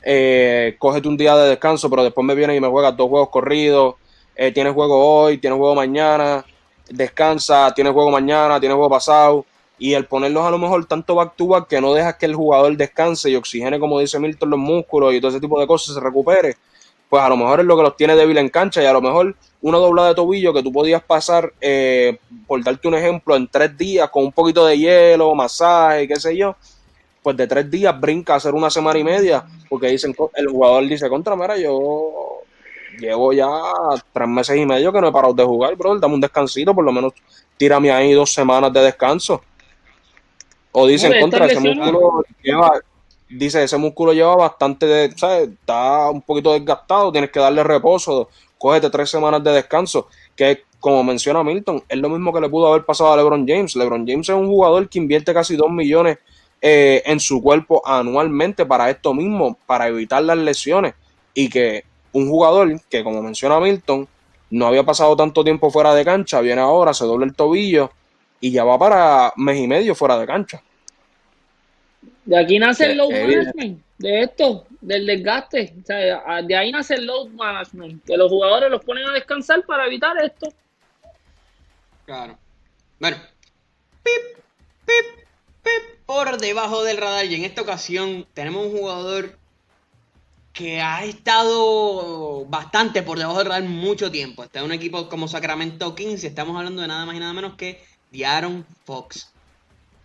eh, 0.05 0.77
cógete 0.79 1.09
un 1.09 1.17
día 1.17 1.37
de 1.37 1.51
descanso, 1.51 1.89
pero 1.91 2.05
después 2.05 2.27
me 2.27 2.35
viene 2.35 2.57
y 2.57 2.61
me 2.61 2.69
juegas 2.69 2.97
dos 2.97 3.09
juegos 3.09 3.29
corridos, 3.29 3.97
eh, 4.35 4.53
tienes 4.53 4.73
juego 4.73 5.23
hoy, 5.23 5.39
tienes 5.39 5.59
juego 5.59 5.75
mañana, 5.75 6.45
descansa, 6.89 7.73
tienes 7.75 7.93
juego 7.93 8.11
mañana, 8.11 8.59
tienes 8.59 8.75
juego 8.77 8.91
pasado, 8.91 9.47
y 9.79 9.95
el 9.95 10.07
ponerlos 10.07 10.45
a 10.45 10.51
lo 10.51 10.59
mejor 10.59 10.87
tanto 10.87 11.15
back 11.15 11.35
to 11.37 11.47
back 11.49 11.69
que 11.69 11.81
no 11.81 11.93
dejas 11.93 12.17
que 12.17 12.27
el 12.27 12.35
jugador 12.35 12.77
descanse 12.77 13.31
y 13.31 13.37
oxigene, 13.37 13.81
como 13.81 13.99
dice 13.99 14.19
Milton, 14.19 14.51
los 14.51 14.59
músculos 14.59 15.13
y 15.15 15.21
todo 15.21 15.31
ese 15.31 15.41
tipo 15.41 15.59
de 15.59 15.67
cosas 15.67 15.95
se 15.95 16.01
recupere, 16.01 16.57
pues 17.13 17.23
a 17.23 17.29
lo 17.29 17.37
mejor 17.37 17.61
es 17.61 17.67
lo 17.67 17.77
que 17.77 17.83
los 17.83 17.95
tiene 17.95 18.17
débil 18.17 18.39
en 18.39 18.49
cancha 18.49 18.83
y 18.83 18.87
a 18.87 18.93
lo 18.95 19.03
mejor 19.03 19.37
una 19.61 19.77
doblada 19.77 20.09
de 20.09 20.15
tobillo 20.15 20.55
que 20.55 20.63
tú 20.63 20.73
podías 20.73 21.03
pasar, 21.03 21.53
eh, 21.61 22.17
por 22.47 22.65
darte 22.65 22.89
un 22.89 22.95
ejemplo, 22.95 23.37
en 23.37 23.47
tres 23.49 23.77
días 23.77 24.09
con 24.09 24.25
un 24.25 24.33
poquito 24.33 24.65
de 24.65 24.79
hielo, 24.79 25.35
masaje, 25.35 26.09
qué 26.09 26.17
sé 26.17 26.35
yo, 26.35 26.57
pues 27.23 27.37
de 27.37 27.47
tres 27.47 27.71
días 27.71 28.01
brinca 28.01 28.33
a 28.33 28.37
hacer 28.37 28.55
una 28.55 28.71
semana 28.71 28.99
y 28.99 29.05
media, 29.05 29.45
porque 29.69 29.89
dicen, 29.89 30.17
el 30.37 30.47
jugador 30.47 30.87
dice, 30.89 31.11
contra, 31.11 31.37
mira, 31.37 31.59
yo 31.59 32.41
llevo 32.99 33.35
ya 33.35 33.47
tres 34.11 34.29
meses 34.29 34.57
y 34.57 34.65
medio 34.65 34.91
que 34.91 35.03
no 35.03 35.09
he 35.09 35.13
parado 35.13 35.35
de 35.35 35.45
jugar, 35.45 35.77
bro, 35.77 35.99
dame 35.99 36.15
un 36.15 36.21
descansito, 36.23 36.75
por 36.75 36.83
lo 36.83 36.93
menos 36.93 37.13
tírame 37.59 37.93
ahí 37.93 38.15
dos 38.15 38.33
semanas 38.33 38.73
de 38.73 38.81
descanso. 38.81 39.43
O 40.73 40.87
dicen, 40.87 41.21
contra, 41.21 41.45
ese 41.45 41.61
músculo 41.61 42.25
lleva, 42.43 42.81
dice, 43.33 43.65
ese 43.65 43.77
músculo 43.77 44.13
lleva 44.13 44.37
bastante, 44.37 44.87
de, 44.87 45.13
¿sabes? 45.17 45.49
Está 45.49 46.11
un 46.11 46.23
poquito 46.23 46.53
desgastado, 46.53 47.13
tienes 47.13 47.31
que 47.31 47.41
darle 47.41 47.63
reposo, 47.63 48.29
cógete 48.59 48.91
tres 48.91 49.11
semanas 49.11 49.43
de 49.43 49.53
descanso, 49.53 50.09
que 50.37 50.65
como 50.83 51.05
menciona 51.05 51.45
Milton, 51.45 51.83
es 51.89 51.99
lo 51.99 52.09
mismo 52.09 52.33
que 52.33 52.41
le 52.41 52.49
pudo 52.49 52.67
haber 52.67 52.85
pasado 52.85 53.13
a 53.13 53.17
LeBron 53.17 53.47
James. 53.47 53.77
LeBron 53.77 54.05
James 54.07 54.29
es 54.29 54.35
un 54.35 54.49
jugador 54.49 54.89
que 54.89 54.99
invierte 54.99 55.33
casi 55.33 55.55
dos 55.55 55.71
millones 55.71 56.19
eh, 56.61 57.03
en 57.07 57.21
su 57.21 57.41
cuerpo 57.41 57.83
anualmente 57.87 58.67
para 58.67 58.91
esto 58.91 59.15
mismo, 59.15 59.57
para 59.65 59.87
evitar 59.87 60.25
las 60.25 60.39
lesiones 60.39 60.95
y 61.35 61.49
que 61.49 61.85
un 62.13 62.29
jugador 62.29 62.81
que, 62.91 63.05
como 63.05 63.23
menciona 63.23 63.61
Milton, 63.61 64.09
no 64.51 64.67
había 64.67 64.83
pasado 64.83 65.17
tanto 65.17 65.45
tiempo 65.45 65.71
fuera 65.71 65.95
de 65.95 66.05
cancha, 66.05 66.41
viene 66.41 66.61
ahora, 66.61 66.93
se 66.93 67.05
doble 67.05 67.27
el 67.27 67.35
tobillo 67.35 67.91
y 68.41 68.51
ya 68.51 68.65
va 68.65 68.79
para 68.79 69.33
mes 69.37 69.59
y 69.59 69.69
medio 69.69 69.95
fuera 69.95 70.19
de 70.19 70.27
cancha. 70.27 70.63
De 72.25 72.39
aquí 72.39 72.59
nace 72.59 72.93
el 72.93 72.99
load 72.99 73.11
management, 73.11 73.83
de 73.99 74.23
esto, 74.23 74.67
del 74.81 75.07
desgaste. 75.07 75.75
O 75.83 75.87
sea, 75.87 76.43
de 76.43 76.57
ahí 76.57 76.71
nace 76.71 76.95
el 76.95 77.07
load 77.07 77.29
management, 77.29 78.05
que 78.05 78.17
los 78.17 78.31
jugadores 78.31 78.71
los 78.71 78.85
ponen 78.85 79.07
a 79.09 79.13
descansar 79.13 79.65
para 79.67 79.87
evitar 79.87 80.17
esto. 80.23 80.53
Claro. 82.07 82.39
Bueno, 83.01 83.17
pip, 84.05 84.43
pip, 84.87 85.25
pip, 85.63 85.99
por 86.07 86.39
debajo 86.39 86.85
del 86.85 86.97
radar. 86.97 87.25
Y 87.27 87.35
en 87.35 87.45
esta 87.45 87.63
ocasión 87.63 88.27
tenemos 88.35 88.67
un 88.67 88.79
jugador 88.79 89.37
que 90.53 90.81
ha 90.81 91.05
estado 91.05 92.45
bastante 92.45 93.03
por 93.03 93.19
debajo 93.19 93.39
del 93.39 93.49
radar 93.49 93.65
mucho 93.65 94.13
tiempo. 94.13 94.45
Está 94.45 94.61
en 94.61 94.67
un 94.67 94.73
equipo 94.73 95.09
como 95.09 95.27
Sacramento 95.27 95.95
Kings 95.97 96.23
y 96.23 96.29
estamos 96.29 96.57
hablando 96.57 96.83
de 96.83 96.89
nada 96.89 97.05
más 97.07 97.17
y 97.17 97.19
nada 97.19 97.33
menos 97.33 97.55
que 97.55 97.83
de 98.11 98.27
Aaron 98.27 98.65
Fox. 98.85 99.32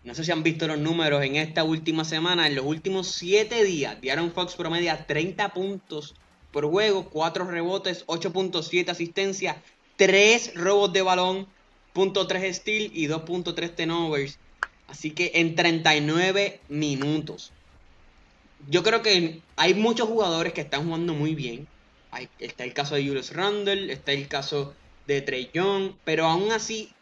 No 0.07 0.15
sé 0.15 0.23
si 0.23 0.31
han 0.31 0.41
visto 0.41 0.67
los 0.67 0.77
números 0.77 1.21
en 1.21 1.35
esta 1.35 1.65
última 1.65 2.05
semana. 2.05 2.47
En 2.47 2.55
los 2.55 2.65
últimos 2.65 3.07
7 3.07 3.61
días, 3.65 3.99
de 3.99 4.09
Aaron 4.09 4.31
Fox 4.31 4.55
promedia 4.55 5.05
30 5.05 5.49
puntos 5.49 6.15
por 6.53 6.65
juego, 6.65 7.09
4 7.09 7.43
rebotes, 7.43 8.07
8.7 8.07 8.87
asistencia, 8.87 9.61
3 9.97 10.53
robos 10.55 10.93
de 10.93 11.01
balón, 11.01 11.47
.3 11.93 12.53
steal 12.53 12.89
y 12.93 13.07
2.3 13.07 13.75
turnovers. 13.75 14.39
Así 14.87 15.11
que 15.11 15.33
en 15.35 15.55
39 15.55 16.61
minutos 16.69 17.51
yo 18.69 18.83
creo 18.83 19.01
que 19.01 19.41
hay 19.57 19.73
muchos 19.73 20.07
jugadores 20.07 20.53
que 20.53 20.61
están 20.61 20.85
jugando 20.85 21.15
muy 21.15 21.35
bien. 21.35 21.67
está 22.39 22.63
el 22.63 22.73
caso 22.73 22.95
de 22.95 23.05
Julius 23.05 23.33
Randle, 23.33 23.91
está 23.91 24.13
el 24.13 24.29
caso 24.29 24.73
de 25.05 25.21
Trey 25.21 25.49
Young, 25.53 25.95
pero 26.05 26.27
aún 26.27 26.53
así, 26.53 26.93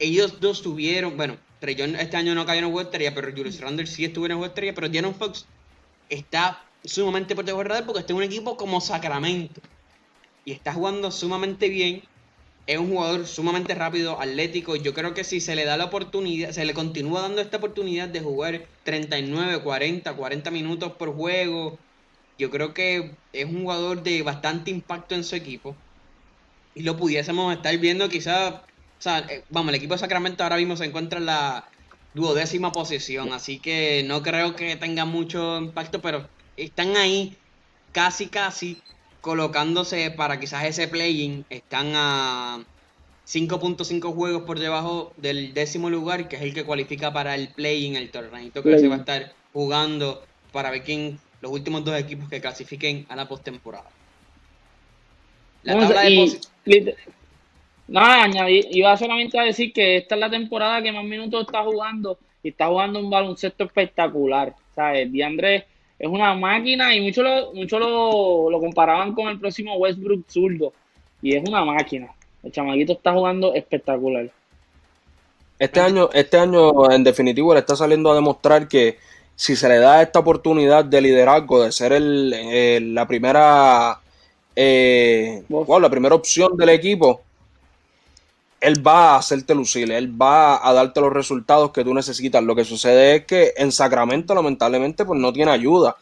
ellos 0.00 0.40
dos 0.40 0.62
tuvieron, 0.62 1.16
bueno, 1.16 1.36
Trey 1.60 1.74
Young 1.74 1.96
este 1.96 2.16
año 2.16 2.34
no 2.34 2.46
cayó 2.46 2.60
en 2.60 2.72
juego 2.72 2.80
estrella, 2.80 3.14
pero 3.14 3.30
Julius 3.30 3.60
Randle 3.60 3.86
sí 3.86 4.04
estuvo 4.04 4.26
en 4.26 4.32
juego 4.32 4.46
estrella, 4.46 4.74
pero 4.74 4.88
Diana 4.88 5.12
Fox 5.12 5.46
está 6.08 6.64
sumamente 6.84 7.34
por 7.34 7.44
debajo 7.44 7.74
de 7.74 7.82
porque 7.82 8.00
está 8.00 8.12
en 8.12 8.16
un 8.16 8.22
equipo 8.24 8.56
como 8.56 8.80
Sacramento 8.80 9.60
y 10.44 10.52
está 10.52 10.72
jugando 10.72 11.10
sumamente 11.10 11.68
bien 11.68 12.02
es 12.66 12.78
un 12.78 12.90
jugador 12.90 13.26
sumamente 13.26 13.74
rápido, 13.74 14.20
atlético. 14.20 14.76
Yo 14.76 14.94
creo 14.94 15.12
que 15.12 15.24
si 15.24 15.40
se 15.40 15.56
le 15.56 15.64
da 15.64 15.76
la 15.76 15.86
oportunidad, 15.86 16.52
se 16.52 16.64
le 16.64 16.72
continúa 16.72 17.22
dando 17.22 17.42
esta 17.42 17.56
oportunidad 17.56 18.08
de 18.08 18.20
jugar 18.20 18.66
39, 18.84 19.62
40, 19.62 20.12
40 20.14 20.50
minutos 20.52 20.92
por 20.92 21.12
juego, 21.12 21.78
yo 22.38 22.48
creo 22.50 22.72
que 22.72 23.12
es 23.32 23.44
un 23.44 23.62
jugador 23.62 24.04
de 24.04 24.22
bastante 24.22 24.70
impacto 24.70 25.16
en 25.16 25.24
su 25.24 25.34
equipo. 25.34 25.74
Y 26.76 26.82
lo 26.82 26.96
pudiésemos 26.96 27.52
estar 27.52 27.76
viendo 27.78 28.08
quizás, 28.08 28.54
o 29.00 29.02
sea, 29.02 29.20
eh, 29.30 29.44
vamos, 29.48 29.70
el 29.70 29.76
equipo 29.76 29.94
de 29.94 29.98
Sacramento 29.98 30.42
ahora 30.42 30.58
mismo 30.58 30.76
se 30.76 30.84
encuentra 30.84 31.18
en 31.18 31.24
la 31.24 31.66
duodécima 32.12 32.70
posición, 32.70 33.32
así 33.32 33.58
que 33.58 34.04
no 34.04 34.22
creo 34.22 34.54
que 34.54 34.76
tenga 34.76 35.06
mucho 35.06 35.56
impacto, 35.56 36.02
pero 36.02 36.28
están 36.58 36.98
ahí 36.98 37.34
casi, 37.92 38.26
casi 38.26 38.76
colocándose 39.22 40.10
para 40.10 40.38
quizás 40.38 40.64
ese 40.64 40.86
play-in. 40.86 41.46
Están 41.48 41.92
a 41.94 42.58
5.5 43.26 44.14
juegos 44.14 44.42
por 44.42 44.58
debajo 44.58 45.14
del 45.16 45.54
décimo 45.54 45.88
lugar, 45.88 46.28
que 46.28 46.36
es 46.36 46.42
el 46.42 46.52
que 46.52 46.64
cualifica 46.64 47.10
para 47.10 47.34
el 47.34 47.48
play-in, 47.48 47.96
el 47.96 48.10
torneo 48.10 48.52
que 48.52 48.78
se 48.78 48.88
va 48.88 48.96
a 48.96 48.98
estar 48.98 49.32
jugando 49.54 50.22
para 50.52 50.70
ver 50.70 50.82
quién, 50.82 51.18
los 51.40 51.50
últimos 51.50 51.86
dos 51.86 51.98
equipos 51.98 52.28
que 52.28 52.42
clasifiquen 52.42 53.06
a 53.08 53.16
la 53.16 53.26
postemporada. 53.26 53.88
La 55.62 55.78
tabla 55.78 56.02
de 56.02 56.96
Nada, 57.90 58.22
añadí, 58.22 58.68
iba 58.70 58.96
solamente 58.96 59.36
a 59.36 59.42
decir 59.42 59.72
que 59.72 59.96
esta 59.96 60.14
es 60.14 60.20
la 60.20 60.30
temporada 60.30 60.80
que 60.80 60.92
más 60.92 61.02
minutos 61.04 61.42
está 61.44 61.64
jugando 61.64 62.18
y 62.40 62.50
está 62.50 62.68
jugando 62.68 63.00
un 63.00 63.10
baloncesto 63.10 63.64
espectacular. 63.64 64.54
¿Sabes? 64.76 65.12
DeAndre 65.12 65.66
es 65.98 66.08
una 66.08 66.32
máquina 66.34 66.94
y 66.94 67.00
muchos 67.00 67.24
lo, 67.24 67.52
mucho 67.52 67.80
lo, 67.80 68.48
lo 68.48 68.60
comparaban 68.60 69.12
con 69.12 69.26
el 69.26 69.40
próximo 69.40 69.74
Westbrook 69.74 70.24
zurdo. 70.28 70.72
Y 71.20 71.34
es 71.34 71.42
una 71.48 71.64
máquina. 71.64 72.14
El 72.44 72.52
chamaquito 72.52 72.92
está 72.92 73.12
jugando 73.12 73.54
espectacular. 73.54 74.30
Este 75.58 75.80
año, 75.80 76.08
este 76.12 76.38
año, 76.38 76.92
en 76.92 77.02
definitivo, 77.02 77.52
le 77.52 77.60
está 77.60 77.74
saliendo 77.74 78.12
a 78.12 78.14
demostrar 78.14 78.68
que 78.68 78.98
si 79.34 79.56
se 79.56 79.68
le 79.68 79.78
da 79.78 80.00
esta 80.00 80.20
oportunidad 80.20 80.84
de 80.84 81.00
liderazgo, 81.00 81.64
de 81.64 81.72
ser 81.72 81.92
el, 81.92 82.94
la 82.94 83.06
primera 83.08 84.00
eh, 84.54 85.42
la 85.48 85.90
primera 85.90 86.14
opción 86.14 86.56
del 86.56 86.68
equipo, 86.68 87.22
él 88.60 88.86
va 88.86 89.14
a 89.14 89.16
hacerte 89.16 89.54
lucir, 89.54 89.90
él 89.90 90.20
va 90.20 90.66
a 90.66 90.72
darte 90.72 91.00
los 91.00 91.12
resultados 91.12 91.70
que 91.72 91.82
tú 91.82 91.94
necesitas. 91.94 92.42
Lo 92.42 92.54
que 92.54 92.64
sucede 92.64 93.16
es 93.16 93.24
que 93.24 93.54
en 93.56 93.72
Sacramento, 93.72 94.34
lamentablemente, 94.34 95.04
pues 95.04 95.18
no 95.18 95.32
tiene 95.32 95.50
ayuda, 95.50 95.96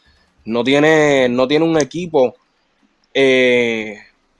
no 0.45 0.63
tiene, 0.63 1.29
no 1.29 1.47
tiene 1.47 1.65
un 1.65 1.77
equipo 1.79 2.35
eh, 3.13 3.97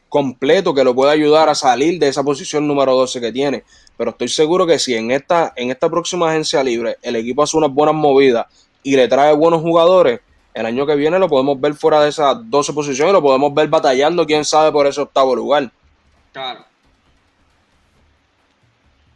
completo 0.09 0.74
que 0.74 0.84
lo 0.84 0.93
pueda 0.93 1.11
ayudar 1.11 1.47
a 1.49 1.55
salir 1.55 1.99
de 1.99 2.09
esa 2.09 2.24
posición 2.24 2.67
número 2.67 2.93
12 2.95 3.22
que 3.22 3.32
tiene. 3.32 3.63
Pero 3.95 4.11
estoy 4.11 4.28
seguro 4.28 4.67
que 4.67 4.80
si 4.80 4.95
en 4.95 5.11
esta, 5.11 5.53
en 5.55 5.72
esta 5.72 5.89
próxima 5.89 6.30
agencia 6.30 6.63
libre 6.63 6.97
el 7.01 7.15
equipo 7.15 7.43
hace 7.43 7.55
unas 7.55 7.72
buenas 7.72 7.95
movidas 7.95 8.47
y 8.84 8.95
le 8.95 9.07
trae 9.07 9.34
buenos 9.34 9.61
jugadores, 9.61 10.20
el 10.53 10.65
año 10.65 10.86
que 10.86 10.95
viene 10.95 11.20
lo 11.20 11.30
podemos 11.30 11.59
ver 11.61 11.74
fuera 11.76 12.01
de 12.01 12.09
esas 12.09 12.38
12 12.49 12.74
posiciones 12.74 13.11
y 13.11 13.13
lo 13.13 13.22
podemos 13.22 13.53
ver 13.53 13.70
batallando, 13.70 14.26
quién 14.26 14.43
sabe, 14.43 14.72
por 14.72 14.88
ese 14.88 14.99
octavo 14.99 15.36
lugar. 15.36 15.72
Claro. 16.34 16.68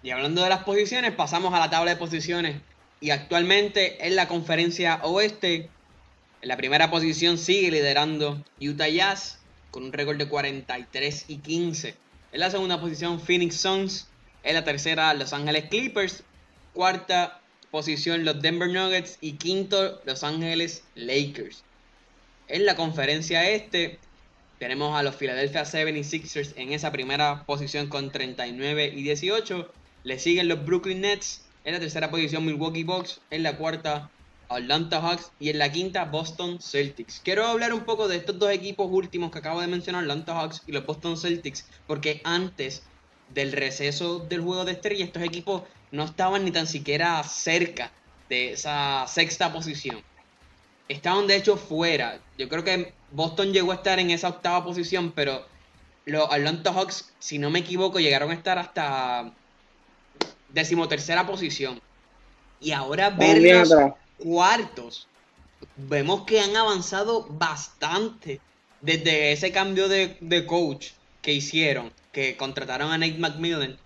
Y 0.04 0.12
hablando 0.12 0.44
de 0.44 0.50
las 0.50 0.66
posiciones, 0.66 1.14
pasamos 1.14 1.54
a 1.54 1.60
la 1.60 1.70
tabla 1.70 1.92
de 1.92 1.98
posiciones. 1.98 2.62
Y 3.00 3.12
actualmente 3.12 4.06
en 4.06 4.18
la 4.18 4.28
conferencia 4.28 5.00
oeste, 5.04 5.70
en 6.42 6.50
la 6.50 6.58
primera 6.58 6.92
posición 6.92 7.38
sigue 7.38 7.72
liderando 7.72 8.44
Utah 8.60 8.90
Jazz 8.90 9.40
con 9.72 9.84
un 9.84 9.94
récord 9.94 10.18
de 10.18 10.28
43 10.28 11.26
y 11.30 11.38
15. 11.38 11.96
En 12.34 12.40
la 12.40 12.52
segunda 12.52 12.82
posición, 12.82 13.22
Phoenix 13.22 13.56
Suns. 13.56 14.08
En 14.44 14.56
la 14.56 14.66
tercera, 14.66 15.14
Los 15.14 15.32
Ángeles 15.32 15.66
Clippers. 15.70 16.24
Cuarta 16.74 17.40
posición, 17.72 18.26
los 18.26 18.42
Denver 18.42 18.70
Nuggets. 18.70 19.18
Y 19.22 19.34
quinto, 19.34 20.02
Los 20.04 20.26
Ángeles 20.26 20.84
Lakers. 20.96 21.64
En 22.50 22.66
la 22.66 22.76
conferencia 22.76 23.50
este, 23.50 24.00
tenemos 24.60 25.00
a 25.00 25.04
los 25.04 25.16
Philadelphia 25.16 25.64
76ers 25.64 26.54
en 26.58 26.74
esa 26.74 26.92
primera 26.92 27.46
posición 27.46 27.88
con 27.88 28.12
39 28.12 28.92
y 28.96 29.04
18. 29.04 29.72
Le 30.04 30.20
siguen 30.20 30.48
los 30.48 30.66
Brooklyn 30.66 31.02
Nets. 31.02 31.42
En 31.66 31.74
la 31.74 31.80
tercera 31.80 32.12
posición, 32.12 32.46
Milwaukee 32.46 32.84
Bucks. 32.84 33.22
En 33.30 33.44
la 33.44 33.58
cuarta, 33.58 34.10
Atlanta 34.50 35.02
Hawks 35.02 35.32
y 35.40 35.50
en 35.50 35.60
la 35.60 35.72
quinta 35.72 36.06
Boston 36.06 36.60
Celtics. 36.62 37.22
Quiero 37.24 37.46
hablar 37.46 37.74
un 37.74 37.86
poco 37.86 38.08
de 38.08 38.18
estos 38.18 38.38
dos 38.38 38.52
equipos 38.52 38.88
últimos 38.92 39.32
que 39.32 39.40
acabo 39.40 39.62
de 39.62 39.68
mencionar, 39.68 40.02
Atlanta 40.02 40.34
Hawks 40.34 40.62
y 40.68 40.72
los 40.72 40.86
Boston 40.86 41.18
Celtics, 41.18 41.66
porque 41.88 42.22
antes 42.24 42.84
del 43.34 43.52
receso 43.52 44.20
del 44.20 44.42
juego 44.42 44.66
de 44.66 44.74
estrella 44.74 45.06
estos 45.06 45.24
equipos 45.24 45.64
no 45.92 46.04
estaban 46.04 46.46
ni 46.46 46.52
tan 46.52 46.68
siquiera 46.68 47.24
cerca 47.24 47.92
de 48.30 48.54
esa 48.54 49.06
sexta 49.08 49.52
posición. 49.52 50.02
Estaban 50.88 51.28
de 51.28 51.38
hecho 51.38 51.58
fuera. 51.58 52.20
Yo 52.38 52.50
creo 52.50 52.64
que 52.64 52.94
Boston 53.12 53.54
llegó 53.54 53.72
a 53.72 53.76
estar 53.76 54.00
en 54.00 54.12
esa 54.12 54.30
octava 54.30 54.64
posición, 54.64 55.12
pero 55.12 55.46
los 56.06 56.30
Atlanta 56.32 56.74
Hawks, 56.74 57.14
si 57.20 57.40
no 57.40 57.50
me 57.50 57.60
equivoco, 57.60 58.00
llegaron 58.00 58.32
a 58.32 58.34
estar 58.34 58.60
hasta 58.60 59.34
decimotercera 60.54 61.28
posición. 61.28 61.82
Y 62.62 62.72
ahora 62.72 63.10
verlos 63.10 63.74
cuartos, 64.18 65.08
vemos 65.76 66.24
que 66.24 66.40
han 66.40 66.56
avanzado 66.56 67.28
bastante 67.30 68.40
desde 68.82 69.34
ese 69.34 69.52
cambio 69.52 69.90
de, 69.90 70.46
coach 70.48 70.90
que 71.22 71.34
hicieron, 71.34 71.92
que 72.12 72.38
contrataron 72.38 72.92
a 72.92 72.98
Nate 72.98 73.18
McMillan. 73.18 73.78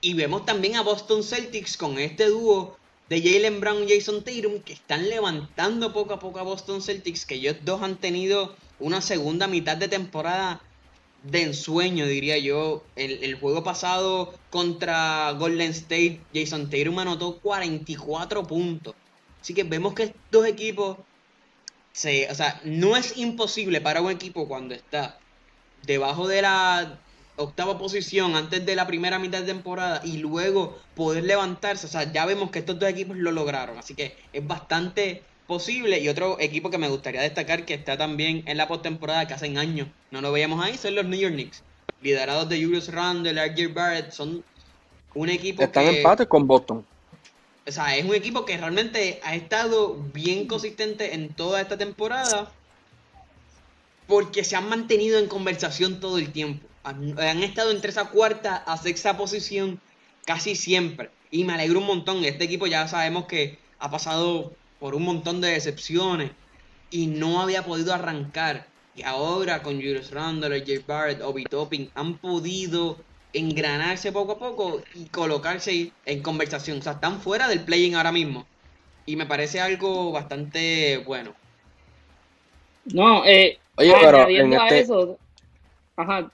Y 0.00 0.14
vemos 0.14 0.44
también 0.44 0.76
a 0.76 0.82
Boston 0.82 1.22
Celtics 1.22 1.76
con 1.76 1.98
este 1.98 2.26
dúo 2.26 2.76
de 3.08 3.22
Jalen 3.22 3.60
Brown 3.60 3.84
y 3.84 3.94
Jason 3.94 4.22
Tatum 4.22 4.60
que 4.60 4.74
están 4.74 5.08
levantando 5.08 5.92
poco 5.92 6.14
a 6.14 6.20
poco 6.20 6.38
a 6.38 6.42
Boston 6.42 6.82
Celtics, 6.82 7.24
que 7.24 7.36
ellos 7.36 7.56
dos 7.64 7.82
han 7.82 7.96
tenido 7.96 8.54
una 8.80 9.00
segunda 9.00 9.46
mitad 9.46 9.76
de 9.76 9.88
temporada 9.88 10.60
de 11.22 11.42
ensueño, 11.42 12.06
diría 12.06 12.38
yo. 12.38 12.84
El, 12.96 13.22
el, 13.24 13.34
juego 13.36 13.64
pasado 13.64 14.34
contra 14.50 15.32
Golden 15.32 15.70
State, 15.70 16.20
Jason 16.34 16.70
Tatum 16.70 16.98
anotó 16.98 17.38
44 17.40 18.46
puntos. 18.46 18.94
Así 19.40 19.54
que 19.54 19.64
vemos 19.64 19.94
que 19.94 20.04
estos 20.04 20.46
equipos, 20.46 20.98
se, 21.92 22.30
o 22.30 22.34
sea, 22.34 22.60
no 22.64 22.96
es 22.96 23.16
imposible 23.16 23.80
para 23.80 24.00
un 24.00 24.10
equipo 24.10 24.46
cuando 24.48 24.74
está 24.74 25.18
debajo 25.84 26.28
de 26.28 26.42
la 26.42 26.98
octava 27.36 27.78
posición 27.78 28.34
antes 28.34 28.66
de 28.66 28.74
la 28.74 28.86
primera 28.86 29.18
mitad 29.18 29.40
de 29.40 29.46
temporada 29.46 30.00
y 30.04 30.18
luego 30.18 30.78
poder 30.94 31.24
levantarse. 31.24 31.86
O 31.86 31.90
sea, 31.90 32.12
ya 32.12 32.26
vemos 32.26 32.50
que 32.50 32.58
estos 32.58 32.78
dos 32.78 32.88
equipos 32.88 33.16
lo 33.16 33.32
lograron. 33.32 33.78
Así 33.78 33.94
que 33.94 34.16
es 34.32 34.46
bastante 34.46 35.22
posible. 35.48 35.98
Y 35.98 36.08
otro 36.08 36.38
equipo 36.38 36.70
que 36.70 36.78
me 36.78 36.88
gustaría 36.88 37.22
destacar 37.22 37.64
que 37.64 37.74
está 37.74 37.96
también 37.96 38.44
en 38.46 38.56
la 38.56 38.68
postemporada 38.68 39.26
que 39.26 39.34
hace 39.34 39.46
años 39.58 39.88
no 40.12 40.20
lo 40.20 40.30
veíamos 40.30 40.64
ahí 40.64 40.76
son 40.76 40.94
los 40.94 41.06
New 41.06 41.18
York 41.18 41.34
Knicks. 41.34 41.64
Liderados 42.00 42.48
de 42.48 42.62
Julius 42.62 42.92
Randle, 42.92 43.32
R.J. 43.32 43.74
Barrett, 43.74 44.12
son 44.12 44.44
un 45.14 45.28
equipo 45.28 45.64
Están 45.64 45.86
en 45.86 45.96
empate 45.96 46.26
con 46.26 46.46
Boston. 46.46 46.86
O 47.66 47.72
sea, 47.72 47.96
es 47.96 48.04
un 48.04 48.14
equipo 48.14 48.44
que 48.44 48.56
realmente 48.56 49.20
ha 49.24 49.34
estado 49.34 49.96
bien 50.14 50.46
consistente 50.46 51.14
en 51.14 51.30
toda 51.34 51.60
esta 51.60 51.76
temporada 51.76 52.52
porque 54.06 54.44
se 54.44 54.56
han 54.56 54.68
mantenido 54.68 55.18
en 55.18 55.26
conversación 55.26 56.00
todo 56.00 56.18
el 56.18 56.30
tiempo. 56.32 56.66
Han, 56.84 57.42
estado 57.42 57.70
entre 57.70 57.90
esa 57.90 58.08
cuarta 58.08 58.56
a 58.56 58.76
sexta 58.76 59.16
posición 59.16 59.80
casi 60.24 60.54
siempre. 60.54 61.10
Y 61.30 61.44
me 61.44 61.54
alegro 61.54 61.80
un 61.80 61.86
montón. 61.86 62.24
Este 62.24 62.44
equipo 62.44 62.66
ya 62.66 62.86
sabemos 62.88 63.26
que 63.26 63.58
ha 63.78 63.90
pasado 63.90 64.52
por 64.80 64.94
un 64.94 65.04
montón 65.04 65.40
de 65.40 65.48
decepciones 65.48 66.30
y 66.90 67.06
no 67.06 67.40
había 67.40 67.64
podido 67.64 67.92
arrancar. 67.92 68.66
Y 68.94 69.02
ahora 69.02 69.62
con 69.62 69.76
Julius 69.76 70.10
Randle, 70.10 70.64
Jay 70.64 70.82
Barrett, 70.86 71.22
Obi 71.22 71.44
Topping 71.44 71.90
han 71.94 72.18
podido 72.18 72.96
engranarse 73.32 74.12
poco 74.12 74.32
a 74.32 74.38
poco 74.38 74.82
y 74.94 75.04
colocarse 75.06 75.92
en 76.06 76.22
conversación. 76.22 76.78
O 76.78 76.82
sea, 76.82 76.92
están 76.92 77.20
fuera 77.20 77.48
del 77.48 77.60
playing 77.60 77.94
ahora 77.94 78.12
mismo. 78.12 78.46
Y 79.06 79.16
me 79.16 79.26
parece 79.26 79.60
algo 79.60 80.12
bastante 80.12 80.98
bueno. 80.98 81.34
No, 82.86 83.24
eh, 83.24 83.58
Oye, 83.76 83.94
añadiendo 83.94 84.60
a 84.60 84.66
este 84.66 84.80
eso, 84.80 85.18
ajá, 85.96 86.30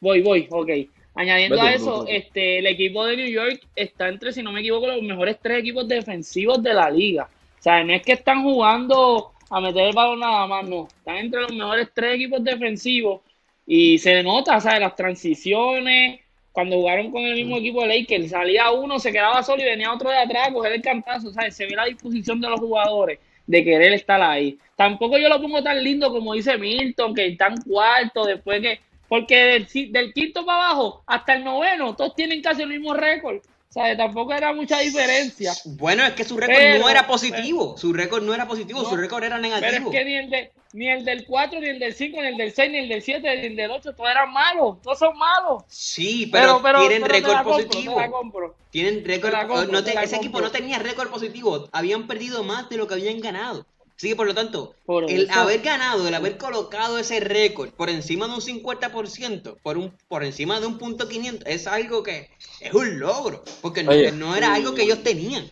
voy, 0.00 0.22
voy, 0.22 0.46
ok. 0.50 0.70
Añadiendo 1.14 1.60
a 1.60 1.72
eso, 1.72 2.06
este, 2.08 2.60
el 2.60 2.66
equipo 2.66 3.04
de 3.04 3.16
New 3.16 3.28
York 3.28 3.60
está 3.74 4.08
entre, 4.08 4.32
si 4.32 4.42
no 4.42 4.52
me 4.52 4.60
equivoco, 4.60 4.86
los 4.86 5.02
mejores 5.02 5.36
tres 5.42 5.58
equipos 5.58 5.88
defensivos 5.88 6.62
de 6.62 6.74
la 6.74 6.88
liga. 6.90 7.28
O 7.58 7.62
sea, 7.62 7.82
no 7.84 7.92
es 7.92 8.02
que 8.02 8.12
están 8.12 8.42
jugando 8.42 9.32
a 9.50 9.60
meter 9.60 9.88
el 9.88 9.94
balón 9.94 10.20
nada 10.20 10.46
más, 10.46 10.68
no. 10.68 10.88
Están 10.88 11.16
entre 11.16 11.42
los 11.42 11.52
mejores 11.52 11.88
tres 11.94 12.14
equipos 12.14 12.42
defensivos 12.44 13.20
y 13.66 13.98
se 13.98 14.22
nota, 14.22 14.60
¿sabes? 14.60 14.80
Las 14.80 14.94
transiciones, 14.94 16.20
cuando 16.52 16.76
jugaron 16.76 17.10
con 17.10 17.22
el 17.24 17.34
mismo 17.34 17.58
equipo 17.58 17.82
de 17.82 18.00
Lakers, 18.00 18.30
salía 18.30 18.70
uno, 18.70 18.98
se 18.98 19.12
quedaba 19.12 19.42
solo 19.42 19.62
y 19.62 19.66
venía 19.66 19.92
otro 19.92 20.10
de 20.10 20.18
atrás 20.18 20.48
a 20.48 20.52
coger 20.52 20.72
el 20.72 20.82
cantazo, 20.82 21.32
¿sabes? 21.32 21.54
Se 21.54 21.66
ve 21.66 21.74
la 21.74 21.84
disposición 21.84 22.40
de 22.40 22.48
los 22.48 22.60
jugadores 22.60 23.18
de 23.46 23.64
querer 23.64 23.92
estar 23.92 24.20
ahí. 24.22 24.58
Tampoco 24.76 25.18
yo 25.18 25.28
lo 25.28 25.40
pongo 25.40 25.62
tan 25.62 25.82
lindo 25.82 26.10
como 26.12 26.34
dice 26.34 26.56
Milton, 26.58 27.14
que 27.14 27.26
están 27.26 27.56
cuarto, 27.62 28.24
después 28.24 28.60
que... 28.60 28.80
Porque 29.08 29.36
del, 29.36 29.92
del 29.92 30.12
quinto 30.12 30.44
para 30.44 30.66
abajo 30.66 31.02
hasta 31.06 31.34
el 31.34 31.44
noveno, 31.44 31.96
todos 31.96 32.14
tienen 32.14 32.42
casi 32.42 32.62
el 32.62 32.68
mismo 32.68 32.92
récord. 32.92 33.40
O 33.70 33.72
sea, 33.72 33.94
tampoco 33.98 34.32
era 34.32 34.54
mucha 34.54 34.78
diferencia. 34.78 35.52
Bueno, 35.66 36.04
es 36.06 36.14
que 36.14 36.24
su 36.24 36.38
récord 36.38 36.80
no 36.80 36.88
era 36.88 37.06
positivo. 37.06 37.76
su 37.76 37.92
récord 37.92 38.22
no 38.22 38.32
era 38.32 38.48
positivo, 38.48 38.84
su 38.88 38.96
récord 38.96 39.24
era 39.24 39.38
negativo. 39.38 39.70
Pero 39.70 39.84
es 39.84 39.90
que 39.90 40.04
ni 40.04 40.14
el, 40.16 40.30
de, 40.30 40.52
ni 40.72 40.88
el 40.90 41.04
del 41.04 41.26
4, 41.26 41.60
ni 41.60 41.68
el 41.68 41.78
del 41.78 41.94
5, 41.94 42.22
ni 42.22 42.28
el 42.28 42.36
del 42.38 42.52
6, 42.52 42.70
ni 42.70 42.78
el 42.78 42.88
del 42.88 43.02
7, 43.02 43.36
ni 43.40 43.46
el 43.46 43.56
del 43.56 43.70
8, 43.70 43.94
todos 43.94 44.10
eran 44.10 44.32
malos. 44.32 44.80
Todos 44.80 44.98
son 44.98 45.18
malos. 45.18 45.64
Sí, 45.68 46.30
pero, 46.32 46.62
tienen 46.78 47.04
récord 47.04 47.42
positivo. 47.42 48.54
Tienen 48.70 49.04
récord. 49.04 49.34
No 49.70 49.78
ese 49.80 50.16
equipo 50.16 50.40
no 50.40 50.50
tenía 50.50 50.78
récord 50.78 51.10
positivo. 51.10 51.68
Habían 51.72 52.06
perdido 52.06 52.44
más 52.44 52.70
de 52.70 52.78
lo 52.78 52.88
que 52.88 52.94
habían 52.94 53.20
ganado. 53.20 53.66
Así 53.98 54.10
que 54.10 54.16
por 54.16 54.28
lo 54.28 54.34
tanto, 54.34 54.76
el 55.08 55.28
haber 55.30 55.60
ganado, 55.60 56.06
el 56.06 56.14
haber 56.14 56.38
colocado 56.38 56.98
ese 56.98 57.18
récord 57.18 57.70
por 57.70 57.90
encima 57.90 58.28
de 58.28 58.34
un 58.34 58.40
50%, 58.40 59.56
por, 59.60 59.76
un, 59.76 59.92
por 60.06 60.22
encima 60.22 60.60
de 60.60 60.66
un 60.66 60.78
punto 60.78 61.08
500, 61.08 61.44
es 61.48 61.66
algo 61.66 62.04
que 62.04 62.30
es 62.60 62.72
un 62.72 63.00
logro, 63.00 63.42
porque 63.60 63.82
no, 63.82 64.36
era 64.36 64.54
algo 64.54 64.76
que 64.76 64.84
ellos 64.84 65.02
tenían. 65.02 65.50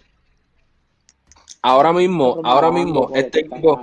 Ahora 1.60 1.92
mismo, 1.92 2.40
ahora 2.44 2.70
mismo, 2.70 3.10
este 3.16 3.40
equipo, 3.40 3.82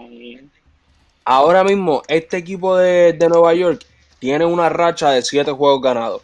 ahora 1.25 1.65
mismo, 1.65 2.01
este 2.07 2.37
equipo 2.37 2.77
de, 2.77 3.17
Nueva 3.29 3.53
York 3.53 3.85
tiene 4.19 4.45
una 4.45 4.69
racha 4.69 5.11
de 5.11 5.23
siete 5.23 5.51
juegos 5.51 5.81
ganados. 5.81 6.21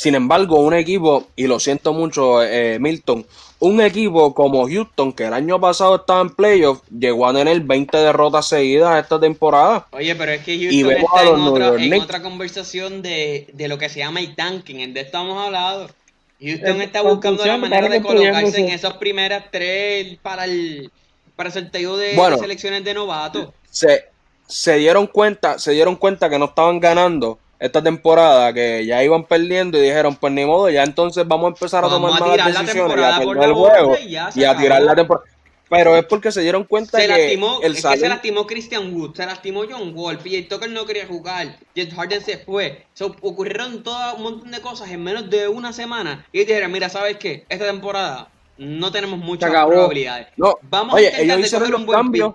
Sin 0.00 0.14
embargo, 0.14 0.60
un 0.60 0.72
equipo, 0.72 1.28
y 1.36 1.46
lo 1.46 1.60
siento 1.60 1.92
mucho, 1.92 2.42
eh, 2.42 2.78
Milton, 2.80 3.26
un 3.58 3.82
equipo 3.82 4.32
como 4.32 4.66
Houston, 4.66 5.12
que 5.12 5.24
el 5.24 5.34
año 5.34 5.60
pasado 5.60 5.96
estaba 5.96 6.22
en 6.22 6.30
playoff, 6.30 6.80
llegó 6.88 7.28
a 7.28 7.34
tener 7.34 7.60
20 7.60 7.98
derrotas 7.98 8.48
seguidas 8.48 8.98
esta 8.98 9.20
temporada. 9.20 9.88
Oye, 9.90 10.14
pero 10.14 10.32
es 10.32 10.42
que 10.42 10.58
Houston 10.58 10.92
está 10.92 11.22
en 11.24 11.40
otra, 11.42 11.74
en 11.74 11.92
otra, 12.00 12.22
conversación 12.22 13.02
de, 13.02 13.48
de, 13.52 13.68
lo 13.68 13.76
que 13.76 13.90
se 13.90 13.98
llama 13.98 14.20
el 14.20 14.34
tanking, 14.34 14.80
en 14.80 14.94
de 14.94 15.02
esto 15.02 15.20
hemos 15.20 15.36
hablado. 15.36 15.90
Houston 16.40 16.80
está 16.80 17.02
buscando 17.02 17.44
la 17.44 17.58
manera 17.58 17.90
de 17.90 18.00
colocarse 18.00 18.58
en 18.58 18.70
esas 18.70 18.94
primeras 18.94 19.50
tres 19.50 20.16
para 20.22 20.46
el, 20.46 20.90
para 21.36 21.50
el 21.50 21.52
sorteo 21.52 21.98
de, 21.98 22.16
selecciones 22.40 22.84
de 22.84 22.94
novatos. 22.94 23.50
Se, 23.70 24.06
se 24.48 24.76
dieron 24.78 25.06
cuenta, 25.06 25.58
se 25.58 25.72
dieron 25.72 25.96
cuenta 25.96 26.30
que 26.30 26.38
no 26.38 26.46
estaban 26.46 26.80
ganando 26.80 27.38
esta 27.60 27.82
temporada 27.82 28.54
que 28.54 28.86
ya 28.86 29.04
iban 29.04 29.24
perdiendo 29.24 29.76
y 29.76 29.82
dijeron, 29.82 30.16
pues 30.16 30.32
ni 30.32 30.46
modo, 30.46 30.70
ya 30.70 30.82
entonces 30.82 31.28
vamos 31.28 31.44
a 31.44 31.48
empezar 31.48 31.84
a 31.84 31.88
tomar 31.88 32.18
malas 32.18 32.46
decisiones 32.46 32.74
y 32.74 33.02
a 33.02 33.18
perder 33.18 33.44
el 33.44 33.52
juego 33.52 33.96
y, 33.98 34.16
a 34.16 34.56
tirar 34.56 34.82
la 34.82 34.96
temporada. 34.96 35.26
Pero 35.68 35.94
es 35.94 36.04
porque 36.04 36.32
se 36.32 36.40
dieron 36.40 36.64
cuenta 36.64 36.98
se 36.98 37.06
que 37.06 37.08
lastimó, 37.08 37.60
el 37.62 37.76
es 37.76 37.86
que 37.86 37.98
se 37.98 38.08
lastimó 38.08 38.46
Christian 38.46 38.92
Wood, 38.92 39.14
se 39.14 39.24
lastimó 39.24 39.62
John 39.70 39.92
Wall, 39.94 40.18
PJ 40.18 40.48
Tucker 40.48 40.70
no 40.70 40.84
quería 40.84 41.06
jugar, 41.06 41.58
Jet 41.76 41.94
Harden 41.94 42.22
se 42.22 42.38
fue. 42.38 42.86
ocurrieron 43.20 43.84
todo 43.84 44.16
un 44.16 44.22
montón 44.22 44.50
de 44.50 44.60
cosas 44.60 44.90
en 44.90 45.04
menos 45.04 45.30
de 45.30 45.46
una 45.46 45.72
semana 45.72 46.26
y 46.32 46.40
dijeron, 46.40 46.72
mira, 46.72 46.88
¿sabes 46.88 47.18
qué? 47.18 47.44
Esta 47.48 47.66
temporada 47.66 48.30
no 48.56 48.90
tenemos 48.90 49.18
muchas 49.20 49.50
probabilidades. 49.50 50.28
No, 50.36 50.58
vamos 50.62 50.96
a 50.96 51.02
intentar 51.02 51.24
ellos 51.24 51.46
hicieron 51.46 51.70
los 51.70 51.84
cambios 51.84 52.34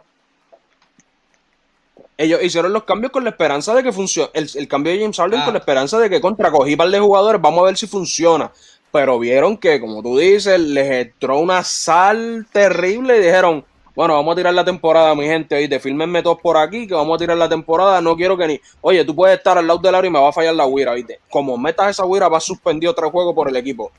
ellos 2.18 2.42
hicieron 2.42 2.72
los 2.72 2.84
cambios 2.84 3.12
con 3.12 3.24
la 3.24 3.32
esperanza 3.32 3.74
de 3.74 3.84
que 3.84 3.92
funcione. 3.92 4.30
El, 4.34 4.68
cambio 4.68 4.94
de 4.94 5.00
James 5.00 5.18
Harden 5.18 5.42
con 5.42 5.54
la 5.54 5.58
ah. 5.58 5.62
esperanza 5.62 6.00
de 6.00 6.10
que 6.10 6.22
contra 6.22 6.52
cogí 6.52 6.76
par 6.76 6.90
de 6.90 7.00
jugadores, 7.00 7.42
vamos 7.42 7.62
a 7.62 7.66
ver 7.66 7.78
si 7.78 7.88
funciona. 7.88 8.52
Pero 8.92 9.20
vieron 9.20 9.58
que, 9.58 9.80
como 9.82 10.02
tú 10.02 10.18
dices, 10.18 10.60
les 10.60 11.08
entró 11.08 11.40
una 11.40 11.64
sal 11.64 12.48
terrible 12.52 13.18
y 13.18 13.22
dijeron, 13.22 13.66
bueno, 13.96 14.14
vamos 14.14 14.34
a 14.34 14.36
tirar 14.36 14.54
la 14.54 14.64
temporada, 14.64 15.16
mi 15.16 15.26
gente, 15.26 15.56
oíste, 15.56 15.80
fírmenme 15.80 16.22
todos 16.22 16.40
por 16.42 16.58
aquí, 16.58 16.88
que 16.88 16.94
vamos 16.94 17.16
a 17.16 17.20
tirar 17.20 17.38
la 17.38 17.48
temporada, 17.50 18.02
no 18.02 18.16
quiero 18.16 18.38
que 18.38 18.48
ni, 18.48 18.62
oye, 18.82 19.04
tú 19.06 19.16
puedes 19.16 19.38
estar 19.38 19.58
al 19.58 19.68
lado 19.68 19.80
del 19.80 19.96
aro 19.96 20.08
y 20.08 20.10
me 20.10 20.20
va 20.20 20.30
a 20.30 20.34
fallar 20.34 20.54
la 20.54 20.66
huira, 20.66 20.94
¿viste? 20.94 21.20
Como 21.30 21.58
metas 21.58 21.92
esa 21.92 22.06
huira, 22.06 22.28
vas 22.28 22.44
a 22.44 22.48
suspender 22.48 22.90
otro 22.90 23.10
juego 23.10 23.34
por 23.34 23.50
el 23.50 23.56
equipo. 23.56 23.92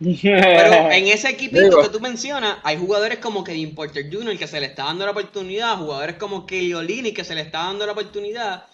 Pero 0.00 0.90
en 0.90 1.06
ese 1.06 1.30
equipito 1.30 1.82
que 1.82 1.88
tú 1.88 2.00
mencionas, 2.00 2.58
hay 2.62 2.76
jugadores 2.76 3.18
como 3.18 3.44
Kevin 3.44 3.74
Porter 3.74 4.12
Jr. 4.12 4.36
que 4.38 4.46
se 4.46 4.60
le 4.60 4.66
está 4.66 4.84
dando 4.84 5.04
la 5.04 5.12
oportunidad, 5.12 5.76
jugadores 5.76 6.16
como 6.16 6.46
Kelly 6.46 7.12
que 7.12 7.24
se 7.24 7.34
le 7.34 7.42
está 7.42 7.64
dando 7.64 7.86
la 7.86 7.92
oportunidad. 7.92 8.66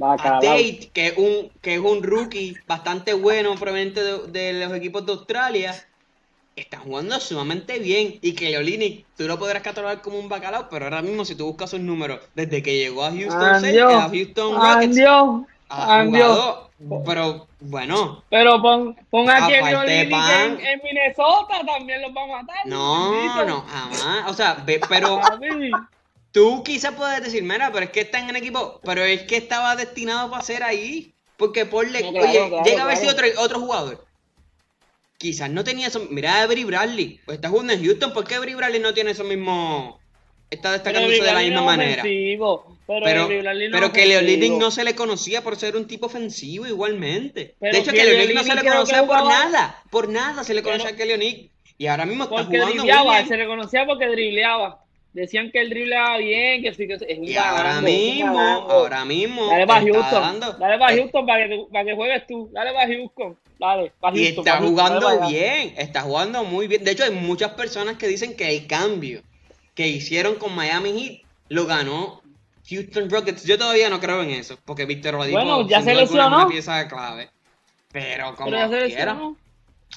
A 0.00 0.16
Tate, 0.16 0.90
que 0.92 1.08
es 1.08 1.18
un, 1.18 1.50
que 1.60 1.74
es 1.74 1.80
un 1.80 2.04
rookie 2.04 2.56
bastante 2.68 3.14
bueno, 3.14 3.56
proveniente 3.56 4.00
de, 4.28 4.52
los 4.52 4.72
equipos 4.72 5.04
de 5.04 5.12
Australia, 5.12 5.74
está 6.54 6.78
jugando 6.78 7.18
sumamente 7.18 7.80
bien. 7.80 8.18
Y 8.22 8.34
que 8.34 8.56
Olini, 8.56 9.04
tú 9.16 9.26
lo 9.26 9.40
podrás 9.40 9.62
catalogar 9.62 10.00
como 10.00 10.20
un 10.20 10.28
bacalao, 10.28 10.68
pero 10.70 10.84
ahora 10.84 11.02
mismo 11.02 11.24
si 11.24 11.34
tú 11.34 11.46
buscas 11.46 11.70
sus 11.70 11.80
números, 11.80 12.20
desde 12.36 12.62
que 12.62 12.76
llegó 12.76 13.04
a 13.04 13.10
Houston, 13.10 13.42
a 13.42 14.08
Houston 14.08 14.54
Rockets, 14.54 14.96
ha 15.68 16.04
jugado 16.04 16.68
pero 17.04 17.48
bueno. 17.60 18.22
Pero 18.30 18.62
pon, 18.62 18.96
pon 19.10 19.28
aquí 19.28 19.54
en, 19.54 19.66
en, 19.66 20.80
Minnesota 20.84 21.60
también 21.66 22.02
los 22.02 22.12
va 22.12 22.22
a 22.22 22.42
matar. 22.42 22.66
No, 22.66 23.44
no, 23.44 23.62
jamás. 23.62 24.30
O 24.30 24.34
sea, 24.34 24.64
pero 24.88 25.20
tú 26.32 26.62
quizás 26.62 26.94
puedes 26.94 27.22
decir, 27.22 27.42
mira, 27.42 27.72
pero 27.72 27.86
es 27.86 27.90
que 27.90 28.02
está 28.02 28.20
en 28.20 28.30
el 28.30 28.36
equipo, 28.36 28.80
pero 28.84 29.02
es 29.02 29.22
que 29.22 29.36
estaba 29.36 29.74
destinado 29.74 30.30
para 30.30 30.42
ser 30.42 30.62
ahí. 30.62 31.12
Porque 31.36 31.66
por 31.66 31.88
le, 31.88 32.04
oye, 32.04 32.50
llega 32.64 32.82
a 32.82 32.86
ver 32.86 32.96
si 32.96 33.06
otro, 33.08 33.26
otro 33.38 33.60
jugador. 33.60 34.04
Quizás 35.18 35.50
no 35.50 35.64
tenía 35.64 35.86
eso. 35.86 36.06
Mira 36.10 36.42
a 36.42 36.46
Bradley. 36.46 37.20
Pues 37.24 37.36
está 37.36 37.48
jugando 37.48 37.72
en 37.72 37.84
Houston. 37.84 38.12
¿Por 38.12 38.24
qué 38.24 38.38
Bradley 38.38 38.80
no 38.80 38.94
tiene 38.94 39.12
eso 39.12 39.24
mismo? 39.24 40.00
Está 40.50 40.72
destacándose 40.72 41.22
de 41.22 41.32
la 41.32 41.40
misma 41.40 41.62
manera. 41.62 42.02
Pero, 42.02 43.28
pero, 43.70 43.92
que 43.92 44.06
Leolinic 44.06 44.52
no 44.52 44.70
se 44.70 44.82
le 44.82 44.94
conocía 44.94 45.42
por 45.42 45.56
ser 45.56 45.76
un 45.76 45.86
tipo 45.86 46.06
ofensivo 46.06 46.66
igualmente. 46.66 47.54
de 47.60 47.78
hecho, 47.78 47.92
que 47.92 48.04
Leolinic 48.04 48.34
no 48.34 48.44
se 48.44 48.54
le 48.54 48.62
conocía 48.62 49.06
por 49.06 49.24
nada. 49.24 49.82
Por 49.90 50.08
nada 50.08 50.44
se 50.44 50.54
le 50.54 50.62
conocía 50.62 50.90
a 50.90 50.96
que 50.96 51.04
Leolinic. 51.04 51.50
Y 51.76 51.86
ahora 51.86 52.06
mismo 52.06 52.24
está 52.24 52.44
jugando 52.44 52.84
muy 52.84 53.26
Se 53.28 53.36
le 53.36 53.46
conocía 53.46 53.86
porque 53.86 54.08
dribleaba. 54.08 54.84
Decían 55.12 55.50
que 55.50 55.60
él 55.60 55.70
dribleaba 55.70 56.18
bien, 56.18 56.62
que 56.62 56.74
sí 56.74 56.86
que 56.86 56.94
es 56.94 57.02
Y 57.08 57.36
ahora 57.36 57.80
mismo, 57.80 58.38
ahora 58.38 59.04
mismo. 59.04 59.46
Dale 59.48 59.66
para 59.66 59.80
Houston. 59.80 60.40
Dale 60.40 60.78
para 60.78 60.96
Houston 60.96 61.26
para 61.26 61.48
que, 61.48 61.64
para 61.72 61.84
que 61.84 61.94
juegues 61.94 62.26
tú. 62.26 62.48
Dale 62.52 62.72
para 62.72 62.86
Houston. 62.86 63.38
Dale, 63.58 63.92
para 64.00 64.16
Houston. 64.16 64.44
Y 64.44 64.48
está 64.48 64.58
jugando 64.58 65.28
bien. 65.28 65.74
Está 65.76 66.02
jugando 66.02 66.44
muy 66.44 66.68
bien. 66.68 66.84
De 66.84 66.92
hecho, 66.92 67.04
hay 67.04 67.10
muchas 67.10 67.52
personas 67.52 67.96
que 67.96 68.06
dicen 68.06 68.36
que 68.36 68.48
el 68.48 68.66
cambio 68.66 69.22
que 69.78 69.86
hicieron 69.86 70.34
con 70.34 70.56
Miami 70.56 70.90
Heat 70.90 71.22
lo 71.50 71.64
ganó 71.64 72.20
Houston 72.68 73.08
Rockets. 73.08 73.44
Yo 73.44 73.56
todavía 73.56 73.88
no 73.88 74.00
creo 74.00 74.22
en 74.22 74.30
eso, 74.30 74.58
porque 74.64 74.84
Víctor 74.86 75.14
Oladipo 75.14 75.38
bueno, 75.38 75.68
ya 75.68 75.80
se 75.82 75.94
lesionó. 75.94 76.26
una 76.26 76.48
pieza 76.48 76.88
clave. 76.88 77.30
Pero 77.92 78.34
como 78.34 78.50
quiera. 78.50 79.16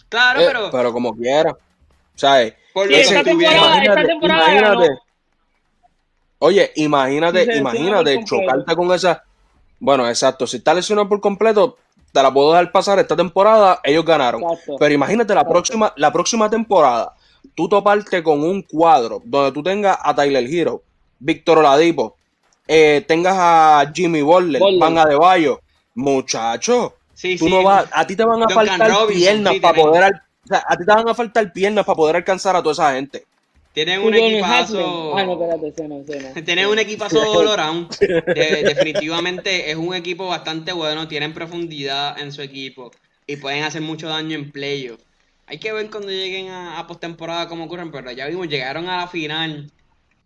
Claro, 0.07 0.39
eh, 0.39 0.43
pero. 0.45 0.69
Pero 0.69 0.93
como 0.93 1.15
quiera. 1.15 1.57
¿Sabes? 2.13 2.53
Sí, 2.75 2.93
esta, 2.93 3.23
temporada, 3.23 3.83
esta 3.83 4.03
temporada, 4.03 4.51
imagínate. 4.51 4.99
Oye, 6.37 6.71
imagínate, 6.75 7.57
imagínate 7.57 8.23
chocarte 8.23 8.75
con 8.75 8.93
esa. 8.93 9.23
Bueno, 9.79 10.07
exacto. 10.07 10.45
Si 10.45 10.57
está 10.57 10.75
lesionado 10.75 11.09
por 11.09 11.19
completo, 11.21 11.79
te 12.11 12.21
la 12.21 12.31
puedo 12.31 12.51
dejar 12.51 12.71
pasar 12.71 12.99
esta 12.99 13.15
temporada, 13.15 13.79
ellos 13.83 14.05
ganaron. 14.05 14.43
Pero 14.77 14.93
imagínate 14.93 15.33
la 15.33 15.43
próxima, 15.43 15.91
la 15.97 16.13
próxima 16.13 16.51
temporada 16.51 17.15
tú 17.55 17.67
toparte 17.69 18.23
con 18.23 18.43
un 18.43 18.61
cuadro 18.61 19.21
donde 19.23 19.51
tú 19.51 19.63
tengas 19.63 19.97
a 20.01 20.15
Tyler 20.15 20.45
Hero, 20.51 20.83
Víctor 21.19 21.59
Oladipo, 21.59 22.15
eh, 22.67 23.03
tengas 23.07 23.35
a 23.37 23.91
Jimmy 23.93 24.21
Butler, 24.21 24.61
Van 24.79 24.97
Adebayo, 24.97 25.61
muchacho, 25.95 26.95
tú 27.37 27.49
no 27.49 27.63
vas, 27.63 27.87
a 27.91 28.05
ti 28.07 28.15
te 28.15 28.23
van 28.23 28.43
a 28.43 28.49
faltar 28.49 29.07
piernas 29.07 29.55
para 29.61 29.81
poder, 29.81 30.03
a 30.49 30.77
ti 30.77 30.85
te 30.85 30.93
van 30.93 31.09
a 31.09 31.13
faltar 31.13 31.53
piernas 31.53 31.85
para 31.85 31.95
poder 31.95 32.15
alcanzar 32.15 32.55
a 32.55 32.63
toda 32.63 32.73
esa 32.73 32.93
gente. 32.93 33.25
Tienen 33.73 34.01
un 34.01 34.13
equipazo. 34.13 35.17
Ah, 35.17 35.23
no, 35.23 35.33
espérate, 35.33 36.41
Tienen 36.45 36.67
un 36.67 36.77
equipazo 36.77 37.21
all 37.21 37.87
definitivamente 38.35 39.71
es 39.71 39.77
un 39.77 39.93
equipo 39.93 40.27
bastante 40.27 40.73
bueno. 40.73 41.07
Tienen 41.07 41.33
profundidad 41.33 42.19
en 42.19 42.33
su 42.33 42.41
equipo. 42.41 42.91
Y 43.25 43.37
pueden 43.37 43.63
hacer 43.63 43.81
mucho 43.81 44.09
daño 44.09 44.35
en 44.35 44.51
playoffs. 44.51 45.05
Hay 45.51 45.57
que 45.57 45.73
ver 45.73 45.89
cuando 45.89 46.07
lleguen 46.07 46.47
a, 46.49 46.87
postemporada 46.87 47.49
cómo 47.49 47.65
ocurren, 47.65 47.91
pero 47.91 48.09
ya 48.13 48.25
vimos, 48.27 48.47
llegaron 48.47 48.87
a 48.87 49.01
la 49.01 49.07
final 49.09 49.69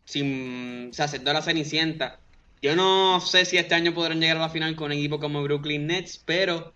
sin, 0.03 0.89
o 0.91 0.93
sea, 0.93 1.05
haciendo 1.05 1.33
la 1.33 1.41
cenicienta. 1.41 2.19
Yo 2.61 2.75
no 2.75 3.19
sé 3.19 3.43
si 3.45 3.57
este 3.57 3.73
año 3.73 3.91
podrán 3.95 4.19
llegar 4.19 4.37
a 4.37 4.41
la 4.41 4.49
final 4.49 4.75
con 4.75 4.85
un 4.85 4.91
equipo 4.91 5.19
como 5.19 5.41
Brooklyn 5.41 5.87
Nets, 5.87 6.21
pero 6.23 6.73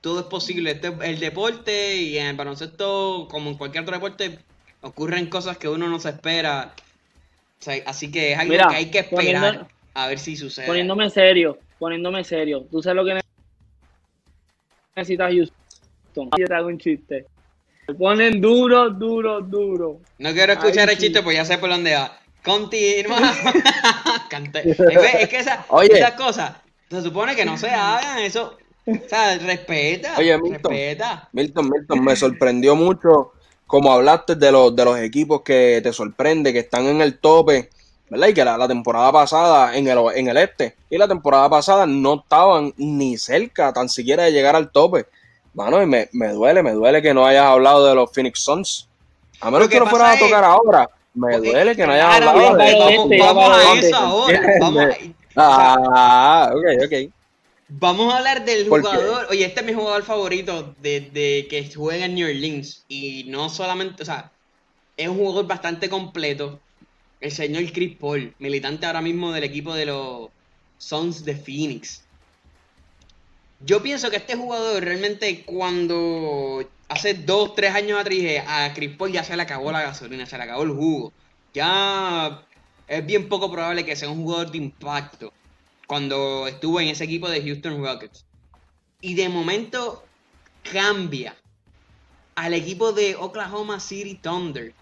todo 0.00 0.18
es 0.18 0.26
posible. 0.26 0.72
Este, 0.72 0.92
el 1.02 1.20
deporte 1.20 1.94
y 1.94 2.18
en 2.18 2.26
el 2.26 2.36
baloncesto, 2.36 3.28
como 3.30 3.50
en 3.50 3.56
cualquier 3.56 3.84
otro 3.84 3.94
deporte, 3.94 4.40
ocurren 4.80 5.26
cosas 5.26 5.56
que 5.56 5.68
uno 5.68 5.88
no 5.88 6.00
se 6.00 6.08
espera. 6.08 6.74
así 7.86 8.10
que 8.10 8.32
es 8.32 8.38
algo 8.40 8.56
que 8.70 8.74
hay 8.74 8.90
que 8.90 8.98
esperar 8.98 9.68
a 9.94 10.08
ver 10.08 10.18
si 10.18 10.34
sucede. 10.34 10.66
Poniéndome 10.66 11.10
serio, 11.10 11.60
poniéndome 11.78 12.24
serio. 12.24 12.66
Tú 12.72 12.82
sabes 12.82 12.96
lo 12.96 13.04
que 13.04 13.20
necesitas 14.96 15.32
Houston. 15.32 16.30
Yo 16.36 16.44
te 16.44 16.54
hago 16.54 16.66
un 16.66 16.78
chiste. 16.78 17.26
Se 17.86 17.94
ponen 17.94 18.40
duro, 18.40 18.90
duro, 18.90 19.40
duro. 19.40 20.00
No 20.18 20.32
quiero 20.32 20.54
escuchar 20.54 20.88
el 20.90 20.98
chiste, 20.98 21.22
pues 21.22 21.36
ya 21.36 21.44
sé 21.44 21.58
por 21.58 21.70
dónde 21.70 21.94
va. 21.94 22.18
Continúa. 22.44 23.18
es 24.60 25.28
que 25.28 25.38
esa, 25.38 25.64
esas 25.82 26.12
cosas 26.12 26.52
se 26.90 27.02
supone 27.02 27.34
que 27.34 27.44
no 27.44 27.56
se 27.56 27.70
hagan, 27.70 28.18
eso. 28.18 28.56
O 28.86 29.08
sea, 29.08 29.38
respeta. 29.38 30.14
Oye, 30.18 30.36
Milton, 30.38 30.72
respeta. 30.72 31.28
Milton, 31.32 31.70
Milton, 31.70 32.04
me 32.04 32.16
sorprendió 32.16 32.76
mucho 32.76 33.32
como 33.66 33.92
hablaste 33.92 34.36
de 34.36 34.52
los, 34.52 34.76
de 34.76 34.84
los 34.84 34.98
equipos 34.98 35.40
que 35.42 35.80
te 35.82 35.92
sorprende, 35.92 36.52
que 36.52 36.60
están 36.60 36.86
en 36.86 37.00
el 37.00 37.18
tope, 37.18 37.70
¿verdad? 38.10 38.28
Y 38.28 38.34
que 38.34 38.44
la, 38.44 38.58
la, 38.58 38.68
temporada 38.68 39.10
pasada 39.10 39.76
en 39.76 39.88
el, 39.88 39.98
en 40.14 40.28
el 40.28 40.36
este 40.36 40.76
y 40.90 40.98
la 40.98 41.08
temporada 41.08 41.48
pasada 41.48 41.86
no 41.86 42.20
estaban 42.22 42.74
ni 42.76 43.16
cerca 43.16 43.72
tan 43.72 43.88
siquiera 43.88 44.24
de 44.24 44.32
llegar 44.32 44.54
al 44.54 44.70
tope. 44.70 45.06
Mano, 45.54 45.82
y 45.82 45.86
me, 45.86 46.08
me, 46.12 46.28
duele, 46.32 46.62
me 46.62 46.72
duele 46.72 47.00
que 47.00 47.14
no 47.14 47.24
hayas 47.24 47.46
hablado 47.46 47.86
de 47.86 47.94
los 47.94 48.10
Phoenix 48.12 48.40
Suns. 48.40 48.88
A 49.40 49.50
menos 49.50 49.68
que, 49.68 49.78
lo 49.78 49.86
fueras 49.86 50.16
a 50.16 50.18
tocar 50.18 50.44
ahora. 50.44 50.90
Me 51.14 51.38
duele 51.38 51.76
que 51.76 51.86
no 51.86 51.92
hayas 51.92 52.16
hablado 52.16 52.56
de 52.56 52.74
vamos, 52.74 53.08
vamos 53.18 53.50
a 53.56 53.74
eso 53.78 53.96
ahora. 53.96 54.42
Vamos 54.60 54.82
a, 54.82 54.96
ah, 55.36 56.52
ok, 56.52 56.84
ok. 56.84 57.12
Vamos 57.68 58.12
a 58.12 58.18
hablar 58.18 58.44
del 58.44 58.68
jugador. 58.68 59.26
Oye, 59.30 59.44
este 59.44 59.60
es 59.60 59.66
mi 59.66 59.72
jugador 59.72 60.02
favorito 60.02 60.74
desde 60.80 61.46
que 61.48 61.70
juega 61.74 62.06
en 62.06 62.14
New 62.14 62.28
Orleans. 62.28 62.84
Y 62.88 63.24
no 63.28 63.48
solamente, 63.48 64.02
o 64.02 64.06
sea, 64.06 64.32
es 64.96 65.08
un 65.08 65.16
jugador 65.16 65.46
bastante 65.46 65.88
completo. 65.88 66.58
El 67.20 67.32
señor 67.32 67.64
Chris 67.72 67.96
Paul, 67.96 68.34
militante 68.38 68.86
ahora 68.86 69.00
mismo 69.00 69.32
del 69.32 69.44
equipo 69.44 69.74
de 69.74 69.86
los 69.86 70.28
Suns 70.78 71.24
de 71.24 71.34
Phoenix. 71.36 72.04
Yo 73.66 73.82
pienso 73.82 74.10
que 74.10 74.16
este 74.16 74.36
jugador 74.36 74.84
realmente 74.84 75.42
cuando 75.44 76.68
hace 76.88 77.14
dos, 77.14 77.54
tres 77.54 77.74
años 77.74 77.98
atrás 77.98 78.18
a 78.46 78.74
Chris 78.74 78.94
Paul 78.94 79.10
ya 79.10 79.24
se 79.24 79.34
le 79.36 79.42
acabó 79.42 79.72
la 79.72 79.80
gasolina, 79.80 80.26
se 80.26 80.36
le 80.36 80.44
acabó 80.44 80.64
el 80.64 80.72
jugo. 80.72 81.14
Ya 81.54 82.46
es 82.86 83.06
bien 83.06 83.28
poco 83.30 83.50
probable 83.50 83.86
que 83.86 83.96
sea 83.96 84.10
un 84.10 84.22
jugador 84.22 84.50
de 84.50 84.58
impacto 84.58 85.32
cuando 85.86 86.46
estuvo 86.46 86.78
en 86.78 86.88
ese 86.88 87.04
equipo 87.04 87.30
de 87.30 87.42
Houston 87.42 87.82
Rockets. 87.82 88.26
Y 89.00 89.14
de 89.14 89.30
momento 89.30 90.04
cambia 90.70 91.34
al 92.34 92.52
equipo 92.52 92.92
de 92.92 93.16
Oklahoma 93.16 93.80
City 93.80 94.16
Thunder 94.16 94.74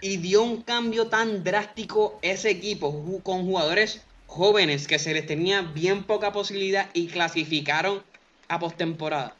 y 0.00 0.18
dio 0.18 0.44
un 0.44 0.62
cambio 0.62 1.08
tan 1.08 1.42
drástico 1.42 2.20
ese 2.22 2.50
equipo 2.50 3.20
con 3.24 3.46
jugadores 3.46 4.02
jóvenes 4.28 4.86
que 4.86 5.00
se 5.00 5.12
les 5.12 5.26
tenía 5.26 5.62
bien 5.62 6.04
poca 6.04 6.32
posibilidad 6.32 6.88
y 6.92 7.08
clasificaron 7.08 8.04
a 8.48 8.58
postemporada. 8.58 9.34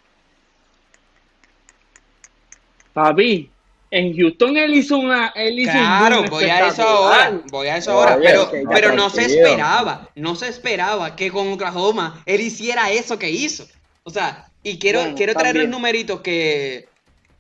Papi, 2.93 3.51
en 3.91 4.17
Houston 4.17 4.57
él 4.57 4.75
hizo 4.75 4.99
una. 4.99 5.29
Él 5.29 5.59
hizo 5.59 5.73
claro, 5.73 6.25
voy 6.29 6.45
a 6.45 6.69
eso 6.69 6.83
ahora. 6.83 7.41
Voy 7.51 7.69
a 7.69 7.77
eso 7.77 7.93
ahora. 7.93 8.19
pero, 8.23 8.51
pero 8.71 8.93
no 8.93 9.09
se 9.09 9.25
esperaba. 9.25 10.11
No 10.15 10.37
se 10.37 10.49
esperaba 10.49 11.17
que 11.17 11.31
con 11.31 11.53
Oklahoma 11.53 12.23
él 12.27 12.41
hiciera 12.41 12.91
eso 12.91 13.19
que 13.19 13.31
hizo. 13.31 13.67
O 14.05 14.11
sea, 14.11 14.51
y 14.63 14.79
quiero, 14.79 15.15
quiero 15.15 15.35
traer 15.35 15.57
los 15.57 15.69
numeritos 15.69 16.21
que 16.21 16.89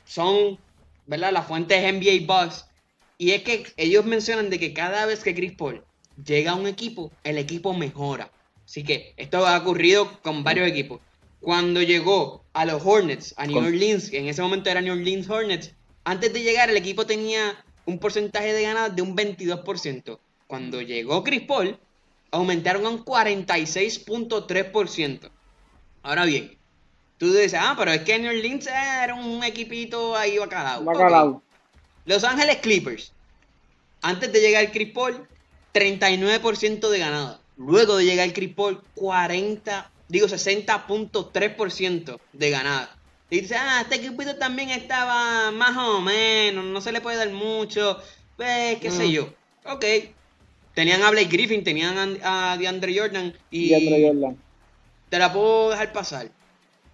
son, 0.05 0.59
¿verdad? 1.07 1.33
Las 1.33 1.47
fuentes 1.47 1.83
NBA 1.83 2.27
Bucks. 2.27 2.67
Y 3.19 3.33
es 3.33 3.43
que 3.43 3.67
ellos 3.77 4.05
mencionan 4.05 4.49
de 4.49 4.59
que 4.59 4.73
cada 4.73 5.05
vez 5.07 5.23
que 5.25 5.35
Chris 5.35 5.53
Paul 5.53 5.83
llega 6.25 6.53
a 6.53 6.55
un 6.55 6.67
equipo, 6.67 7.11
el 7.25 7.37
equipo 7.37 7.75
mejora. 7.75 8.31
Así 8.65 8.85
que 8.85 9.13
esto 9.17 9.47
ha 9.47 9.59
ocurrido 9.59 10.21
con 10.23 10.45
varios 10.45 10.69
equipos. 10.69 11.01
Cuando 11.41 11.83
llegó 11.83 12.45
a 12.53 12.65
los 12.65 12.83
Hornets, 12.85 13.35
a 13.37 13.47
New 13.47 13.59
Orleans, 13.59 14.11
que 14.11 14.19
en 14.19 14.27
ese 14.27 14.43
momento 14.43 14.71
era 14.71 14.81
New 14.81 14.95
Orleans 14.95 15.31
Hornets, 15.31 15.73
antes 16.05 16.33
de 16.33 16.43
llegar 16.43 16.71
el 16.71 16.77
equipo 16.77 17.07
tenía 17.07 17.65
un 17.87 17.99
porcentaje 17.99 18.53
de 18.53 18.63
ganadas 18.63 18.95
de 18.97 19.03
un 19.03 19.17
22%. 19.17 20.19
Cuando 20.47 20.81
llegó 20.83 21.23
Chris 21.23 21.43
Paul, 21.43 21.79
aumentaron 22.31 22.87
a 22.87 22.91
un 22.91 23.05
46.3%. 23.05 25.31
Ahora 26.03 26.25
bien, 26.25 26.57
tú 27.19 27.33
dices, 27.33 27.55
ah, 27.55 27.75
pero 27.79 27.93
es 27.93 28.03
que 28.03 28.19
New 28.19 28.31
Orleans 28.31 28.67
era 28.67 29.15
un 29.15 29.45
equipito 29.45 30.17
ahí 30.17 30.39
bacalao. 30.39 30.83
bacalao. 30.85 31.41
Los 32.05 32.25
Ángeles 32.25 32.57
Clippers, 32.57 33.13
antes 34.03 34.33
de 34.33 34.41
llegar 34.41 34.73
Chris 34.73 34.91
Paul, 34.93 35.29
39% 35.73 36.89
de 36.89 36.99
ganadas. 36.99 37.39
Luego 37.57 37.97
de 37.97 38.07
llegar 38.07 38.33
Chris 38.33 38.53
Paul, 38.55 38.83
40 38.95 39.93
digo 40.09 40.27
60.3% 40.27 42.19
de 42.33 42.51
ganada. 42.51 42.95
Y 43.31 43.43
dice, 43.43 43.57
ah, 43.57 43.81
este 43.83 43.97
equipito 43.97 44.37
también 44.37 44.71
estaba 44.71 45.51
más 45.51 45.77
o 45.77 46.01
menos, 46.01 46.65
no 46.65 46.81
se 46.81 46.93
le 46.93 47.01
puede 47.03 47.19
dar 47.19 47.31
mucho, 47.31 47.99
pues, 48.37 48.79
qué 48.79 48.91
sé 48.91 49.07
mm. 49.07 49.11
yo. 49.11 49.29
Ok. 49.67 49.85
Tenían 50.75 51.03
a 51.03 51.11
Blake 51.11 51.29
Griffin, 51.29 51.63
tenían 51.63 52.19
a, 52.23 52.57
DeAndre 52.59 52.99
Jordan 52.99 53.35
y... 53.51 53.69
DeAndre 53.69 54.09
Jordan. 54.09 54.39
Te 55.11 55.19
la 55.19 55.33
puedo 55.33 55.71
dejar 55.71 55.93
pasar. 55.93 56.31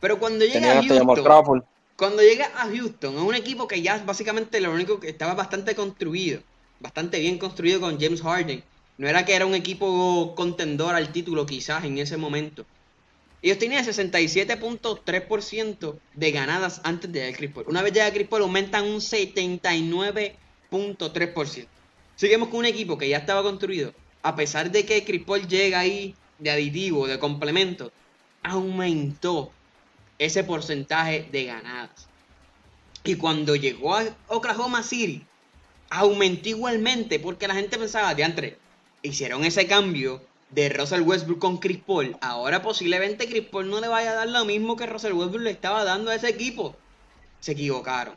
Pero 0.01 0.19
cuando 0.19 0.45
llega 0.45 0.79
a 0.79 0.83
Houston, 0.83 1.65
cuando 1.97 2.23
llega 2.23 2.47
a 2.57 2.67
Houston, 2.67 3.15
es 3.15 3.21
un 3.21 3.35
equipo 3.35 3.69
que 3.69 3.81
ya 3.81 4.03
básicamente 4.05 4.61
lo 4.61 4.73
único 4.73 4.99
que 4.99 5.09
estaba 5.09 5.35
bastante 5.35 5.75
construido, 5.75 6.41
bastante 6.81 7.21
bien 7.21 7.39
construido 7.39 7.81
con 7.81 8.01
James 8.01 8.23
Harden. 8.23 8.65
No 8.99 9.09
era 9.09 9.25
que 9.25 9.35
era 9.35 9.47
un 9.47 9.55
equipo 9.55 10.35
contendor 10.35 10.95
al 10.95 11.13
título 11.13 11.47
quizás 11.47 11.85
en 11.85 11.99
ese 11.99 12.17
momento. 12.17 12.67
Ellos 13.45 13.59
tenían 13.59 13.85
67.3% 13.85 15.99
de 16.15 16.33
ganadas 16.33 16.81
antes 16.83 17.13
de 17.13 17.31
llegar 17.31 17.53
Paul. 17.53 17.67
Una 17.69 17.83
vez 17.83 17.93
llega 17.93 18.11
Chris 18.11 18.27
Paul, 18.27 18.41
aumentan 18.41 18.87
un 18.87 19.03
79.3%. 19.03 21.67
Seguimos 22.17 22.49
con 22.49 22.61
un 22.61 22.65
equipo 22.65 22.97
que 22.97 23.11
ya 23.11 23.19
estaba 23.19 23.43
construido. 23.43 23.93
A 24.23 24.35
pesar 24.35 24.71
de 24.71 24.87
que 24.87 25.05
Chris 25.05 25.25
Paul 25.25 25.47
llega 25.47 25.81
ahí 25.81 26.15
de 26.39 26.53
aditivo, 26.53 27.07
de 27.07 27.19
complemento, 27.19 27.93
aumentó 28.43 29.53
ese 30.19 30.43
porcentaje 30.43 31.29
de 31.31 31.45
ganadas. 31.45 32.09
Y 33.05 33.17
cuando 33.17 33.57
llegó 33.57 33.95
a 33.95 34.07
Oklahoma 34.29 34.83
City, 34.83 35.23
aumentó 35.91 36.49
igualmente 36.49 37.21
porque 37.21 37.47
la 37.47 37.57
gente 37.57 37.77
pensaba, 37.77 38.15
de 38.15 38.25
antes, 38.25 38.55
hicieron 39.03 39.45
ese 39.45 39.67
cambio 39.67 40.23
de 40.55 40.69
Russell 40.69 41.03
Westbrook 41.03 41.41
con 41.41 41.59
Chris 41.59 41.81
Paul, 41.85 42.17
ahora 42.21 42.63
posiblemente 42.63 43.29
Chris 43.29 43.49
Paul 43.51 43.69
no 43.69 43.81
le 43.81 43.89
vaya 43.89 44.13
a 44.13 44.15
dar 44.15 44.29
lo 44.29 44.45
mismo 44.45 44.77
que 44.77 44.87
Russell 44.87 45.15
Westbrook 45.15 45.43
le 45.43 45.51
estaba 45.51 45.83
dando 45.85 46.11
a 46.11 46.15
ese 46.15 46.29
equipo. 46.29 46.77
Se 47.41 47.51
equivocaron. 47.53 48.15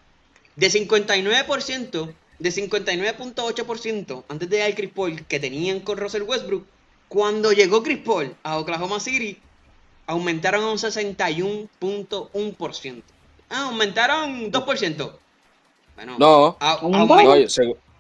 De 0.56 0.68
59%, 0.68 2.14
de 2.40 2.50
59.8% 2.50 4.24
antes 4.30 4.50
de 4.50 4.58
llegar 4.58 4.76
Chris 4.76 4.92
Paul 4.94 5.26
que 5.26 5.40
tenían 5.40 5.80
con 5.80 5.98
Russell 5.98 6.24
Westbrook, 6.24 6.66
cuando 7.08 7.54
llegó 7.54 7.82
Chris 7.82 8.00
Paul 8.00 8.36
a 8.44 8.60
Oklahoma 8.60 9.00
City, 9.00 9.40
aumentaron 10.06 10.64
a 10.64 10.72
un 10.72 10.78
61.1%. 10.78 13.02
Ah, 13.50 13.64
aumentaron 13.66 14.52
2%. 14.52 15.12
Bueno, 15.96 16.18
no, 16.20 16.58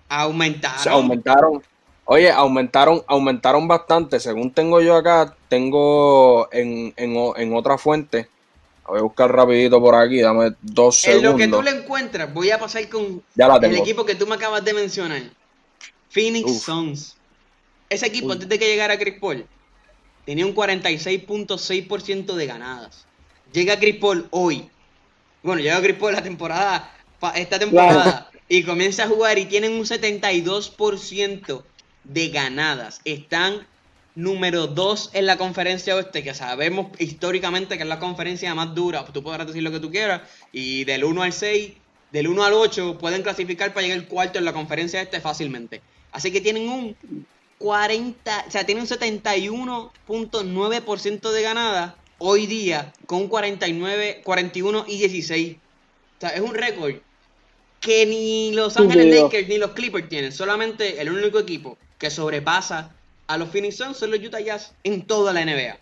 aumentaron. 0.09 0.93
aumentaron 0.93 1.63
Oye, 2.10 2.32
aumentaron, 2.32 3.03
aumentaron 3.05 3.68
bastante. 3.68 4.22
Según 4.22 4.51
tengo 4.51 4.80
yo 4.80 4.95
acá, 4.95 5.36
tengo 5.49 6.47
en, 6.53 6.93
en, 6.95 7.53
otra 7.53 7.78
fuente. 7.78 8.30
Voy 8.88 8.99
a 8.99 9.01
buscar 9.01 9.30
rapidito 9.30 9.82
por 9.82 9.93
aquí, 9.93 10.22
dame 10.22 10.53
dos 10.62 11.01
segundos. 11.01 11.26
En 11.26 11.32
lo 11.32 11.38
que 11.38 11.49
tú 11.49 11.62
le 11.62 11.82
encuentras, 11.82 12.34
voy 12.34 12.51
a 12.51 12.60
pasar 12.60 12.88
con 12.88 13.22
el 13.36 13.76
equipo 13.76 14.05
que 14.05 14.16
tú 14.16 14.26
me 14.26 14.36
acabas 14.36 14.64
de 14.64 14.74
mencionar. 14.74 15.22
Phoenix 16.10 16.62
Suns. 16.62 17.18
Ese 17.89 18.08
equipo, 18.08 18.32
antes 18.32 18.47
de 18.47 18.58
que 18.58 18.68
llegara 18.68 18.97
Chris 18.97 19.16
Paul, 19.20 19.45
tenía 20.26 20.45
un 20.45 20.55
46.6% 20.55 22.34
de 22.36 22.45
ganadas. 22.45 23.05
Llega 23.51 23.78
Chris 23.78 23.97
Paul 23.97 24.28
hoy. 24.32 24.70
Bueno, 25.43 25.62
llega 25.62 25.82
Chris 25.82 25.97
Paul 25.97 26.14
la 26.14 26.24
temporada, 26.24 26.89
esta 27.36 27.60
temporada, 27.60 28.32
y 28.47 28.64
comienza 28.64 29.03
a 29.03 29.08
jugar 29.10 29.38
y 29.38 29.43
tienen 29.43 29.74
un 29.74 29.84
72% 29.84 31.64
de 32.08 32.30
ganadas. 32.30 33.01
Están 33.05 33.68
número 34.16 34.66
2 34.68 35.12
en 35.14 35.28
la 35.28 35.38
conferencia 35.38 35.95
oeste, 35.95 36.24
que 36.24 36.34
sabemos 36.34 36.88
históricamente 36.99 37.78
que 37.78 37.84
es 37.84 37.89
la 37.89 37.99
conferencia 37.99 38.55
más 38.55 38.74
dura. 38.74 39.05
Tú 39.05 39.22
podrás 39.22 39.45
decir 39.47 39.62
lo 39.64 39.72
que 39.72 39.80
tú 39.80 39.91
quieras. 39.91 40.24
Y 40.51 40.86
del 40.86 41.03
1 41.03 41.22
al 41.22 41.34
6, 41.34 41.74
del 42.12 42.28
1 42.28 42.43
al 42.43 42.53
8, 42.53 42.97
pueden 42.99 43.22
clasificar 43.22 43.74
para 43.74 43.86
llegar 43.86 43.99
al 43.99 44.08
cuarto 44.08 44.39
en 44.39 44.45
la 44.45 44.53
conferencia 44.53 44.99
este 45.01 45.22
fácilmente. 45.22 45.82
Así 46.12 46.32
que 46.32 46.41
tienen 46.41 46.68
un 46.70 46.95
40, 47.60 48.45
o 48.47 48.51
sea, 48.51 48.66
tienen 48.66 48.84
un 48.84 48.89
71.9% 48.89 51.32
de 51.32 51.41
ganadas 51.41 51.93
hoy 52.18 52.47
día 52.47 52.93
con 53.05 53.22
un 53.22 53.28
49, 53.28 54.22
41 54.24 54.86
y 54.88 54.97
16. 54.97 55.58
O 55.58 55.60
sea, 56.22 56.30
es 56.30 56.41
un 56.41 56.55
récord 56.55 56.95
que 57.80 58.08
ni 58.08 58.53
Los 58.53 58.76
Ángeles 58.78 59.22
Lakers 59.22 59.47
ni 59.47 59.60
los 59.60 59.72
Clippers 59.72 60.10
tienen. 60.10 60.32
Solamente 60.32 60.99
el 60.99 61.12
único 61.12 61.38
equipo 61.38 61.78
que 61.98 62.10
sobrepasa 62.10 62.91
a 63.28 63.38
los 63.38 63.50
Phoenix 63.50 63.78
Suns 63.78 63.98
son 63.98 64.12
los 64.12 64.20
Utah 64.20 64.39
Jazz 64.39 64.74
en 64.84 65.06
toda 65.06 65.34
la 65.34 65.43
NBA. 65.45 65.78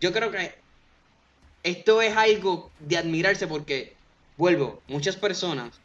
Yo 0.00 0.12
creo 0.12 0.30
que 0.30 0.54
esto 1.62 2.02
es 2.02 2.16
algo 2.16 2.70
de 2.80 2.98
admirarse 2.98 3.46
porque, 3.46 3.94
vuelvo, 4.36 4.82
muchas 4.88 5.16
personas, 5.16 5.80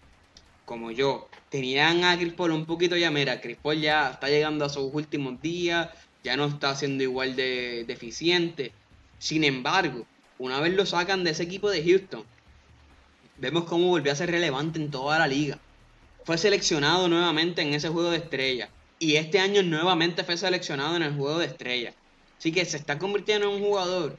como 0.65 0.91
yo, 0.91 1.29
tenían 1.49 2.03
a 2.03 2.17
Chris 2.17 2.33
Paul 2.33 2.51
un 2.51 2.65
poquito 2.65 2.97
ya, 2.97 3.11
mira, 3.11 3.39
Chris 3.39 3.57
Paul 3.61 3.79
ya 3.79 4.11
está 4.11 4.27
llegando 4.27 4.65
a 4.65 4.69
sus 4.69 4.93
últimos 4.93 5.41
días, 5.41 5.89
ya 6.23 6.35
no 6.35 6.45
está 6.45 6.75
siendo 6.75 7.03
igual 7.03 7.35
de 7.35 7.85
deficiente. 7.87 8.73
Sin 9.19 9.43
embargo, 9.43 10.05
una 10.37 10.59
vez 10.59 10.73
lo 10.73 10.85
sacan 10.85 11.23
de 11.23 11.31
ese 11.31 11.43
equipo 11.43 11.69
de 11.69 11.83
Houston, 11.83 12.23
vemos 13.37 13.63
cómo 13.63 13.87
volvió 13.87 14.11
a 14.11 14.15
ser 14.15 14.31
relevante 14.31 14.79
en 14.79 14.91
toda 14.91 15.17
la 15.19 15.27
liga. 15.27 15.59
Fue 16.25 16.37
seleccionado 16.37 17.07
nuevamente 17.07 17.61
en 17.61 17.73
ese 17.73 17.87
juego 17.87 18.11
de 18.11 18.17
estrellas 18.17 18.69
y 18.99 19.15
este 19.15 19.39
año 19.39 19.63
nuevamente 19.63 20.23
fue 20.23 20.37
seleccionado 20.37 20.97
en 20.97 21.03
el 21.03 21.15
juego 21.15 21.39
de 21.39 21.45
estrella. 21.45 21.93
Así 22.37 22.51
que 22.51 22.65
se 22.65 22.77
está 22.77 22.99
convirtiendo 22.99 23.47
en 23.47 23.55
un 23.55 23.61
jugador 23.61 24.17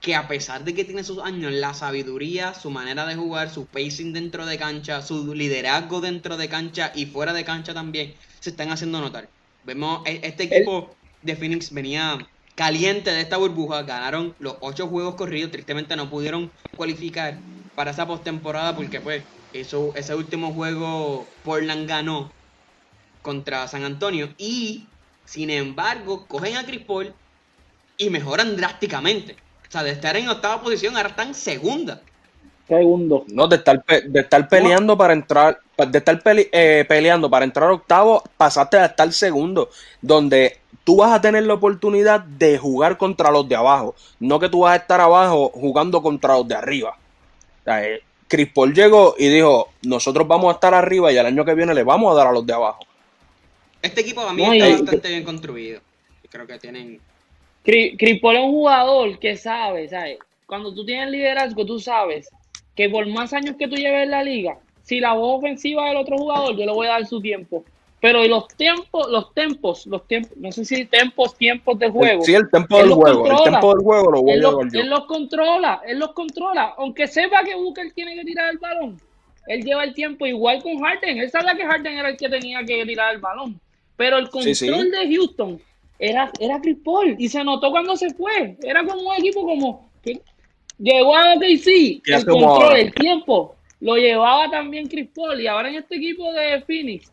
que 0.00 0.14
a 0.14 0.28
pesar 0.28 0.64
de 0.64 0.74
que 0.74 0.84
tiene 0.84 1.02
sus 1.02 1.18
años, 1.18 1.50
la 1.52 1.72
sabiduría, 1.72 2.52
su 2.52 2.70
manera 2.70 3.06
de 3.06 3.16
jugar, 3.16 3.48
su 3.48 3.64
pacing 3.64 4.12
dentro 4.12 4.44
de 4.44 4.58
cancha, 4.58 5.00
su 5.00 5.34
liderazgo 5.34 6.02
dentro 6.02 6.36
de 6.36 6.48
cancha 6.48 6.92
y 6.94 7.06
fuera 7.06 7.32
de 7.32 7.44
cancha 7.44 7.72
también, 7.72 8.14
se 8.40 8.50
están 8.50 8.70
haciendo 8.70 9.00
notar. 9.00 9.30
Vemos, 9.64 10.06
e, 10.06 10.20
este 10.22 10.44
equipo 10.44 10.94
de 11.22 11.36
Phoenix 11.36 11.72
venía 11.72 12.18
caliente 12.54 13.10
de 13.10 13.22
esta 13.22 13.38
burbuja, 13.38 13.82
ganaron 13.82 14.34
los 14.38 14.56
ocho 14.60 14.88
juegos 14.88 15.14
corridos, 15.14 15.50
tristemente 15.50 15.96
no 15.96 16.10
pudieron 16.10 16.50
cualificar 16.76 17.38
para 17.74 17.92
esa 17.92 18.06
postemporada 18.06 18.76
porque 18.76 19.00
pues 19.00 19.22
eso, 19.54 19.92
ese 19.96 20.14
último 20.14 20.52
juego 20.52 21.26
Portland 21.42 21.88
ganó 21.88 22.30
contra 23.24 23.66
San 23.66 23.84
Antonio 23.84 24.28
y 24.36 24.86
sin 25.24 25.48
embargo 25.48 26.26
cogen 26.28 26.56
a 26.56 26.66
Chris 26.66 26.82
Paul 26.82 27.12
y 27.96 28.10
mejoran 28.10 28.54
drásticamente. 28.54 29.34
O 29.66 29.72
sea, 29.72 29.82
de 29.82 29.90
estar 29.90 30.14
en 30.16 30.28
octava 30.28 30.62
posición, 30.62 30.96
ahora 30.96 31.08
están 31.08 31.34
segunda. 31.34 32.02
Segundo. 32.68 33.24
No, 33.28 33.48
de 33.48 33.56
estar, 33.56 33.84
de 33.84 34.20
estar 34.20 34.48
peleando 34.48 34.96
para 34.96 35.14
entrar, 35.14 35.60
de 35.76 35.98
estar 35.98 36.22
eh, 36.24 36.84
peleando 36.86 37.28
para 37.28 37.44
entrar 37.44 37.70
octavo, 37.70 38.22
pasaste 38.36 38.76
a 38.76 38.86
estar 38.86 39.10
segundo, 39.12 39.70
donde 40.00 40.58
tú 40.84 40.96
vas 40.96 41.12
a 41.12 41.20
tener 41.20 41.44
la 41.44 41.54
oportunidad 41.54 42.20
de 42.20 42.58
jugar 42.58 42.98
contra 42.98 43.30
los 43.30 43.48
de 43.48 43.56
abajo, 43.56 43.94
no 44.20 44.38
que 44.38 44.48
tú 44.48 44.60
vas 44.60 44.74
a 44.74 44.82
estar 44.82 45.00
abajo 45.00 45.50
jugando 45.54 46.02
contra 46.02 46.34
los 46.34 46.46
de 46.46 46.54
arriba. 46.54 46.96
O 47.60 47.64
sea, 47.64 47.84
eh, 47.84 48.02
Chris 48.28 48.50
Paul 48.54 48.74
llegó 48.74 49.14
y 49.18 49.28
dijo, 49.28 49.68
nosotros 49.82 50.28
vamos 50.28 50.50
a 50.50 50.54
estar 50.54 50.74
arriba 50.74 51.10
y 51.10 51.16
el 51.16 51.26
año 51.26 51.44
que 51.44 51.54
viene 51.54 51.74
le 51.74 51.84
vamos 51.84 52.12
a 52.12 52.16
dar 52.16 52.28
a 52.28 52.32
los 52.32 52.46
de 52.46 52.52
abajo. 52.52 52.80
Este 53.84 54.00
equipo 54.00 54.22
a 54.22 54.32
mí 54.32 54.42
está 54.42 54.70
bastante 54.70 55.08
bien 55.10 55.24
construido. 55.24 55.80
Creo 56.30 56.46
que 56.46 56.58
tienen... 56.58 57.00
Chris 57.62 58.20
Paul 58.20 58.36
es 58.36 58.42
un 58.42 58.50
jugador 58.50 59.18
que 59.18 59.36
sabe, 59.36 59.88
¿sabes? 59.88 60.18
Cuando 60.46 60.74
tú 60.74 60.86
tienes 60.86 61.10
liderazgo, 61.10 61.66
tú 61.66 61.78
sabes 61.78 62.30
que 62.74 62.88
por 62.88 63.06
más 63.06 63.34
años 63.34 63.56
que 63.58 63.68
tú 63.68 63.76
lleves 63.76 64.04
en 64.04 64.10
la 64.10 64.24
liga, 64.24 64.58
si 64.82 65.00
la 65.00 65.12
voz 65.12 65.38
ofensiva 65.38 65.86
del 65.88 65.98
otro 65.98 66.16
jugador, 66.16 66.56
yo 66.56 66.64
le 66.64 66.72
voy 66.72 66.86
a 66.86 66.92
dar 66.92 67.06
su 67.06 67.20
tiempo. 67.20 67.62
Pero 68.00 68.26
los 68.26 68.48
tiempos, 68.48 69.10
los 69.10 69.34
tempos, 69.34 69.86
los 69.86 70.06
tiempos, 70.06 70.36
no 70.36 70.50
sé 70.50 70.64
si 70.64 70.86
tempos, 70.86 71.36
tiempos 71.36 71.78
de 71.78 71.90
juego. 71.90 72.22
Sí, 72.22 72.34
el 72.34 72.50
tempo 72.50 72.78
del 72.78 72.90
juego, 72.90 73.26
el 73.26 73.50
tempo 73.50 73.74
del 73.74 73.84
juego 73.84 74.10
lo 74.12 74.22
voy 74.22 74.32
él, 74.32 74.46
a 74.46 74.50
yo. 74.50 74.60
él 74.80 74.88
los 74.88 75.04
controla, 75.06 75.82
él 75.86 75.98
los 75.98 76.12
controla. 76.12 76.74
Aunque 76.78 77.06
sepa 77.06 77.44
que 77.44 77.54
Booker 77.54 77.92
tiene 77.92 78.14
que 78.14 78.24
tirar 78.24 78.50
el 78.50 78.58
balón, 78.58 79.00
él 79.46 79.62
lleva 79.62 79.84
el 79.84 79.94
tiempo 79.94 80.26
igual 80.26 80.62
con 80.62 80.80
Harden. 80.80 81.18
Él 81.18 81.30
sabía 81.30 81.54
que 81.54 81.64
Harden 81.64 81.98
era 81.98 82.08
el 82.08 82.16
que 82.16 82.28
tenía 82.28 82.64
que 82.64 82.84
tirar 82.86 83.14
el 83.14 83.20
balón. 83.20 83.60
Pero 83.96 84.18
el 84.18 84.28
control 84.28 84.90
de 84.90 85.14
Houston 85.14 85.60
era, 85.98 86.30
era 86.40 86.60
Chris 86.60 86.78
Paul 86.84 87.16
y 87.18 87.28
se 87.28 87.44
notó 87.44 87.70
cuando 87.70 87.96
se 87.96 88.12
fue. 88.14 88.56
Era 88.62 88.84
como 88.84 89.08
un 89.08 89.14
equipo 89.16 89.44
como 89.44 89.90
Llegó 90.78 91.16
a 91.16 91.34
OKC, 91.34 92.02
el 92.04 92.26
control, 92.26 92.76
el 92.76 92.94
tiempo, 92.94 93.54
lo 93.80 93.96
llevaba 93.96 94.50
también 94.50 94.88
Chris 94.88 95.08
Paul 95.14 95.40
y 95.40 95.46
ahora 95.46 95.68
en 95.68 95.76
este 95.76 95.96
equipo 95.96 96.32
de 96.32 96.62
Phoenix. 96.62 97.12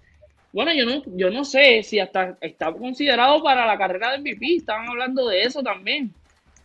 Bueno, 0.51 0.73
yo 0.73 0.85
no, 0.85 1.03
yo 1.15 1.29
no 1.29 1.45
sé 1.45 1.83
si 1.83 1.99
hasta 1.99 2.37
está 2.41 2.73
considerado 2.73 3.41
para 3.43 3.65
la 3.67 3.77
carrera 3.77 4.11
de 4.11 4.17
MVP, 4.17 4.55
estaban 4.55 4.89
hablando 4.89 5.27
de 5.27 5.43
eso 5.43 5.61
también. 5.61 6.11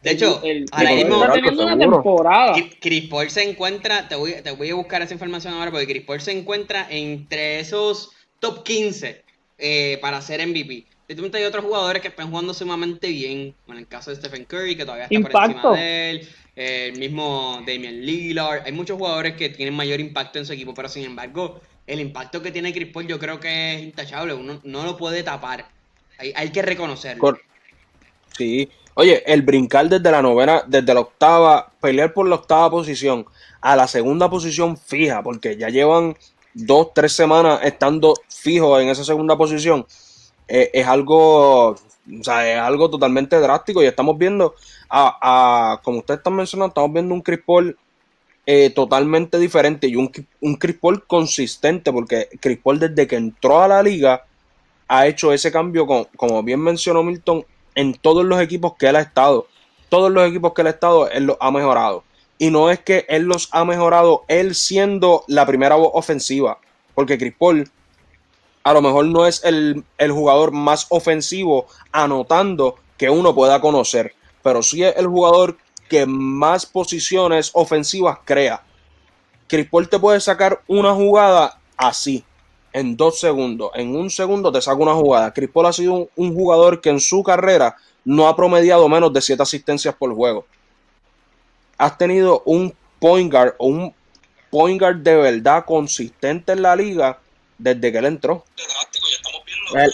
De 0.02 0.12
hecho, 0.12 0.40
el, 0.42 0.64
está 0.64 0.78
teniendo 0.78 1.64
una 1.64 1.78
temporada. 1.78 2.54
Chris 2.80 3.08
Paul 3.08 3.28
se 3.28 3.48
encuentra, 3.48 4.08
te 4.08 4.14
voy, 4.14 4.34
te 4.42 4.52
voy 4.52 4.70
a 4.70 4.74
buscar 4.74 5.02
esa 5.02 5.12
información 5.12 5.52
ahora, 5.52 5.70
porque 5.70 5.86
Chris 5.86 6.04
Paul 6.04 6.20
se 6.20 6.32
encuentra 6.32 6.86
entre 6.88 7.60
esos 7.60 8.12
top 8.40 8.64
15 8.64 9.25
eh, 9.58 9.98
para 10.00 10.20
ser 10.20 10.46
MVP. 10.46 10.84
hay 11.08 11.44
otros 11.44 11.64
jugadores 11.64 12.02
que 12.02 12.08
están 12.08 12.30
jugando 12.30 12.54
sumamente 12.54 13.08
bien, 13.08 13.54
en 13.68 13.76
el 13.76 13.86
caso 13.86 14.10
de 14.10 14.16
Stephen 14.16 14.44
Curry, 14.44 14.76
que 14.76 14.84
todavía 14.84 15.06
está 15.10 15.28
por 15.28 15.44
encima 15.44 15.76
de 15.76 16.10
él 16.10 16.28
el 16.56 16.98
mismo 16.98 17.62
Damian 17.66 18.00
Lillard. 18.00 18.62
Hay 18.64 18.72
muchos 18.72 18.96
jugadores 18.96 19.36
que 19.36 19.50
tienen 19.50 19.74
mayor 19.74 20.00
impacto 20.00 20.38
en 20.38 20.46
su 20.46 20.54
equipo, 20.54 20.72
pero 20.74 20.88
sin 20.88 21.04
embargo, 21.04 21.60
el 21.86 22.00
impacto 22.00 22.42
que 22.42 22.50
tiene 22.50 22.72
Chris 22.72 22.90
Paul 22.92 23.06
yo 23.06 23.18
creo 23.18 23.38
que 23.38 23.74
es 23.74 23.82
intachable. 23.82 24.32
Uno 24.34 24.60
no 24.64 24.84
lo 24.84 24.96
puede 24.96 25.22
tapar. 25.22 25.68
Hay, 26.18 26.32
hay 26.34 26.50
que 26.50 26.62
reconocerlo. 26.62 27.38
Sí. 28.36 28.68
Oye, 28.94 29.22
el 29.26 29.42
brincar 29.42 29.88
desde 29.90 30.10
la 30.10 30.22
novena, 30.22 30.62
desde 30.66 30.94
la 30.94 31.00
octava, 31.00 31.70
pelear 31.80 32.14
por 32.14 32.26
la 32.26 32.36
octava 32.36 32.70
posición 32.70 33.26
a 33.60 33.76
la 33.76 33.86
segunda 33.86 34.30
posición 34.30 34.78
fija, 34.78 35.22
porque 35.22 35.58
ya 35.58 35.68
llevan 35.68 36.16
dos, 36.56 36.94
tres 36.94 37.12
semanas 37.12 37.60
estando 37.62 38.14
fijos 38.28 38.80
en 38.80 38.88
esa 38.88 39.04
segunda 39.04 39.36
posición, 39.36 39.86
eh, 40.48 40.70
es 40.72 40.86
algo, 40.86 41.70
o 41.70 41.78
sea, 42.22 42.50
es 42.50 42.58
algo 42.58 42.88
totalmente 42.88 43.38
drástico 43.38 43.82
y 43.82 43.86
estamos 43.86 44.16
viendo 44.16 44.54
a, 44.88 45.80
como 45.82 45.98
ustedes 45.98 46.18
están 46.18 46.34
mencionando, 46.34 46.68
estamos 46.68 46.92
viendo 46.92 47.14
un 47.14 47.20
Chris 47.20 47.40
eh, 48.46 48.70
totalmente 48.70 49.38
diferente 49.38 49.86
y 49.86 49.96
un, 49.96 50.10
un 50.40 50.54
Chris 50.54 50.76
consistente, 51.06 51.92
porque 51.92 52.28
Chris 52.40 52.60
desde 52.78 53.06
que 53.06 53.16
entró 53.16 53.60
a 53.60 53.68
la 53.68 53.82
liga 53.82 54.24
ha 54.88 55.06
hecho 55.06 55.32
ese 55.32 55.52
cambio, 55.52 55.86
como 56.16 56.42
bien 56.42 56.60
mencionó 56.60 57.02
Milton, 57.02 57.44
en 57.74 57.92
todos 57.94 58.24
los 58.24 58.40
equipos 58.40 58.74
que 58.78 58.86
él 58.86 58.96
ha 58.96 59.00
estado. 59.00 59.48
Todos 59.88 60.10
los 60.10 60.26
equipos 60.28 60.54
que 60.54 60.62
él 60.62 60.68
ha 60.68 60.70
estado, 60.70 61.10
él 61.10 61.24
los 61.24 61.36
ha 61.40 61.50
mejorado. 61.50 62.04
Y 62.38 62.50
no 62.50 62.70
es 62.70 62.80
que 62.80 63.06
él 63.08 63.22
los 63.22 63.48
ha 63.52 63.64
mejorado 63.64 64.24
él 64.28 64.54
siendo 64.54 65.24
la 65.26 65.46
primera 65.46 65.76
voz 65.76 65.90
ofensiva, 65.94 66.58
porque 66.94 67.18
Chris 67.18 67.34
Paul 67.38 67.70
a 68.62 68.72
lo 68.72 68.82
mejor 68.82 69.06
no 69.06 69.26
es 69.26 69.44
el, 69.44 69.84
el 69.96 70.12
jugador 70.12 70.50
más 70.52 70.86
ofensivo 70.88 71.66
anotando 71.92 72.76
que 72.98 73.08
uno 73.08 73.34
pueda 73.34 73.60
conocer 73.60 74.16
pero 74.46 74.62
sí 74.62 74.84
es 74.84 74.94
el 74.96 75.08
jugador 75.08 75.56
que 75.88 76.06
más 76.06 76.66
posiciones 76.66 77.50
ofensivas 77.52 78.18
crea. 78.24 78.62
Chris 79.48 79.68
Paul 79.68 79.88
te 79.88 79.98
puede 79.98 80.20
sacar 80.20 80.62
una 80.68 80.94
jugada 80.94 81.58
así, 81.76 82.22
en 82.72 82.96
dos 82.96 83.18
segundos. 83.18 83.72
En 83.74 83.96
un 83.96 84.08
segundo 84.08 84.52
te 84.52 84.62
saca 84.62 84.80
una 84.80 84.94
jugada. 84.94 85.34
Chris 85.34 85.50
Paul 85.52 85.66
ha 85.66 85.72
sido 85.72 86.08
un, 86.14 86.32
jugador 86.32 86.80
que 86.80 86.90
en 86.90 87.00
su 87.00 87.24
carrera 87.24 87.74
no 88.04 88.28
ha 88.28 88.36
promediado 88.36 88.88
menos 88.88 89.12
de 89.12 89.20
siete 89.20 89.42
asistencias 89.42 89.96
por 89.96 90.14
juego. 90.14 90.46
Has 91.78 91.98
tenido 91.98 92.42
un 92.46 92.74
point 92.98 93.30
guard 93.30 93.54
o 93.58 93.66
un 93.66 93.94
point 94.50 94.80
guard 94.80 94.96
de 94.96 95.16
verdad 95.16 95.64
consistente 95.64 96.52
en 96.52 96.62
la 96.62 96.74
liga 96.74 97.18
desde 97.58 97.92
que 97.92 97.98
él 97.98 98.06
entró. 98.06 98.44
Él, 99.74 99.92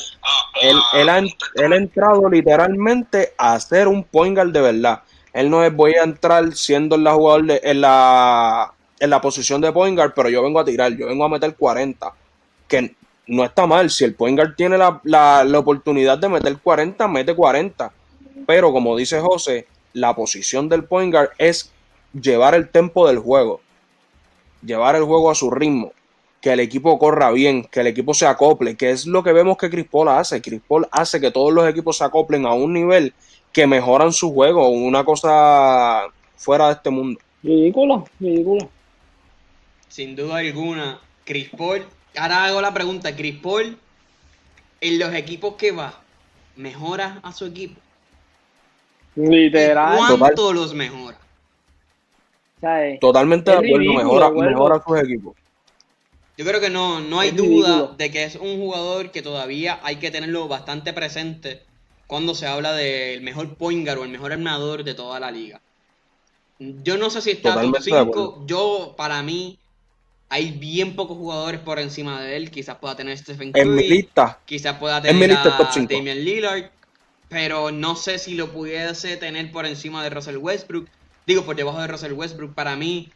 él, 0.93 1.09
ha, 1.09 1.19
él, 1.19 1.73
ha, 1.73 1.77
entrado 1.77 2.29
literalmente 2.29 3.33
a 3.39 3.59
ser 3.59 3.89
un 3.89 4.05
point 4.05 4.37
guard 4.37 4.53
de 4.53 4.61
verdad. 4.61 5.03
Él 5.33 5.49
no 5.49 5.65
es 5.65 5.75
voy 5.75 5.95
a 5.95 6.05
entrar 6.05 6.55
siendo 6.55 6.97
la 6.97 7.15
jugador 7.15 7.61
en, 7.63 7.81
la, 7.81 8.73
en 9.01 9.11
la 9.11 9.21
posición 9.21 9.61
de 9.61 9.73
point 9.73 9.97
guard, 9.97 10.13
pero 10.15 10.29
yo 10.29 10.43
vengo 10.43 10.61
a 10.61 10.65
tirar, 10.65 10.93
yo 10.93 11.07
vengo 11.07 11.25
a 11.25 11.29
meter 11.29 11.55
40. 11.57 12.13
Que 12.69 12.95
no 13.27 13.45
está 13.45 13.67
mal, 13.67 13.91
si 13.91 14.05
el 14.05 14.15
point 14.15 14.39
guard 14.39 14.55
tiene 14.57 14.77
la, 14.77 15.01
la, 15.05 15.43
la 15.45 15.59
oportunidad 15.59 16.19
de 16.19 16.29
meter 16.29 16.59
40, 16.59 17.09
mete 17.09 17.35
40. 17.35 17.93
Pero 18.47 18.73
como 18.73 18.97
dice 18.97 19.21
José, 19.21 19.67
la 19.95 20.15
posición 20.15 20.69
del 20.69 20.85
point 20.85 21.13
guard 21.13 21.31
es 21.39 21.72
llevar 22.13 22.55
el 22.55 22.69
tempo 22.69 23.09
del 23.09 23.19
juego, 23.19 23.61
llevar 24.65 24.97
el 24.97 25.05
juego 25.05 25.31
a 25.31 25.35
su 25.35 25.51
ritmo 25.51 25.93
que 26.43 26.53
el 26.53 26.61
equipo 26.61 26.99
corra 26.99 27.31
bien, 27.31 27.65
que 27.65 27.81
el 27.81 27.87
equipo 27.87 28.13
se 28.13 28.27
acople, 28.27 28.77
que 28.77 28.91
es 28.91 29.07
lo 29.07 29.23
que 29.23 29.33
vemos 29.33 29.57
que 29.57 29.71
Chris 29.71 29.87
Paul 29.89 30.09
hace. 30.09 30.43
Chris 30.43 30.61
Paul 30.67 30.89
hace 30.91 31.21
que 31.21 31.31
todos 31.31 31.53
los 31.53 31.67
equipos 31.69 31.97
se 31.97 32.05
acoplen 32.05 32.45
a 32.47 32.53
un 32.53 32.73
nivel 32.73 33.15
que 33.53 33.69
mejoran 33.69 34.13
su 34.13 34.35
juego, 34.35 34.69
una 34.69 35.05
cosa 35.05 36.09
fuera 36.37 36.67
de 36.67 36.73
este 36.73 36.91
mundo. 36.91 37.21
Ridículo, 37.45 38.09
ridículo. 38.19 38.69
Sin 39.89 40.17
duda 40.17 40.39
alguna, 40.39 40.99
Chris 41.25 41.49
Paul, 41.57 41.87
ahora 42.17 42.47
hago 42.47 42.61
la 42.61 42.75
pregunta, 42.75 43.15
Chris 43.15 43.39
Paul, 43.39 43.79
en 44.81 44.99
los 44.99 45.15
equipos 45.15 45.55
que 45.55 45.71
va, 45.71 46.01
¿mejora 46.57 47.21
a 47.23 47.33
su 47.33 47.47
equipo? 47.47 47.81
Literal. 49.15 49.97
¿Cuánto 50.19 50.53
los 50.53 50.75
mejora? 50.75 51.22
Totalmente 53.01 53.51
de 53.51 53.57
acuerdo, 53.57 53.93
mejora, 53.93 54.31
mejora 54.31 54.77
a 54.77 54.83
sus 54.83 54.99
equipos. 54.99 55.37
Yo 56.37 56.45
creo 56.47 56.61
que 56.61 56.71
no, 56.71 57.01
no 57.01 57.21
hay 57.21 57.31
duda 57.31 57.95
de 57.99 58.11
que 58.11 58.25
es 58.25 58.37
un 58.37 58.59
jugador 58.59 59.11
que 59.11 59.23
todavía 59.23 59.81
hay 59.83 59.97
que 59.97 60.11
tenerlo 60.11 60.49
bastante 60.49 60.93
presente 60.93 61.63
cuando 62.07 62.35
se 62.35 62.47
habla 62.47 62.73
del 62.73 63.23
mejor 63.23 63.55
point 63.55 63.87
guard 63.87 63.99
o 64.01 64.05
el 64.05 64.11
mejor 64.11 64.33
armador 64.33 64.85
de 64.85 64.95
toda 64.95 65.21
la 65.21 65.31
liga. 65.31 65.61
Yo 66.59 66.97
no 66.97 67.11
sé 67.11 67.21
si 67.21 67.31
está 67.31 67.61
top 67.61 67.77
5. 67.81 68.45
Yo, 68.47 68.95
para 68.97 69.23
mí, 69.23 69.59
hay 70.29 70.53
bien 70.53 70.95
pocos 70.95 71.17
jugadores 71.17 71.61
por 71.61 71.79
encima 71.79 72.23
de 72.23 72.37
él. 72.37 72.51
Quizás 72.51 72.77
pueda 72.77 72.97
tener 72.97 73.19
Stephen 73.19 73.53
Curry. 73.53 74.09
Quizás 74.45 74.79
pueda 74.79 75.03
tener 75.03 75.33
a 75.33 75.73
Damian 75.89 76.25
Lillard. 76.25 76.71
Pero 77.29 77.71
no 77.73 77.97
sé 77.97 78.19
si 78.19 78.35
lo 78.35 78.53
pudiese 78.53 79.17
tener 79.17 79.51
por 79.51 79.67
encima 79.67 80.03
de 80.05 80.11
Russell 80.11 80.37
Westbrook. 80.37 80.89
Digo, 81.27 81.45
por 81.45 81.57
debajo 81.57 81.81
de 81.81 81.87
Russell 81.87 82.13
Westbrook. 82.13 82.55
Para 82.55 82.77
mí, 82.77 83.09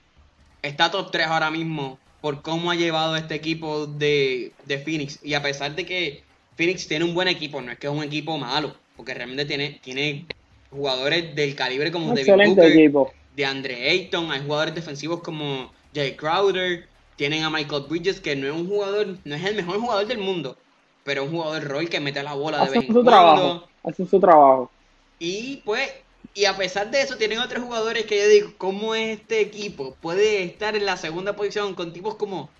está 0.63 0.91
top 0.91 1.11
3 1.11 1.27
ahora 1.27 1.51
mismo 1.51 1.99
por 2.21 2.43
cómo 2.43 2.71
ha 2.71 2.75
llevado 2.75 3.17
este 3.17 3.35
equipo 3.35 3.87
de, 3.87 4.53
Phoenix. 4.85 5.21
Y 5.23 5.35
a 5.35 5.43
pesar 5.43 5.75
de 5.75 5.87
que 5.87 6.23
Phoenix 6.57 6.89
tiene 6.89 7.05
un 7.05 7.15
buen 7.15 7.29
equipo, 7.29 7.61
no 7.61 7.71
es 7.71 7.79
que 7.79 7.87
es 7.87 7.93
un 7.93 8.03
equipo 8.03 8.37
malo, 8.39 8.75
porque 8.97 9.15
realmente 9.15 9.45
tiene, 9.45 9.81
tiene 9.83 10.27
jugadores 10.71 11.35
del 11.35 11.55
calibre 11.55 11.93
como 11.93 12.15
David 12.15 12.91
Booker, 12.91 13.15
de 13.37 13.47
Andre 13.47 13.91
Ayton, 13.91 14.33
hay 14.33 14.41
jugadores 14.41 14.75
defensivos 14.75 15.21
como 15.21 15.71
Jay 15.95 16.17
Crowder, 16.17 16.89
tienen 17.17 17.45
a 17.45 17.51
Michael 17.51 17.85
Bridges, 17.89 18.21
que 18.21 18.35
no 18.35 18.47
es 18.47 18.53
un 18.53 18.67
jugador, 18.67 19.19
no 19.25 19.35
es 19.35 19.45
el 19.45 19.55
mejor 19.55 19.79
jugador 19.79 20.07
del 20.07 20.19
mundo, 20.19 20.57
pero 21.05 21.23
es 21.23 21.29
un 21.29 21.37
jugador 21.37 21.65
rol 21.65 21.89
que 21.89 22.01
mete 22.01 22.23
la 22.23 22.35
bola 22.35 22.65
de 22.65 22.71
vez 22.71 22.77
en 22.77 22.87
cuando. 22.87 23.11
Trabajo, 23.11 23.69
hace 23.85 24.07
su 24.07 24.19
trabajo. 24.19 24.71
Y 25.19 25.63
pues 25.65 25.91
y 26.37 26.45
a 26.45 26.55
pesar 26.55 26.91
de 26.91 27.01
eso, 27.01 27.17
tienen 27.17 27.39
otros 27.39 27.65
jugadores 27.65 28.05
que 28.05 28.19
yo 28.19 28.29
digo, 28.29 28.53
¿cómo 28.59 28.95
es 28.95 29.19
este 29.19 29.41
equipo? 29.41 29.97
Puede 30.03 30.43
estar 30.43 30.77
en 30.77 30.85
la 30.85 30.99
segunda 30.99 31.35
posición 31.35 31.75
con 31.75 31.95
tipos 31.95 32.17
como, 32.17 32.51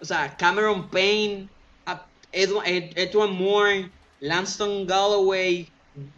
o 0.00 0.04
sea, 0.04 0.36
Cameron 0.36 0.88
Payne, 0.88 1.48
Edwin 2.30 3.32
Moore, 3.32 3.90
Lanston 4.20 4.86
Galloway, 4.86 5.68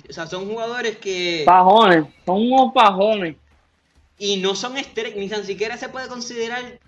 O 0.08 0.12
sea, 0.12 0.26
son 0.26 0.46
jugadores 0.50 0.98
que. 0.98 1.44
Pajones, 1.46 2.04
son 2.26 2.52
unos 2.52 2.74
pajones. 2.74 3.36
Y 4.18 4.36
no 4.36 4.54
son 4.54 4.76
estrellas, 4.76 5.16
ni 5.16 5.30
tan 5.30 5.44
siquiera 5.44 5.78
se 5.78 5.88
puede 5.88 6.08
considerar 6.08 6.78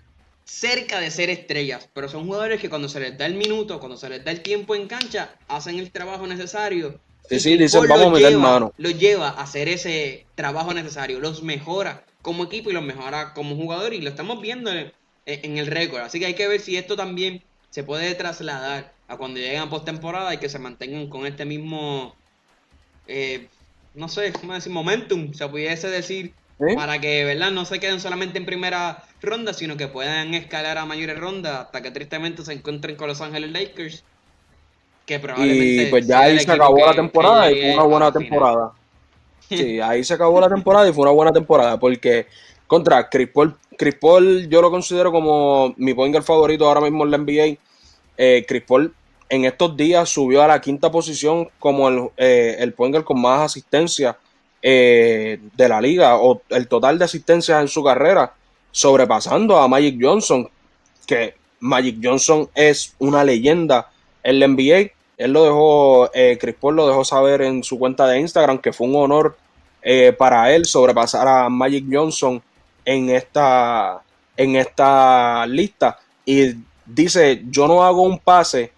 cerca 0.43 0.99
de 0.99 1.09
ser 1.09 1.31
estrellas, 1.31 1.89
pero 1.93 2.07
son 2.09 2.27
jugadores 2.27 2.61
que 2.61 2.69
cuando 2.69 2.89
se 2.89 2.99
les 2.99 3.17
da 3.17 3.25
el 3.25 3.33
minuto, 3.33 3.79
cuando 3.79 3.97
se 3.97 4.09
les 4.09 4.23
da 4.23 4.29
el 4.29 4.43
tiempo 4.43 4.75
en 4.75 4.87
cancha, 4.87 5.33
hacen 5.47 5.79
el 5.79 5.91
trabajo 5.91 6.27
necesario. 6.27 6.99
Sí, 7.29 7.39
sí, 7.39 7.57
dicen, 7.57 7.87
vamos 7.87 8.07
a 8.07 8.09
meter 8.09 8.37
mano. 8.37 8.73
Los 8.77 8.97
lleva 8.97 9.29
a 9.29 9.41
hacer 9.41 9.69
ese 9.69 10.25
trabajo 10.35 10.73
necesario, 10.73 11.19
los 11.19 11.43
mejora 11.43 12.03
como 12.21 12.43
equipo 12.43 12.69
y 12.69 12.73
los 12.73 12.83
mejora 12.83 13.33
como 13.33 13.55
jugador 13.55 13.93
y 13.93 14.01
lo 14.01 14.09
estamos 14.09 14.41
viendo 14.41 14.71
en, 14.71 15.57
el 15.57 15.67
récord. 15.67 16.01
Así 16.01 16.19
que 16.19 16.25
hay 16.25 16.33
que 16.33 16.47
ver 16.47 16.59
si 16.59 16.77
esto 16.77 16.95
también 16.95 17.41
se 17.69 17.83
puede 17.83 18.13
trasladar 18.15 18.93
a 19.07 19.17
cuando 19.17 19.39
lleguen 19.39 19.61
a 19.61 19.69
postemporada 19.69 20.33
y 20.33 20.37
que 20.37 20.49
se 20.49 20.59
mantengan 20.59 21.07
con 21.07 21.25
este 21.25 21.45
mismo, 21.45 22.15
eh, 23.07 23.47
no 23.95 24.07
sé, 24.07 24.33
¿cómo 24.33 24.53
decir? 24.53 24.71
Momentum, 24.71 25.33
se 25.33 25.47
pudiese 25.47 25.89
decir, 25.89 26.33
para 26.75 26.99
que, 26.99 27.25
¿verdad? 27.25 27.51
No 27.51 27.65
se 27.65 27.79
queden 27.79 27.99
solamente 27.99 28.37
en 28.37 28.45
primera 28.45 29.03
ronda, 29.21 29.53
sino 29.53 29.77
que 29.77 29.87
puedan 29.87 30.33
escalar 30.33 30.77
a 30.77 30.85
mayores 30.85 31.17
rondas 31.17 31.65
hasta 31.65 31.81
que 31.81 31.91
tristemente 31.91 32.45
se 32.45 32.53
encuentren 32.53 32.95
con 32.95 33.07
Los 33.07 33.21
Ángeles 33.21 33.51
Lakers. 33.51 34.03
Que 35.05 35.19
probablemente 35.19 35.83
y 35.83 35.85
pues 35.87 36.07
ya 36.07 36.21
ahí 36.21 36.39
se 36.39 36.51
acabó 36.51 36.85
la 36.85 36.93
temporada 36.93 37.51
y 37.51 37.61
fue 37.61 37.73
una 37.73 37.83
buena 37.83 38.11
temporada. 38.11 38.71
Sí, 39.49 39.81
ahí 39.81 40.01
se 40.01 40.13
acabó 40.13 40.39
la 40.39 40.47
temporada 40.47 40.87
y 40.87 40.93
fue 40.93 41.01
una 41.01 41.11
buena 41.11 41.33
temporada 41.33 41.77
porque 41.77 42.25
contra 42.67 43.09
Chris 43.09 43.27
Paul, 43.33 43.53
Chris 43.77 43.95
Paul 43.95 44.47
yo 44.47 44.61
lo 44.61 44.71
considero 44.71 45.11
como 45.11 45.73
mi 45.75 45.93
point 45.93 46.21
favorito 46.21 46.65
ahora 46.65 46.79
mismo 46.79 47.03
en 47.03 47.11
la 47.11 47.17
NBA. 47.17 47.57
Eh, 48.17 48.45
Chris 48.47 48.63
Paul 48.65 48.93
en 49.31 49.45
estos 49.45 49.77
días 49.77 50.09
subió 50.09 50.43
a 50.43 50.47
la 50.47 50.59
quinta 50.59 50.91
posición 50.91 51.49
como 51.59 51.89
el, 51.89 52.09
eh, 52.17 52.57
el 52.59 52.73
point 52.73 53.03
con 53.03 53.21
más 53.21 53.41
asistencia 53.41 54.17
eh, 54.61 55.39
de 55.55 55.69
la 55.69 55.81
liga 55.81 56.17
o 56.17 56.41
el 56.49 56.67
total 56.67 56.99
de 56.99 57.05
asistencias 57.05 57.61
en 57.61 57.67
su 57.67 57.83
carrera, 57.83 58.33
sobrepasando 58.71 59.57
a 59.57 59.67
Magic 59.67 59.97
Johnson, 60.01 60.49
que 61.07 61.35
Magic 61.61 61.99
Johnson 62.03 62.49
es 62.53 62.93
una 62.99 63.23
leyenda 63.23 63.90
en 64.23 64.39
la 64.39 64.47
NBA. 64.47 64.91
Él 65.17 65.33
lo 65.33 65.43
dejó, 65.43 66.11
eh, 66.13 66.37
Chris 66.39 66.55
Paul 66.59 66.75
lo 66.75 66.87
dejó 66.87 67.03
saber 67.03 67.41
en 67.41 67.63
su 67.63 67.77
cuenta 67.77 68.07
de 68.07 68.19
Instagram 68.19 68.57
que 68.57 68.73
fue 68.73 68.87
un 68.87 68.95
honor 68.95 69.37
eh, 69.81 70.13
para 70.13 70.51
él 70.51 70.65
sobrepasar 70.65 71.27
a 71.27 71.49
Magic 71.49 71.85
Johnson 71.91 72.41
en 72.85 73.09
esta, 73.09 74.01
en 74.35 74.55
esta 74.55 75.45
lista. 75.45 75.99
Y 76.25 76.55
dice, 76.85 77.43
yo 77.49 77.67
no 77.67 77.83
hago 77.83 78.01
un 78.01 78.19
pase 78.19 78.71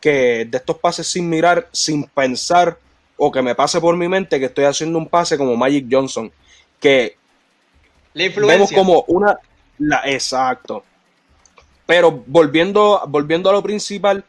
que 0.00 0.44
de 0.44 0.58
estos 0.58 0.78
pases 0.78 1.06
sin 1.06 1.28
mirar, 1.28 1.68
sin 1.72 2.04
pensar 2.04 2.76
o 3.16 3.30
que 3.30 3.42
me 3.42 3.54
pase 3.54 3.80
por 3.80 3.96
mi 3.96 4.08
mente 4.08 4.38
que 4.38 4.46
estoy 4.46 4.64
haciendo 4.64 4.98
un 4.98 5.08
pase 5.08 5.38
como 5.38 5.56
Magic 5.56 5.86
Johnson, 5.90 6.30
que 6.80 7.16
vemos 8.14 8.70
como 8.72 9.04
una... 9.08 9.38
La, 9.78 10.02
exacto. 10.04 10.84
Pero 11.86 12.22
volviendo, 12.26 13.02
volviendo 13.08 13.50
a 13.50 13.52
lo 13.52 13.62
principal, 13.62 14.24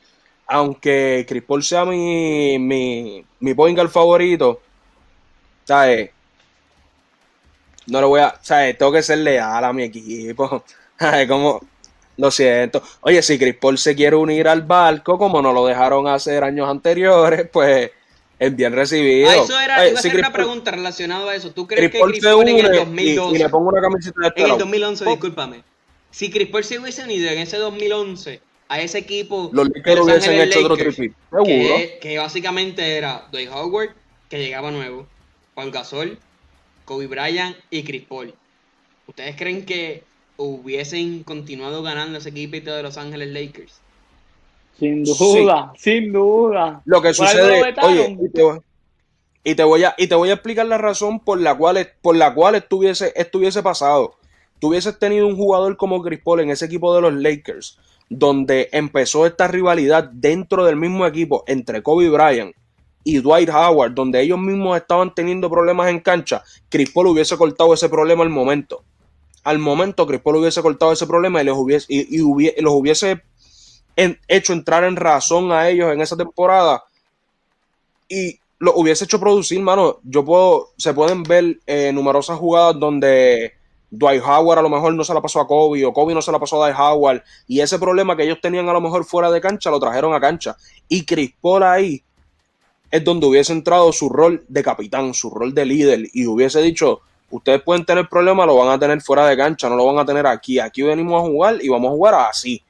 aunque 0.48 1.26
Chris 1.28 1.44
Paul 1.44 1.64
sea 1.64 1.86
mi, 1.86 2.58
mi, 2.60 3.26
mi 3.40 3.54
point 3.54 3.80
favorito, 3.90 4.62
¿sabes? 5.64 6.12
No 7.88 8.02
lo 8.02 8.10
voy 8.10 8.22
a, 8.22 8.36
¿sabes? 8.42 8.78
Tengo 8.78 8.92
que 8.92 9.04
ser 9.04 9.20
leal 9.20 9.64
a 9.64 9.74
mi 9.74 9.84
equipo. 9.84 10.64
Como, 11.28 11.62
lo 12.18 12.32
siento. 12.32 12.82
Oye, 13.02 13.22
si 13.22 13.38
Chris 13.38 13.56
Paul 13.56 13.78
se 13.78 13.96
quiere 13.96 14.16
unir 14.16 14.48
al 14.48 14.62
barco, 14.62 15.18
como 15.18 15.42
no 15.42 15.52
lo 15.52 15.66
dejaron 15.66 16.08
hacer 16.08 16.44
años 16.44 16.70
anteriores, 16.70 17.48
pues 17.52 17.92
es 18.40 18.56
bien 18.56 18.74
recibido. 18.74 19.30
Ah, 19.30 19.36
eso 19.36 19.60
era, 19.60 19.88
iba 19.88 19.98
a 19.98 20.00
hacer 20.00 20.16
una 20.16 20.32
pregunta 20.32 20.72
relacionada 20.72 21.32
a 21.32 21.36
eso. 21.36 21.52
¿Tú 21.52 21.68
crees 21.68 21.92
que 21.92 22.00
Chris 22.00 22.24
Paul 22.24 22.48
en 22.48 22.66
el 22.66 22.72
2012... 22.72 23.36
Y, 23.36 23.40
le 23.40 23.50
pongo 23.50 23.70
una 23.70 23.82
camiseta 23.82 24.20
de 24.22 24.34
En 24.36 24.52
el 24.52 24.58
2011, 24.58 25.06
discúlpame. 25.06 25.64
Si 26.12 26.32
Chris 26.32 26.48
Paul 26.50 26.64
se 26.64 26.80
hubiese 26.80 27.04
unido 27.04 27.30
en 27.30 27.40
ese 27.40 27.58
2011 27.58 28.42
a 28.68 28.82
ese 28.82 29.00
equipo... 29.00 29.50
Los 29.54 29.70
Lakers 29.70 30.02
hubiesen 30.02 30.42
hecho 30.42 30.60
otro 30.60 30.78
tripit. 30.78 31.14
Seguro. 31.30 31.46
Que, 31.48 31.98
que, 32.02 32.18
básicamente 32.18 32.98
era 32.98 33.28
Dwight 33.32 33.50
Howard, 33.52 33.90
que 34.30 34.40
llegaba 34.40 34.72
nuevo, 34.72 35.08
Paul 35.54 35.72
Gasol, 35.72 36.18
Kobe 36.86 37.08
Bryant 37.08 37.56
y 37.70 37.84
Chris 37.84 38.04
Paul. 38.08 38.34
¿Ustedes 39.08 39.36
creen 39.36 39.66
que 39.66 40.04
hubiesen 40.38 41.24
continuado 41.24 41.84
ganando 41.84 42.18
ese 42.18 42.30
equipo 42.30 42.58
de 42.72 42.84
Los 42.84 42.98
Ángeles 42.98 43.30
Lakers? 43.30 43.80
Sin 44.80 45.04
duda, 45.04 45.72
sin 45.78 46.12
duda. 46.12 46.82
Lo 46.86 47.02
que 47.02 47.14
sucede, 47.14 47.74
oye, 47.82 48.18
y 49.48 49.54
te, 49.54 49.64
voy, 49.64 49.84
a, 49.84 49.94
y 49.98 50.08
te 50.08 50.16
voy 50.16 50.32
a 50.32 50.34
explicar 50.34 50.66
la 50.66 50.80
razón 50.80 51.20
por 51.20 51.40
la 51.40 51.56
cual, 51.56 51.88
por 52.02 52.16
la 52.16 52.34
cual 52.34 52.56
estuviese, 52.56 53.14
estuviese 53.16 53.62
pasado. 53.62 54.16
Tuvieses 54.60 54.98
tenido 54.98 55.28
un 55.28 55.38
jugador 55.38 55.78
como 55.78 56.02
Chris 56.02 56.20
Paul 56.24 56.40
en 56.40 56.50
ese 56.50 56.66
equipo 56.66 56.96
de 56.96 57.02
los 57.02 57.14
Lakers, 57.14 57.78
donde 58.10 58.70
empezó 58.72 59.26
esta 59.26 59.48
rivalidad 59.48 60.04
dentro 60.12 60.66
del 60.66 60.76
mismo 60.76 61.06
equipo 61.06 61.44
entre 61.48 61.82
Kobe 61.82 62.10
Bryant 62.10 62.56
y 63.04 63.20
Dwight 63.20 63.50
Howard, 63.50 63.94
donde 63.94 64.22
ellos 64.22 64.40
mismos 64.40 64.78
estaban 64.78 65.14
teniendo 65.14 65.50
problemas 65.50 65.90
en 65.90 66.00
cancha, 66.00 66.44
Chris 66.70 66.90
Paul 66.92 67.08
hubiese 67.08 67.38
cortado 67.38 67.74
ese 67.74 67.88
problema 67.88 68.24
al 68.24 68.30
momento. 68.30 68.84
Al 69.44 69.60
momento, 69.60 70.08
Chris 70.08 70.22
Paul 70.22 70.38
hubiese 70.38 70.62
cortado 70.62 70.92
ese 70.92 71.06
problema 71.06 71.42
y, 71.42 71.46
los 71.46 71.58
hubiese 71.58 73.22
hecho 74.28 74.54
entrar 74.54 74.84
en 74.84 74.96
razón 74.96 75.52
a 75.52 75.70
ellos 75.70 75.94
en 75.94 76.02
esa 76.02 76.18
temporada 76.18 76.84
y 78.10 78.40
lo 78.58 78.74
hubiese 78.76 79.06
hecho 79.06 79.20
producir, 79.20 79.62
mano. 79.62 80.00
Yo 80.04 80.26
puedo, 80.26 80.70
se 80.78 80.94
pueden 80.94 81.24
ver 81.24 81.60
eh, 81.68 81.92
numerosas 81.94 82.40
jugadas 82.40 82.80
donde 82.80 83.54
Dwight 83.90 84.22
Howard 84.24 84.60
a 84.60 84.62
lo 84.62 84.70
mejor 84.70 84.94
no 84.94 85.04
se 85.04 85.14
la 85.14 85.22
pasó 85.22 85.40
a 85.40 85.48
Kobe 85.48 85.86
o 85.86 85.94
Kobe 85.94 86.14
no 86.14 86.22
se 86.22 86.32
la 86.32 86.40
pasó 86.40 86.62
a 86.62 86.68
Dwight 86.68 86.80
Howard 86.80 87.24
y 87.48 87.62
ese 87.62 87.80
problema 87.80 88.16
que 88.16 88.24
ellos 88.24 88.40
tenían 88.42 88.68
a 88.68 88.74
lo 88.74 88.82
mejor 88.82 89.06
fuera 89.06 89.32
de 89.32 89.40
cancha 89.40 89.70
lo 89.70 89.80
trajeron 89.80 90.14
a 90.14 90.20
cancha 90.20 90.58
y 90.88 91.06
Chris 91.06 91.34
Paul 91.42 91.64
ahí 91.64 92.04
es 92.96 93.04
donde 93.04 93.26
hubiese 93.26 93.52
entrado 93.52 93.92
su 93.92 94.08
rol 94.08 94.46
de 94.48 94.64
capitán, 94.64 95.14
su 95.14 95.30
rol 95.30 95.54
de 95.54 95.66
líder 95.66 96.08
y 96.14 96.28
hubiese 96.28 96.62
dicho, 96.62 97.02
ustedes 97.30 97.62
pueden 97.62 97.86
tener 97.86 98.08
problemas, 98.08 98.48
lo 98.48 98.56
van 98.56 98.70
a 98.70 98.80
tener 98.80 99.02
fuera 99.02 99.28
de 99.28 99.36
cancha, 99.36 99.68
no 99.68 99.76
lo 99.76 99.86
van 99.86 100.00
a 100.00 100.06
tener 100.06 100.26
aquí, 100.26 100.60
aquí 100.60 100.82
venimos 100.82 101.22
a 101.22 101.28
jugar 101.28 101.58
y 101.62 101.68
vamos 101.68 101.90
a 101.90 101.92
jugar 101.92 102.14
así. 102.30 102.64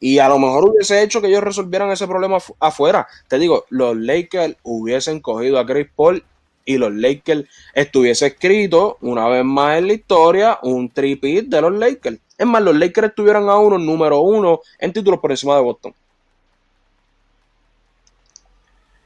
Y 0.00 0.18
a 0.18 0.28
lo 0.28 0.38
mejor 0.38 0.70
hubiese 0.70 1.02
hecho 1.02 1.20
que 1.20 1.26
ellos 1.28 1.42
resolvieran 1.42 1.90
ese 1.90 2.06
problema 2.06 2.38
afuera. 2.58 3.06
Te 3.28 3.38
digo, 3.38 3.66
los 3.68 3.94
Lakers 3.94 4.56
hubiesen 4.62 5.20
cogido 5.20 5.58
a 5.58 5.66
Chris 5.66 5.88
Paul 5.94 6.24
y 6.68 6.76
los 6.76 6.94
Lakers 6.94 7.44
estuviese 7.72 8.26
escrito 8.26 8.98
una 9.00 9.26
vez 9.26 9.42
más 9.42 9.78
en 9.78 9.86
la 9.86 9.94
historia 9.94 10.58
un 10.62 10.90
tripit 10.90 11.46
de 11.46 11.62
los 11.62 11.72
Lakers. 11.72 12.18
Es 12.36 12.46
más, 12.46 12.62
los 12.62 12.76
Lakers 12.76 13.08
estuvieran 13.08 13.48
a 13.48 13.56
uno, 13.56 13.78
número 13.78 14.20
uno 14.20 14.60
en 14.78 14.92
títulos 14.92 15.18
por 15.18 15.30
encima 15.30 15.56
de 15.56 15.62
Boston. 15.62 15.94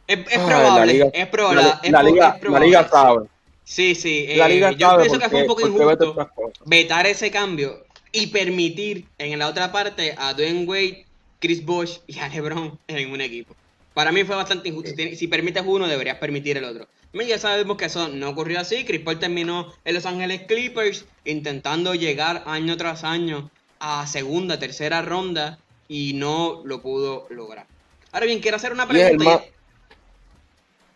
Es, 0.09 0.19
probable, 0.19 1.11
es 1.15 1.27
probable. 1.29 1.63
La, 1.85 2.03
liga, 2.03 2.39
la 2.43 2.59
liga 2.59 2.89
sabe. 2.89 3.27
Sí, 3.63 3.95
sí. 3.95 4.27
la 4.35 4.49
liga 4.49 4.71
eh, 4.71 4.77
yo 4.77 4.99
pienso 4.99 5.21
que 5.21 5.29
fue 5.29 5.43
un 5.43 5.47
poco 5.47 5.67
injusto 5.67 6.31
vetar 6.67 7.07
ese 7.07 7.31
cambio 7.31 7.87
y 8.11 8.27
permitir 8.27 9.07
en 9.19 9.39
la 9.39 9.47
otra 9.47 9.71
parte 9.71 10.17
a 10.19 10.35
Dwayne 10.35 10.67
Wade, 10.67 11.07
Chris 11.39 11.65
Bosh 11.65 11.99
y 12.09 12.19
a 12.19 12.29
LeBron 12.29 12.77
en 12.89 13.13
un 13.13 13.21
equipo. 13.21 13.55
Para 13.95 14.11
mí 14.11 14.25
fue 14.25 14.35
bastante 14.35 14.69
injusto. 14.69 14.91
Si 15.15 15.29
permites 15.29 15.63
uno, 15.65 15.87
deberías 15.87 16.19
permitir 16.19 16.57
el 16.57 16.65
otro. 16.65 16.89
Ya 17.13 17.39
sabemos 17.39 17.77
que 17.77 17.85
eso 17.87 18.09
no 18.09 18.31
ocurrió 18.31 18.61
así. 18.61 18.85
Chris 18.85 19.01
Paul 19.01 19.19
terminó 19.19 19.73
en 19.85 19.95
Los 19.95 20.07
Ángeles 20.07 20.43
Clippers 20.49 21.05
intentando 21.25 21.95
llegar 21.95 22.43
año 22.47 22.77
tras 22.77 23.05
año 23.05 23.51
a 23.81 24.07
segunda, 24.07 24.59
tercera 24.59 25.03
ronda 25.03 25.59
y 25.89 26.15
no 26.15 26.63
lo 26.65 26.81
pudo 26.81 27.27
lograr. 27.31 27.67
Ahora 28.13 28.27
bien, 28.27 28.41
quiero 28.41 28.57
hacer 28.57 28.73
una 28.73 28.89
pregunta. 28.89 29.45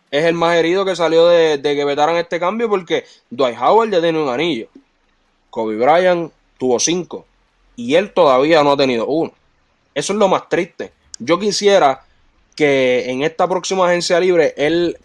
Es 0.09 0.23
el, 0.23 0.33
más, 0.33 0.55
herido 0.55 0.85
que 0.85 0.95
salió 0.95 1.27
de, 1.27 1.57
de 1.57 1.75
que 1.75 1.85
vetaran 1.85 2.15
este 2.15 2.39
cambio 2.39 2.69
porque 2.69 3.05
Dwight 3.29 3.57
Howard 3.59 3.91
ya 3.91 4.01
tiene 4.01 4.21
un 4.21 4.29
anillo. 4.29 4.69
Kobe 5.49 5.75
Bryant 5.75 6.31
tuvo 6.57 6.79
cinco 6.79 7.25
y 7.75 7.95
él 7.95 8.11
todavía 8.11 8.63
no 8.63 8.71
ha 8.71 8.77
tenido 8.77 9.05
uno. 9.05 9.33
Eso 9.93 10.13
es 10.13 10.19
lo 10.19 10.27
más 10.27 10.49
triste. 10.49 10.91
Yo 11.19 11.39
quisiera 11.39 12.03
que 12.55 13.09
en 13.09 13.23
esta 13.23 13.47
próxima 13.47 13.87
agencia 13.87 14.19
libre 14.19 14.53
él 14.57 14.97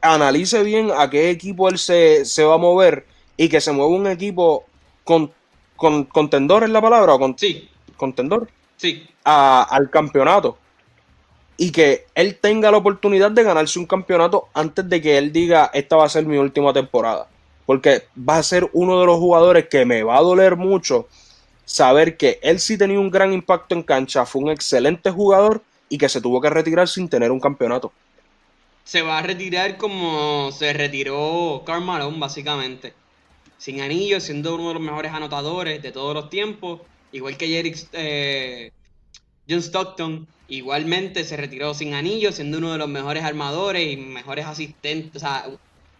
analice 0.00 0.62
bien 0.62 0.90
a 0.96 1.10
qué 1.10 1.30
equipo 1.30 1.68
él 1.68 1.78
se, 1.78 2.24
va 2.44 2.54
a 2.54 2.58
mover 2.58 3.06
y 3.36 3.48
que 3.48 3.60
se 3.60 3.72
mueva 3.72 3.92
un 3.92 4.06
equipo 4.06 4.64
con, 5.04 5.32
con 5.76 6.04
contendor 6.04 6.64
es 6.64 6.70
la 6.70 6.80
palabra 6.80 7.14
o 7.14 7.18
con, 7.18 7.36
sí. 7.38 7.68
contendor 7.96 8.48
sí. 8.76 9.06
al 9.24 9.90
campeonato 9.90 10.58
y 11.56 11.70
que 11.70 12.06
él 12.14 12.38
tenga 12.40 12.70
la 12.70 12.78
oportunidad 12.78 13.30
de 13.30 13.42
ganarse 13.42 13.78
un 13.78 13.86
campeonato 13.86 14.48
antes 14.54 14.88
de 14.88 15.00
que 15.00 15.18
él 15.18 15.32
diga 15.32 15.70
esta 15.74 15.96
va 15.96 16.04
a 16.04 16.08
ser 16.08 16.24
mi 16.26 16.36
última 16.36 16.72
temporada 16.72 17.28
porque 17.66 18.04
va 18.16 18.38
a 18.38 18.42
ser 18.42 18.68
uno 18.72 19.00
de 19.00 19.06
los 19.06 19.18
jugadores 19.18 19.68
que 19.68 19.84
me 19.84 20.02
va 20.02 20.18
a 20.18 20.22
doler 20.22 20.56
mucho 20.56 21.08
saber 21.64 22.16
que 22.16 22.38
él 22.42 22.60
sí 22.60 22.76
tenía 22.76 23.00
un 23.00 23.10
gran 23.10 23.32
impacto 23.32 23.74
en 23.74 23.82
cancha, 23.82 24.26
fue 24.26 24.42
un 24.42 24.50
excelente 24.50 25.10
jugador 25.10 25.62
y 25.88 25.98
que 25.98 26.08
se 26.08 26.20
tuvo 26.20 26.40
que 26.40 26.50
retirar 26.50 26.88
sin 26.88 27.08
tener 27.08 27.30
un 27.30 27.40
campeonato. 27.40 27.92
Se 28.84 29.02
va 29.02 29.18
a 29.18 29.22
retirar 29.22 29.76
como 29.76 30.50
se 30.52 30.72
retiró 30.72 31.62
Karl 31.64 31.84
Malone, 31.84 32.18
básicamente. 32.18 32.94
Sin 33.58 33.80
anillo, 33.80 34.20
siendo 34.20 34.54
uno 34.54 34.68
de 34.68 34.74
los 34.74 34.82
mejores 34.82 35.12
anotadores 35.12 35.82
de 35.82 35.92
todos 35.92 36.14
los 36.14 36.30
tiempos. 36.30 36.80
Igual 37.12 37.36
que 37.36 37.46
Jerry, 37.46 37.74
eh, 37.92 38.72
John 39.48 39.62
Stockton, 39.62 40.26
igualmente 40.48 41.24
se 41.24 41.36
retiró 41.36 41.74
sin 41.74 41.94
anillo, 41.94 42.32
siendo 42.32 42.58
uno 42.58 42.72
de 42.72 42.78
los 42.78 42.88
mejores 42.88 43.22
armadores 43.22 43.92
y 43.92 43.96
mejores 43.96 44.46
asistentes. 44.46 45.16
O 45.16 45.20
sea, 45.20 45.46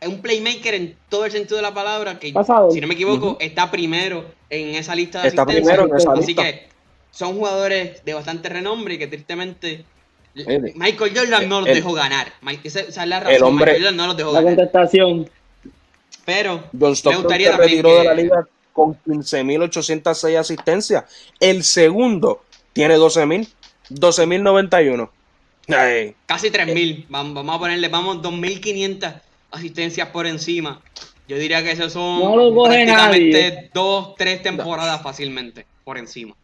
es 0.01 0.09
un 0.09 0.21
playmaker 0.21 0.75
en 0.75 0.97
todo 1.09 1.25
el 1.25 1.31
sentido 1.31 1.57
de 1.57 1.63
la 1.63 1.73
palabra, 1.73 2.19
que 2.19 2.35
si 2.73 2.81
no 2.81 2.89
me 2.89 2.95
equivoco, 2.95 3.37
está 3.41 3.71
primero 3.71 4.25
en 4.51 4.75
esa 4.75 4.97
lista 4.97 5.23
de 5.23 5.29
está 5.29 5.47
Primero 5.47 5.87
en 5.87 5.97
esa 5.97 6.13
Así 6.13 6.35
que 6.35 6.69
son 7.13 7.37
jugadores 7.37 8.05
de 8.05 8.15
bastante 8.15 8.49
renombre 8.49 8.95
y 8.95 8.99
que 8.99 9.07
tristemente 9.07 9.85
Michael 10.35 11.13
Jordan 11.17 11.49
no 11.49 11.61
los 11.61 11.75
dejó 11.75 11.93
ganar. 11.93 12.33
Esa, 12.63 12.81
es 12.81 12.97
la 12.97 13.21
razón. 13.21 13.35
El 13.35 13.43
hombre, 13.43 13.73
Michael 13.73 13.83
Jordan 13.83 13.97
no 13.97 14.07
los 14.07 14.17
dejó 14.17 14.33
la 14.33 14.41
ganar. 14.41 14.57
contestación. 14.57 15.31
Pero 16.25 16.65
Stockton 16.73 17.13
me 17.13 17.19
gustaría 17.19 17.51
se 17.53 17.57
retiró 17.57 17.99
de 17.99 18.05
la 18.05 18.15
liga 18.15 18.49
con 18.73 18.95
15.806 19.05 20.39
asistencias. 20.39 21.05
El 21.41 21.65
segundo 21.65 22.43
tiene 22.73 22.97
12.000. 22.97 23.49
12.091. 23.91 25.11
Casi 26.27 26.51
3.000. 26.51 27.07
Vamos, 27.09 27.35
vamos 27.35 27.57
a 27.57 27.59
ponerle, 27.59 27.89
vamos, 27.89 28.19
2.500 28.19 29.21
asistencias 29.51 30.09
por 30.09 30.27
encima. 30.27 30.81
Yo 31.29 31.37
diría 31.37 31.63
que 31.63 31.73
esos 31.73 31.93
son 31.93 32.55
prácticamente 32.55 33.71
dos, 33.73 34.15
tres 34.17 34.43
temporadas 34.43 35.03
fácilmente 35.03 35.67
por 35.85 35.99
encima. 35.99 36.35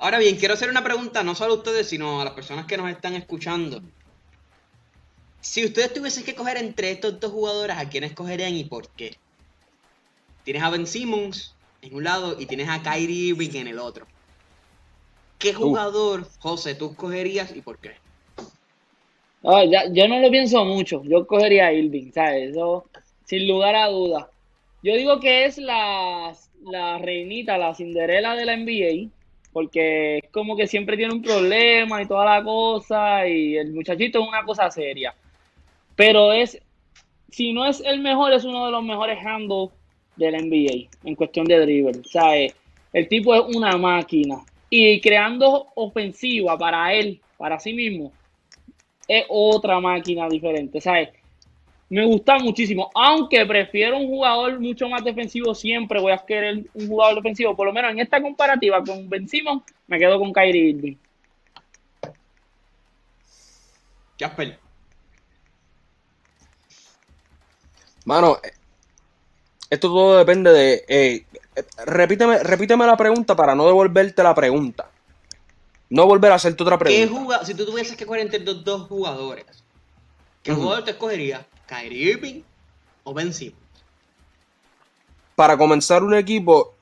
Ahora 0.00 0.18
bien, 0.18 0.36
quiero 0.36 0.54
hacer 0.54 0.70
una 0.70 0.82
pregunta 0.82 1.22
no 1.22 1.34
solo 1.34 1.52
a 1.52 1.56
ustedes, 1.58 1.86
sino 1.86 2.22
a 2.22 2.24
las 2.24 2.32
personas 2.32 2.64
que 2.64 2.78
nos 2.78 2.90
están 2.90 3.14
escuchando. 3.14 3.82
Si 5.42 5.62
ustedes 5.62 5.92
tuviesen 5.92 6.24
que 6.24 6.34
coger 6.34 6.56
entre 6.56 6.90
estos 6.90 7.20
dos 7.20 7.30
jugadores, 7.30 7.76
¿a 7.76 7.86
quién 7.86 8.04
escogerían 8.04 8.56
y 8.56 8.64
por 8.64 8.88
qué? 8.88 9.14
Tienes 10.42 10.62
a 10.62 10.70
Ben 10.70 10.86
Simmons 10.86 11.54
en 11.82 11.94
un 11.94 12.04
lado 12.04 12.40
y 12.40 12.46
tienes 12.46 12.70
a 12.70 12.82
Kyrie 12.82 13.28
Irving 13.28 13.50
en 13.52 13.68
el 13.68 13.78
otro. 13.78 14.06
¿Qué 15.38 15.52
jugador, 15.52 16.26
José, 16.38 16.74
tú 16.74 16.92
escogerías 16.92 17.54
y 17.54 17.60
por 17.60 17.78
qué? 17.78 17.92
yo 19.42 20.08
no 20.08 20.18
lo 20.18 20.30
pienso 20.30 20.64
mucho. 20.64 21.02
Yo 21.04 21.20
escogería 21.20 21.66
a 21.66 21.72
Irving, 21.74 22.10
¿sabes? 22.12 22.52
Eso, 22.52 22.86
sin 23.26 23.46
lugar 23.46 23.74
a 23.76 23.88
dudas. 23.88 24.28
Yo 24.82 24.94
digo 24.94 25.20
que 25.20 25.44
es 25.44 25.58
la, 25.58 26.34
la 26.62 26.96
reinita, 26.96 27.58
la 27.58 27.74
Cinderela 27.74 28.34
de 28.34 28.46
la 28.46 28.56
NBA, 28.56 29.10
porque 29.52 30.18
es 30.18 30.30
como 30.30 30.56
que 30.56 30.66
siempre 30.66 30.96
tiene 30.96 31.14
un 31.14 31.22
problema 31.22 32.02
y 32.02 32.06
toda 32.06 32.24
la 32.24 32.42
cosa, 32.42 33.26
y 33.26 33.56
el 33.56 33.72
muchachito 33.72 34.20
es 34.20 34.28
una 34.28 34.44
cosa 34.44 34.70
seria. 34.70 35.14
Pero 35.96 36.32
es, 36.32 36.60
si 37.30 37.52
no 37.52 37.66
es 37.66 37.80
el 37.80 38.00
mejor, 38.00 38.32
es 38.32 38.44
uno 38.44 38.66
de 38.66 38.72
los 38.72 38.82
mejores 38.82 39.18
handles 39.24 39.70
del 40.16 40.34
NBA 40.34 40.88
en 41.04 41.14
cuestión 41.14 41.46
de 41.46 41.60
dribble. 41.60 42.02
¿sabes? 42.04 42.54
El 42.92 43.08
tipo 43.08 43.34
es 43.34 43.56
una 43.56 43.76
máquina 43.76 44.36
y 44.68 45.00
creando 45.00 45.68
ofensiva 45.74 46.56
para 46.56 46.94
él, 46.94 47.20
para 47.36 47.58
sí 47.58 47.72
mismo, 47.72 48.12
es 49.08 49.24
otra 49.28 49.80
máquina 49.80 50.28
diferente, 50.28 50.80
¿sabes? 50.80 51.08
Me 51.90 52.06
gusta 52.06 52.38
muchísimo, 52.38 52.88
aunque 52.94 53.44
prefiero 53.44 53.98
un 53.98 54.06
jugador 54.06 54.60
mucho 54.60 54.88
más 54.88 55.02
defensivo, 55.02 55.56
siempre 55.56 56.00
voy 56.00 56.12
a 56.12 56.18
querer 56.18 56.64
un 56.72 56.86
jugador 56.86 57.16
defensivo, 57.16 57.56
por 57.56 57.66
lo 57.66 57.72
menos 57.72 57.90
en 57.90 57.98
esta 57.98 58.22
comparativa 58.22 58.80
con 58.84 59.08
Ben 59.08 59.28
Simon, 59.28 59.60
me 59.88 59.98
quedo 59.98 60.20
con 60.20 60.32
Kyrie 60.32 60.70
Irving. 60.70 60.96
Jasper. 64.20 64.56
Mano, 68.04 68.38
esto 69.68 69.88
todo 69.88 70.18
depende 70.18 70.52
de 70.52 70.84
eh, 70.86 71.24
repíteme, 71.86 72.38
repíteme 72.44 72.86
la 72.86 72.96
pregunta 72.96 73.34
para 73.34 73.56
no 73.56 73.66
devolverte 73.66 74.22
la 74.22 74.34
pregunta. 74.34 74.88
No 75.88 76.06
volver 76.06 76.30
a 76.30 76.36
hacerte 76.36 76.62
otra 76.62 76.78
pregunta. 76.78 77.44
si 77.44 77.54
tú 77.54 77.66
tuvieses 77.66 77.96
que 77.96 78.04
escoger 78.04 78.22
entre 78.22 78.38
dos, 78.38 78.86
jugadores, 78.86 79.44
¿qué 80.44 80.52
jugador 80.52 80.84
te 80.84 80.92
escogerías? 80.92 81.44
¿Kyrie 81.70 82.10
Irving 82.12 82.42
o 83.04 83.14
Ben 83.14 83.32
Simmons? 83.32 83.56
Para 85.36 85.56
comenzar 85.56 86.02
un 86.02 86.14
equipo, 86.14 86.74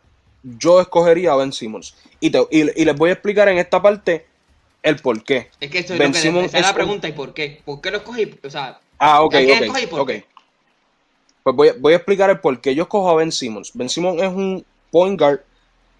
yo 0.42 0.80
escogería 0.80 1.32
a 1.32 1.36
Ben 1.36 1.52
Simmons. 1.52 1.94
Y, 2.20 2.30
les 2.30 2.96
voy 2.96 3.10
a 3.10 3.12
explicar 3.12 3.48
en 3.48 3.58
esta 3.58 3.82
parte 3.82 4.26
el 4.82 4.96
por 4.96 5.22
qué. 5.22 5.50
Es 5.60 5.70
que 5.70 5.80
esto 5.80 5.92
es, 5.94 6.00
lo 6.00 6.48
que, 6.48 6.60
la 6.60 6.74
pregunta 6.74 7.06
y 7.06 7.12
por 7.12 7.34
qué. 7.34 7.60
¿Por 7.64 7.80
qué 7.80 7.90
lo 7.90 7.98
escogí? 7.98 8.34
O 8.42 8.50
sea, 8.50 8.80
ah, 8.98 9.22
ok, 9.22 9.34
ok. 9.92 10.12
Pues 11.42 11.56
voy, 11.56 11.70
voy, 11.78 11.92
a 11.92 11.96
explicar 11.96 12.30
el 12.30 12.40
por 12.40 12.60
qué 12.60 12.74
yo 12.74 12.84
escojo 12.84 13.10
a 13.10 13.14
Ben 13.14 13.30
Simmons. 13.30 13.72
Ben 13.74 13.88
Simmons 13.88 14.20
es 14.20 14.28
un 14.28 14.64
point 14.90 15.18
guard 15.18 15.40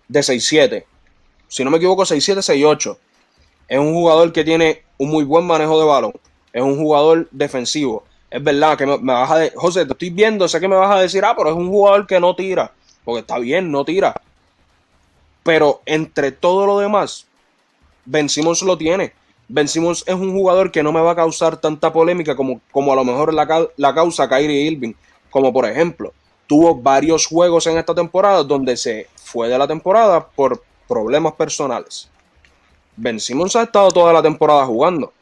de 0.08 0.20
6'7. 0.20 0.84
Si 1.46 1.64
no 1.64 1.70
me 1.70 1.76
equivoco, 1.76 2.02
6'7, 2.02 2.38
6'8. 2.38 2.98
Es 3.68 3.78
un 3.78 3.92
jugador 3.92 4.32
que 4.32 4.44
tiene 4.44 4.82
un 4.96 5.10
muy 5.10 5.24
buen 5.24 5.46
manejo 5.46 5.78
de 5.78 5.86
balón. 5.86 6.12
Es 6.52 6.62
un 6.62 6.76
jugador 6.76 7.28
defensivo. 7.30 8.04
Es 8.30 8.42
verdad 8.42 8.76
que 8.76 8.86
me, 8.86 8.96
vas 8.98 9.30
a 9.30 9.38
decir, 9.38 9.58
José, 9.58 9.86
te 9.86 9.92
estoy 9.92 10.10
viendo, 10.10 10.46
sé 10.48 10.60
que 10.60 10.68
me 10.68 10.76
vas 10.76 10.90
a 10.90 11.00
decir, 11.00 11.24
ah, 11.24 11.34
pero 11.36 11.50
es 11.50 11.56
un 11.56 11.68
jugador 11.68 12.06
que 12.06 12.20
no 12.20 12.34
tira. 12.34 12.72
Porque 13.04 13.20
está 13.20 13.38
bien, 13.38 13.70
no 13.70 13.84
tira. 13.84 14.14
Pero 15.42 15.80
entre 15.86 16.32
todo 16.32 16.66
lo 16.66 16.78
demás, 16.78 17.26
Ben 18.04 18.28
Simmons 18.28 18.62
lo 18.62 18.76
tiene. 18.76 19.12
Ben 19.48 19.64
es 19.64 19.76
un 19.76 20.32
jugador 20.32 20.70
que 20.70 20.82
no 20.82 20.92
me 20.92 21.00
va 21.00 21.12
a 21.12 21.16
causar 21.16 21.56
tanta 21.56 21.90
polémica 21.90 22.36
como, 22.36 22.60
como 22.70 22.92
a 22.92 22.96
lo 22.96 23.04
mejor 23.04 23.32
la, 23.32 23.66
la 23.76 23.94
causa 23.94 24.28
Kyrie 24.28 24.70
Irving. 24.70 24.92
Como 25.30 25.52
por 25.52 25.64
ejemplo, 25.64 26.12
tuvo 26.46 26.74
varios 26.74 27.26
juegos 27.26 27.66
en 27.66 27.78
esta 27.78 27.94
temporada 27.94 28.42
donde 28.42 28.76
se 28.76 29.08
fue 29.16 29.48
de 29.48 29.56
la 29.56 29.66
temporada 29.66 30.26
por 30.26 30.62
problemas 30.86 31.32
personales. 31.32 32.10
Ben 32.96 33.18
Simmons 33.20 33.56
ha 33.56 33.62
estado 33.62 33.88
toda 33.90 34.12
la 34.12 34.22
temporada 34.22 34.66
jugando. 34.66 35.12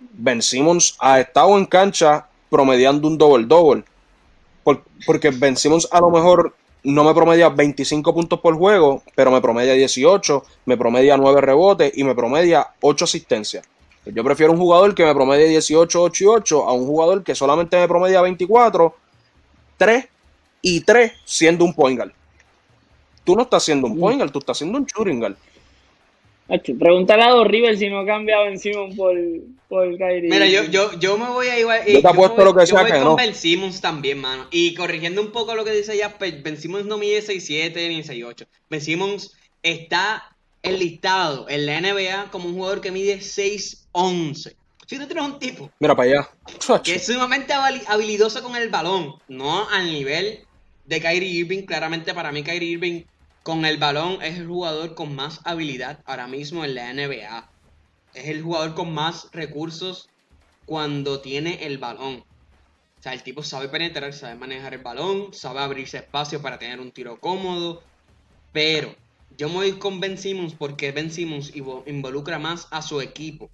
Ben 0.00 0.42
Simmons 0.42 0.96
ha 0.98 1.20
estado 1.20 1.56
en 1.56 1.66
cancha 1.66 2.26
promediando 2.52 3.08
un 3.08 3.16
double-double. 3.18 3.82
porque 5.06 5.30
Ben 5.30 5.56
Simmons 5.56 5.88
a 5.90 5.98
lo 5.98 6.10
mejor 6.10 6.54
no 6.84 7.02
me 7.02 7.14
promedia 7.14 7.48
25 7.48 8.14
puntos 8.14 8.38
por 8.40 8.56
juego, 8.56 9.02
pero 9.16 9.30
me 9.30 9.40
promedia 9.40 9.72
18, 9.72 10.44
me 10.66 10.76
promedia 10.76 11.16
9 11.16 11.40
rebotes 11.40 11.92
y 11.96 12.04
me 12.04 12.14
promedia 12.14 12.68
8 12.80 13.04
asistencias. 13.04 13.64
Yo 14.04 14.22
prefiero 14.22 14.52
un 14.52 14.58
jugador 14.58 14.94
que 14.94 15.04
me 15.04 15.14
promedie 15.14 15.48
18, 15.48 16.02
8 16.02 16.24
y 16.24 16.26
8 16.26 16.68
a 16.68 16.72
un 16.72 16.86
jugador 16.86 17.22
que 17.24 17.34
solamente 17.34 17.76
me 17.78 17.88
promedia 17.88 18.20
24, 18.20 18.94
3 19.78 20.08
y 20.60 20.80
3 20.80 21.12
siendo 21.24 21.64
un 21.64 21.72
point 21.72 21.98
guard. 21.98 22.12
Tú 23.24 23.36
no 23.36 23.42
estás 23.42 23.62
siendo 23.62 23.86
un 23.86 23.98
point 23.98 24.18
guard, 24.18 24.32
tú 24.32 24.40
estás 24.40 24.58
siendo 24.58 24.76
un 24.76 24.84
shooting 24.84 25.20
guard. 25.20 25.36
Pregúntale 26.60 27.22
a 27.22 27.30
Dos 27.30 27.46
River 27.46 27.78
si 27.78 27.88
no 27.88 28.00
ha 28.00 28.06
cambiado 28.06 28.44
Ben 28.44 28.58
Simmons 28.58 28.94
por, 28.94 29.16
por 29.68 29.96
Kyrie. 29.96 30.28
Mira, 30.28 30.46
yo, 30.46 30.64
yo, 30.64 30.98
yo 30.98 31.16
me 31.16 31.26
voy 31.28 31.46
a 31.46 31.58
igual. 31.58 31.80
Yo 31.86 32.02
te 32.02 32.08
apuesto 32.08 32.44
lo 32.44 32.54
que 32.54 32.66
sea 32.66 32.84
que 32.84 33.00
no. 33.00 33.16
Ben 33.16 33.34
Simmons 33.34 33.80
también, 33.80 34.18
mano. 34.18 34.46
Y 34.50 34.74
corrigiendo 34.74 35.22
un 35.22 35.32
poco 35.32 35.54
lo 35.54 35.64
que 35.64 35.72
dice 35.72 35.96
ya, 35.96 36.16
Ben 36.18 36.56
Simmons 36.58 36.84
no 36.84 36.98
mide 36.98 37.22
6'7 37.22 37.74
ni 37.88 38.02
6'8. 38.02 38.46
Ben 38.68 38.80
Simmons 38.80 39.34
está 39.62 40.36
enlistado 40.62 41.48
en 41.48 41.66
la 41.66 41.80
NBA 41.80 42.30
como 42.30 42.48
un 42.48 42.54
jugador 42.54 42.80
que 42.82 42.90
mide 42.90 43.18
6'11. 43.18 44.54
Si 44.86 44.98
tú 44.98 45.06
tienes 45.06 45.24
un 45.24 45.38
tipo. 45.38 45.70
Mira 45.80 45.96
para 45.96 46.10
allá. 46.10 46.28
Que 46.82 46.96
es 46.96 47.06
sumamente 47.06 47.54
habilidoso 47.86 48.42
con 48.42 48.56
el 48.56 48.68
balón. 48.68 49.14
No 49.26 49.68
al 49.70 49.90
nivel 49.90 50.40
de 50.84 51.00
Kyrie 51.00 51.30
Irving. 51.30 51.62
Claramente 51.62 52.12
para 52.12 52.30
mí 52.30 52.42
Kyrie 52.42 52.72
Irving 52.72 53.04
con 53.42 53.64
el 53.64 53.76
balón 53.76 54.22
es 54.22 54.38
el 54.38 54.46
jugador 54.46 54.94
con 54.94 55.14
más 55.14 55.40
habilidad 55.44 56.00
ahora 56.04 56.26
mismo 56.26 56.64
en 56.64 56.74
la 56.74 56.92
NBA. 56.92 57.50
Es 58.14 58.28
el 58.28 58.42
jugador 58.42 58.74
con 58.74 58.92
más 58.92 59.28
recursos 59.32 60.08
cuando 60.64 61.20
tiene 61.20 61.66
el 61.66 61.78
balón. 61.78 62.24
O 62.98 63.02
sea, 63.02 63.14
el 63.14 63.22
tipo 63.22 63.42
sabe 63.42 63.68
penetrar, 63.68 64.12
sabe 64.12 64.36
manejar 64.36 64.74
el 64.74 64.82
balón, 64.82 65.34
sabe 65.34 65.60
abrirse 65.60 65.98
espacio 65.98 66.40
para 66.40 66.58
tener 66.58 66.78
un 66.78 66.92
tiro 66.92 67.18
cómodo. 67.18 67.82
Pero 68.52 68.94
yo 69.36 69.48
me 69.48 69.54
voy 69.56 69.72
con 69.72 69.98
Ben 69.98 70.18
Simmons 70.18 70.54
porque 70.54 70.92
Ben 70.92 71.10
Simmons 71.10 71.52
involucra 71.54 72.38
más 72.38 72.68
a 72.70 72.80
su 72.80 73.00
equipo 73.00 73.50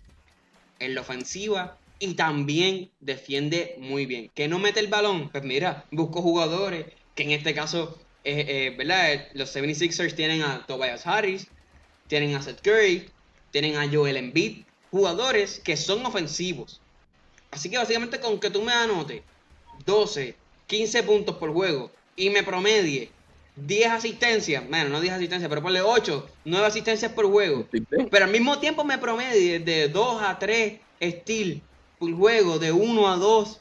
en 0.81 0.95
la 0.95 1.01
ofensiva 1.01 1.79
y 1.99 2.15
también 2.15 2.91
defiende 3.01 3.77
muy 3.79 4.05
bien. 4.05 4.31
¿Que 4.35 4.49
no 4.49 4.59
mete 4.59 4.81
el 4.81 4.89
balón? 4.89 5.31
Pues 5.31 5.45
mira, 5.45 5.87
busco 5.91 6.21
jugadores 6.21 6.87
que 7.15 7.23
en 7.23 7.31
este 7.31 7.55
caso 7.55 7.99
eh, 8.29 8.45
eh, 8.47 8.75
¿verdad? 8.77 9.27
Los 9.33 9.57
76ers 9.57 10.15
tienen 10.15 10.43
a 10.43 10.67
Tobias 10.67 11.07
Harris, 11.07 11.47
tienen 12.09 12.35
a 12.35 12.43
Seth 12.43 12.61
Curry, 12.61 13.09
tienen 13.53 13.77
a 13.77 13.91
Joel 13.91 14.19
Embiid, 14.19 14.65
jugadores 14.91 15.61
que 15.61 15.79
son 15.79 16.05
ofensivos. 16.05 16.83
Así 17.51 17.71
que 17.71 17.79
básicamente 17.79 18.21
con 18.21 18.39
que 18.39 18.51
tú 18.51 18.61
me 18.61 18.73
anotes 18.73 19.23
12, 19.87 20.37
15 20.67 21.03
puntos 21.05 21.37
por 21.37 21.55
juego 21.55 21.91
y 22.17 22.29
me 22.29 22.43
promedie 22.43 23.11
10 23.57 23.93
asistencias, 23.93 24.69
bueno, 24.69 24.91
no 24.91 25.01
10 25.01 25.15
asistencias, 25.15 25.49
pero 25.49 25.63
ponle 25.63 25.81
8, 25.81 26.29
9 26.45 26.67
asistencias 26.67 27.11
por 27.13 27.31
juego, 27.31 27.67
pero 28.11 28.27
al 28.27 28.31
mismo 28.31 28.59
tiempo 28.59 28.85
me 28.85 28.99
promedie 28.99 29.59
de 29.59 29.89
2 29.89 30.23
a 30.23 30.39
3 30.39 30.81
steals 31.01 31.63
por 31.99 32.13
juego, 32.15 32.59
de 32.59 32.73
uno 32.73 33.09
a 33.09 33.17
dos 33.17 33.61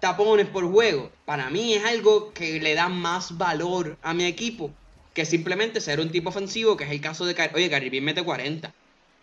tapones 0.00 0.46
por 0.46 0.64
juego, 0.70 1.10
para 1.24 1.50
mí 1.50 1.74
es 1.74 1.84
algo 1.84 2.32
que 2.32 2.60
le 2.60 2.74
da 2.74 2.88
más 2.88 3.36
valor 3.36 3.96
a 4.02 4.14
mi 4.14 4.24
equipo 4.24 4.70
que 5.14 5.24
simplemente 5.24 5.80
ser 5.80 5.98
un 5.98 6.10
tipo 6.10 6.28
ofensivo, 6.28 6.76
que 6.76 6.84
es 6.84 6.90
el 6.90 7.00
caso 7.00 7.26
de 7.26 7.34
Kyrie. 7.34 7.54
Oye, 7.54 7.68
Kyrie 7.70 7.86
Irving 7.86 8.02
mete 8.02 8.22
40. 8.22 8.72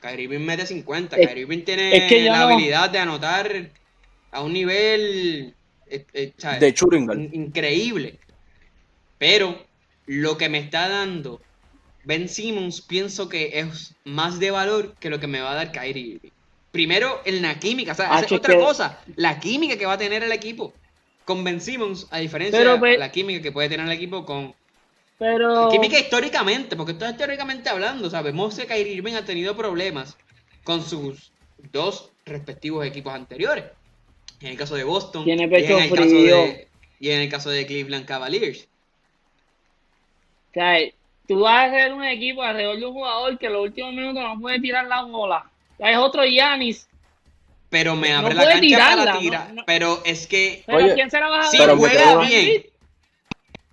Kyrie 0.02 0.26
Irving 0.26 0.46
mete 0.46 0.66
50. 0.66 1.16
Es- 1.16 1.28
Kyrie 1.28 1.44
Irving 1.44 1.64
tiene 1.64 1.96
es 1.96 2.04
que 2.10 2.22
la 2.26 2.40
no- 2.40 2.46
habilidad 2.48 2.90
de 2.90 3.00
anotar 3.00 3.70
a 4.32 4.42
un 4.42 4.52
nivel 4.52 5.56
eh, 5.88 6.06
eh. 6.14 6.34
De. 6.60 6.74
In- 7.14 7.30
increíble. 7.34 8.20
Pero 9.18 9.66
lo 10.08 10.38
que 10.38 10.50
me 10.50 10.58
está 10.58 10.90
dando 10.90 11.42
Ben 12.04 12.28
Simmons 12.28 12.82
pienso 12.82 13.30
que 13.30 13.60
es 13.60 13.96
más 14.04 14.40
de 14.40 14.52
valor 14.52 14.96
que 15.00 15.10
lo 15.10 15.20
que 15.22 15.28
me 15.28 15.40
va 15.40 15.52
a 15.54 15.56
dar 15.56 15.72
Kyrie 15.72 16.16
Irving. 16.16 16.32
Primero, 16.76 17.22
en 17.24 17.42
la 17.42 17.58
química, 17.58 17.94
o 17.94 17.96
sea, 17.96 18.08
esa 18.18 18.26
es 18.26 18.32
otra 18.34 18.58
cosa, 18.60 19.00
la 19.16 19.40
química 19.40 19.78
que 19.78 19.86
va 19.86 19.94
a 19.94 19.98
tener 19.98 20.24
el 20.24 20.32
equipo 20.34 20.74
con 21.24 21.42
Ben 21.42 21.62
Simmons, 21.62 22.06
a 22.12 22.18
diferencia 22.18 22.60
Pero, 22.60 22.74
de 22.74 22.80
pe- 22.80 22.98
la 22.98 23.14
química 23.14 23.42
que 23.42 23.54
puede 23.54 23.70
tener 23.70 23.86
el 23.86 23.94
equipo 23.94 24.26
con... 24.26 24.54
Pero. 25.18 25.70
Química 25.70 25.98
históricamente, 25.98 26.76
porque 26.76 26.92
esto 26.92 27.06
es 27.06 27.12
históricamente 27.12 27.70
hablando, 27.70 28.10
sabemos 28.10 28.60
que 28.60 28.66
Kyrie 28.66 28.96
Irving 28.96 29.14
ha 29.14 29.24
tenido 29.24 29.56
problemas 29.56 30.18
con 30.66 30.84
sus 30.84 31.32
dos 31.72 32.12
respectivos 32.26 32.86
equipos 32.86 33.14
anteriores. 33.14 33.64
En 34.42 34.50
el 34.50 34.58
caso 34.58 34.76
de 34.76 34.84
Boston 34.84 35.24
Tiene 35.24 35.44
y 35.44 35.64
en 35.64 35.80
el 35.80 35.90
caso 35.90 36.14
de, 36.14 36.68
y 37.00 37.10
en 37.10 37.22
el 37.22 37.30
caso 37.30 37.50
de 37.52 37.66
Cleveland 37.66 38.06
Cavaliers. 38.06 38.68
O 40.50 40.54
sea, 40.56 40.78
tú 41.26 41.40
vas 41.40 41.56
a 41.56 41.66
hacer 41.68 41.94
un 41.94 42.04
equipo 42.04 42.44
alrededor 42.44 42.78
de 42.78 42.86
un 42.86 42.94
jugador 42.94 43.38
que 43.38 43.46
en 43.46 43.54
los 43.54 43.64
últimos 43.64 43.94
minutos 43.94 44.22
no 44.22 44.42
puede 44.42 44.60
tirar 44.60 44.88
la 44.88 45.04
bola. 45.04 45.50
Es 45.80 45.98
otro 45.98 46.26
Yanis. 46.26 46.88
Pero 47.70 47.96
me 47.96 48.10
No 48.12 48.20
abre 48.20 48.36
la 48.36 48.42
puede 48.42 48.54
cancha 48.54 48.62
tirarla, 48.68 49.04
para 49.04 49.14
no, 49.16 49.20
tirar. 49.20 49.54
no. 49.54 49.64
Pero 49.66 50.02
es 50.06 50.28
que 50.28 50.64
Pero 50.66 50.78
Oye, 50.78 50.94
¿quién 50.94 51.12
se 51.12 51.20
la 51.20 51.28
vas 51.28 51.48
a 51.48 51.52
si 51.52 51.58
juega 51.58 52.18
bien. 52.20 52.66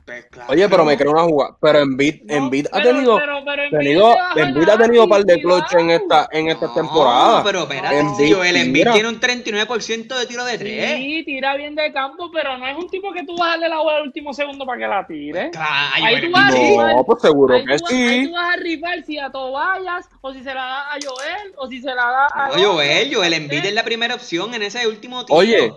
Pues 0.05 0.27
claro. 0.27 0.53
Oye, 0.53 0.69
pero 0.69 0.85
me 0.85 0.97
creo 0.97 1.13
una 1.13 1.23
jugada. 1.23 1.57
Pero 1.61 1.79
Embiid, 1.79 2.23
No, 2.25 2.35
Embiid 2.35 2.67
ha 2.73 2.83
tenido, 2.83 3.17
pero- 3.19 3.43
tenido, 3.71 4.09
a 4.21 4.33
Embiid 4.37 4.69
ha 4.69 4.77
tenido 4.79 5.05
un 5.05 5.09
par 5.09 5.25
de 5.25 5.41
clutch 5.41 5.75
en 5.75 5.91
esta, 5.91 6.29
en 6.33 6.49
esta 6.49 6.67
No, 6.67 6.75
temporada. 6.75 7.43
pero 7.45 7.61
espérate, 7.63 7.99
Embiid 8.01 8.35
Joel 8.35 8.57
Embiid 8.57 8.83
tira. 8.83 8.93
tiene 8.95 9.09
un 9.09 9.21
39% 9.21 10.19
de 10.19 10.27
tiro 10.27 10.45
de 10.45 10.59
3. 10.59 10.97
Sí, 10.97 11.23
tira 11.25 11.57
bien 11.57 11.75
de 11.77 11.93
campo, 11.93 12.31
pero 12.33 12.59
no 12.59 12.67
es 12.67 12.77
un 12.77 12.89
tipo 12.89 13.13
que 13.13 13.25
tú 13.25 13.37
vas 13.39 13.49
a 13.49 13.51
darle 13.53 13.69
la 13.69 13.79
bola 13.79 13.99
al 13.99 14.03
último 14.03 14.35
segundo 14.35 14.67
para 14.67 14.79
que 14.81 14.87
la 14.89 15.07
tire. 15.07 15.51
Claro, 15.51 15.91
Ahí 15.95 16.03
Joel 16.03 16.25
tú 16.27 16.31
vas 16.33 16.49
a 16.49 16.53
sí. 16.53 16.59
rifar. 16.71 16.95
No, 16.97 17.05
pues 17.05 17.23
seguro 17.23 17.55
Ahí 17.55 17.65
que 17.65 17.77
tú, 17.77 17.85
vas- 17.85 17.93
ahí 17.93 18.09
sí. 18.21 18.27
tú 18.27 18.33
vas 18.33 18.49
a 18.53 18.57
rifar 18.57 19.03
si 19.05 19.19
a 19.19 19.31
Tobayas, 19.31 20.09
o 20.21 20.33
si 20.33 20.39
se 20.43 20.55
la 20.55 20.63
da 20.65 20.81
a 20.93 20.97
Joel, 21.03 21.53
o 21.57 21.67
si 21.69 21.81
se 21.81 21.87
la 21.95 21.95
da 21.95 22.27
a. 22.35 22.49
No, 22.49 22.73
Joel, 22.73 23.15
Joel 23.15 23.33
¿Eh? 23.33 23.37
Embiid 23.37 23.65
es 23.67 23.73
la 23.75 23.85
primera 23.85 24.15
opción 24.17 24.53
en 24.55 24.63
ese 24.63 24.87
último 24.87 25.25
tiro. 25.25 25.39
Oye, 25.39 25.73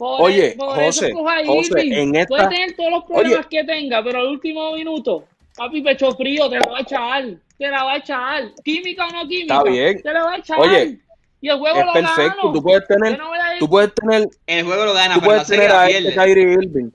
Por, 0.00 0.22
Oye, 0.22 0.54
por 0.56 0.68
José, 0.76 1.08
eso 1.08 1.18
coja 1.18 1.44
José, 1.44 1.84
Irving. 1.84 1.92
en 1.92 2.16
esta- 2.16 2.28
Puede 2.28 2.48
tener 2.48 2.74
todos 2.74 2.90
los 2.90 3.04
problemas 3.04 3.46
Oye. 3.46 3.48
que 3.50 3.64
tenga, 3.64 4.02
pero 4.02 4.20
al 4.20 4.26
último 4.28 4.72
minuto, 4.72 5.24
papi, 5.54 5.82
pecho 5.82 6.10
frío, 6.12 6.48
te 6.48 6.58
la 6.58 6.70
va 6.70 6.78
a 6.78 6.80
echar. 6.80 7.24
Te 7.58 7.68
la 7.68 7.84
va 7.84 7.92
a 7.92 7.96
echar. 7.98 8.44
Química 8.64 9.06
o 9.06 9.10
no 9.10 9.28
química. 9.28 9.58
Está 9.58 9.70
bien. 9.70 10.00
Te 10.02 10.10
la 10.14 10.24
va 10.24 10.32
a 10.32 10.36
echar. 10.38 10.58
Oye, 10.58 10.98
y 11.42 11.48
el 11.50 11.58
juego 11.58 11.80
es 11.80 11.84
lo 11.84 11.92
perfecto. 11.92 12.36
gano. 12.38 12.52
Tú 12.54 12.62
puedes 12.62 12.86
tener, 12.88 13.18
no 13.18 13.30
tú 13.58 13.68
puedes 13.68 13.94
tener 13.94 14.28
El 14.46 14.64
juego 14.64 14.84
lo 14.86 14.94
gana, 14.94 15.14
tú 15.16 15.20
puedes 15.20 15.46
tener 15.46 15.70
a 15.70 15.86
este 15.90 16.14
Kyrie 16.14 16.52
Irving. 16.54 16.90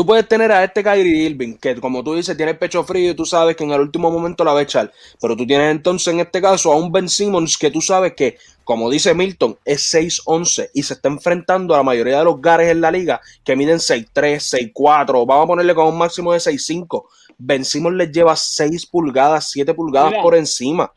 Tú 0.00 0.06
puedes 0.06 0.26
tener 0.26 0.50
a 0.50 0.64
este 0.64 0.82
Kyrie 0.82 1.26
Irving, 1.26 1.56
que 1.56 1.78
como 1.78 2.02
tú 2.02 2.14
dices, 2.14 2.34
tiene 2.34 2.52
el 2.52 2.58
pecho 2.58 2.82
frío 2.84 3.10
y 3.10 3.14
tú 3.14 3.26
sabes 3.26 3.54
que 3.54 3.64
en 3.64 3.72
el 3.72 3.82
último 3.82 4.10
momento 4.10 4.44
la 4.44 4.54
va 4.54 4.60
a 4.60 4.62
echar. 4.62 4.90
Pero 5.20 5.36
tú 5.36 5.46
tienes 5.46 5.70
entonces 5.70 6.14
en 6.14 6.20
este 6.20 6.40
caso 6.40 6.72
a 6.72 6.76
un 6.76 6.90
Ben 6.90 7.06
Simmons 7.06 7.58
que 7.58 7.70
tú 7.70 7.82
sabes 7.82 8.14
que, 8.14 8.38
como 8.64 8.88
dice 8.88 9.12
Milton, 9.12 9.58
es 9.62 9.92
6'11 9.92 10.70
y 10.72 10.84
se 10.84 10.94
está 10.94 11.10
enfrentando 11.10 11.74
a 11.74 11.76
la 11.76 11.82
mayoría 11.82 12.20
de 12.20 12.24
los 12.24 12.40
gares 12.40 12.70
en 12.70 12.80
la 12.80 12.90
liga 12.90 13.20
que 13.44 13.54
miden 13.56 13.76
6'3, 13.76 14.72
6'4. 14.72 15.26
Vamos 15.26 15.44
a 15.44 15.48
ponerle 15.48 15.74
con 15.74 15.88
un 15.88 15.98
máximo 15.98 16.32
de 16.32 16.38
6'5. 16.38 17.04
Ben 17.36 17.62
Simmons 17.62 17.96
les 17.98 18.10
lleva 18.10 18.34
6 18.36 18.86
pulgadas, 18.86 19.50
7 19.50 19.74
pulgadas 19.74 20.12
Mira. 20.12 20.22
por 20.22 20.34
encima. 20.34 20.90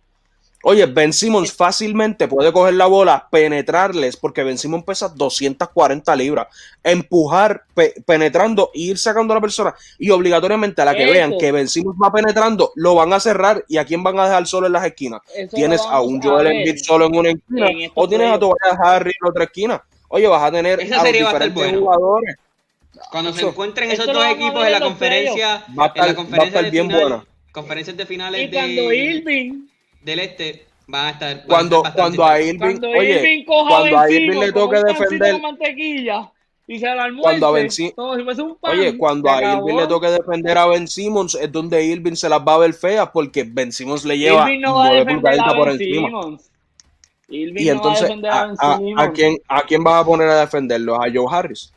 Oye, 0.65 0.85
Ben 0.85 1.11
Simmons 1.11 1.51
fácilmente 1.51 2.29
puede 2.29 2.53
coger 2.53 2.75
la 2.75 2.85
bola, 2.85 3.27
penetrarles, 3.29 4.15
porque 4.15 4.43
Ben 4.43 4.57
Simmons 4.57 4.85
pesa 4.85 5.09
240 5.09 6.15
libras, 6.15 6.47
empujar, 6.81 7.63
pe- 7.73 7.93
penetrando 8.05 8.71
e 8.73 8.79
ir 8.79 8.97
sacando 8.97 9.33
a 9.33 9.37
la 9.37 9.41
persona. 9.41 9.75
Y 9.99 10.09
obligatoriamente 10.09 10.81
a 10.81 10.85
la 10.85 10.95
que 10.95 11.03
Eso. 11.03 11.11
vean 11.13 11.33
que 11.37 11.51
Ben 11.51 11.67
Simmons 11.67 11.97
va 12.01 12.13
penetrando, 12.13 12.71
lo 12.75 12.95
van 12.95 13.11
a 13.11 13.19
cerrar. 13.19 13.65
¿Y 13.67 13.75
a 13.77 13.83
quién 13.85 14.03
van 14.03 14.17
a 14.19 14.25
dejar 14.25 14.47
solo 14.47 14.67
en 14.67 14.73
las 14.73 14.85
esquinas? 14.85 15.19
Eso 15.35 15.53
¿Tienes 15.55 15.81
a 15.81 15.99
un 15.99 16.21
Joel. 16.21 16.47
Embiid 16.47 16.77
solo 16.81 17.07
en 17.07 17.15
una 17.17 17.29
esquina? 17.31 17.67
en 17.69 17.91
¿O 17.93 18.07
tienes 18.07 18.27
a 18.31 18.39
playoffs. 18.39 18.57
Tobias 18.61 18.79
Harris 18.87 19.15
en 19.21 19.29
otra 19.29 19.43
esquina? 19.43 19.83
Oye, 20.07 20.27
vas 20.27 20.43
a 20.43 20.51
tener 20.51 20.79
Esa 20.79 21.01
a 21.01 21.03
los 21.03 21.11
diferentes 21.13 21.53
buena. 21.53 21.77
jugadores. 21.77 22.35
Cuando 23.11 23.33
se 23.33 23.45
encuentren 23.45 23.91
eso 23.91 24.03
esos 24.03 24.13
dos 24.15 24.25
equipos 24.27 24.63
en 24.65 24.71
la 24.71 24.77
en 24.77 24.83
conferencia, 24.83 25.47
Va 25.47 25.57
a 25.57 25.61
en 25.67 25.75
la 25.75 25.85
estar, 25.87 26.07
va 26.07 26.11
a 26.11 26.15
conferencia 26.15 26.47
estar 26.47 26.63
de 26.63 26.71
bien 26.71 26.85
final, 26.87 27.01
buena. 27.01 27.25
conferencias 27.51 27.97
de 27.97 28.05
finales 28.05 28.41
Y 28.41 28.47
de- 28.47 28.51
cuando 28.53 28.93
Irving, 28.93 29.67
del 30.03 30.19
este 30.19 30.65
van 30.87 31.05
a 31.05 31.09
estar 31.11 31.35
van 31.35 31.43
a 31.43 31.47
Cuando, 31.47 31.83
cuando 31.95 32.25
a. 32.25 32.41
Irving, 32.41 32.57
cuando 32.59 32.89
oye, 32.89 33.19
Irving 33.19 33.45
coja 33.45 33.69
cuando 33.69 33.97
a 33.97 34.03
Ben 34.05 34.21
Irving 34.21 34.39
le 34.39 34.51
toque 34.51 34.77
defender- 34.77 35.33
de 35.35 35.41
mantequilla 35.41 36.31
y 36.67 36.79
se 36.79 36.85
la 36.85 37.03
almuerce, 37.03 37.23
Cuando 37.39 37.47
a 37.47 37.51
Ben 37.51 37.71
Sim- 37.71 37.91
como 37.95 38.15
si 38.15 38.23
fuese 38.23 38.41
un 38.41 38.55
pan, 38.55 38.71
Oye, 38.79 38.97
cuando 38.97 39.29
a 39.29 39.37
acabó. 39.37 39.67
Irving 39.69 39.81
le 39.81 39.87
toque 39.87 40.07
defender 40.07 40.57
a 40.57 40.65
Ben 40.67 40.87
Simmons, 40.87 41.35
es 41.35 41.51
donde 41.51 41.83
Irving 41.83 42.15
se 42.15 42.29
las 42.29 42.39
va 42.39 42.55
a 42.55 42.57
ver 42.59 42.73
feas 42.73 43.09
porque 43.11 43.43
Ben 43.43 43.71
Simmons 43.71 44.05
le 44.05 44.17
lleva 44.17 44.49
no 44.57 44.75
va 44.75 44.89
pulgaditas 45.05 45.53
por 45.53 45.67
Ben 45.67 45.81
encima. 45.81 46.09
Y 47.29 47.69
entonces, 47.69 47.75
no 47.75 47.81
va 47.81 47.91
a 47.97 48.01
defender 48.01 48.31
a, 48.31 48.39
¿a, 48.41 48.45
Ben 48.47 48.55
a- 48.59 48.77
Simmons. 48.77 49.01
a 49.01 49.11
quién, 49.11 49.37
¿a 49.47 49.61
quién 49.63 49.83
vas 49.83 50.01
a 50.01 50.05
poner 50.05 50.27
a 50.29 50.39
defenderlo? 50.41 50.95
¿A 51.01 51.07
Joe 51.13 51.25
Harris? 51.29 51.73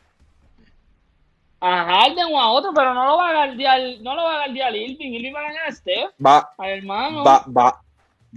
A 1.59 1.83
Harden 1.85 2.25
o 2.31 2.39
a 2.39 2.51
otro, 2.51 2.71
pero 2.73 2.93
no 2.93 3.03
lo 3.05 3.17
va 3.17 3.29
a 3.29 3.33
guardiar, 3.47 3.79
no 4.01 4.13
lo 4.15 4.23
va 4.23 4.33
a 4.35 4.37
guardiar 4.45 4.75
Irving. 4.75 5.13
Irving 5.13 5.33
va 5.33 5.39
a 5.39 5.43
ganar 5.43 5.67
a 5.67 5.71
Steph, 5.71 6.11
Va, 6.23 6.49
al 6.57 6.69
hermano. 6.69 7.23
va, 7.23 7.43
va, 7.47 7.81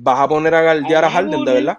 ¿Vas 0.02 0.18
a 0.20 0.28
poner 0.28 0.54
a 0.54 0.62
galdear 0.62 1.04
a 1.04 1.08
A 1.08 1.10
Harden, 1.10 1.44
de 1.44 1.52
verdad? 1.52 1.78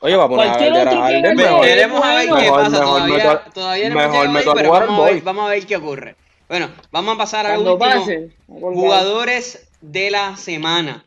Oye, 0.00 0.16
va 0.16 0.24
a 0.24 0.28
poner 0.28 0.48
a 0.48 0.56
galdear 0.56 0.88
a 0.88 0.96
Harden. 0.96 1.36
Mejor, 1.36 1.60
Veremos 1.66 2.02
a 2.02 2.14
ver 2.14 2.28
bueno. 2.28 2.36
qué 2.36 2.42
Mejor- 2.42 2.60
pasa. 2.64 2.70
mejor 2.70 2.96
todavía, 3.02 3.16
meto- 3.16 3.50
todavía 3.52 3.88
no 3.90 3.94
mejor 3.96 4.28
meto 4.30 4.52
ahí, 4.58 4.66
a 4.66 4.70
vamos 4.70 4.98
a, 4.98 5.04
ver, 5.04 5.12
Boy. 5.12 5.20
vamos 5.20 5.44
a 5.46 5.48
ver 5.50 5.66
qué 5.66 5.76
ocurre. 5.76 6.16
Bueno, 6.48 6.70
vamos 6.90 7.14
a 7.14 7.18
pasar 7.18 7.46
a 7.46 7.58
último. 7.58 7.78
pase. 7.78 8.30
Jugadores 8.48 9.70
de 9.82 10.10
la 10.10 10.36
semana. 10.36 11.04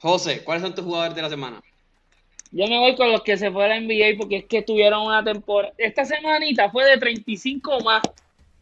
José, 0.00 0.42
¿cuáles 0.44 0.62
son 0.62 0.74
tus 0.74 0.84
jugadores 0.84 1.14
de 1.14 1.22
la 1.22 1.28
semana? 1.28 1.60
Yo 2.50 2.66
me 2.66 2.78
voy 2.78 2.96
con 2.96 3.12
los 3.12 3.22
que 3.22 3.36
se 3.36 3.50
fue 3.50 3.64
a 3.66 3.68
la 3.68 3.76
NBA 3.80 4.16
porque 4.16 4.36
es 4.38 4.44
que 4.46 4.62
tuvieron 4.62 5.02
una 5.06 5.22
temporada. 5.22 5.74
Esta 5.76 6.04
semanita 6.06 6.70
fue 6.70 6.84
de 6.88 6.96
35 6.96 7.80
más. 7.80 8.00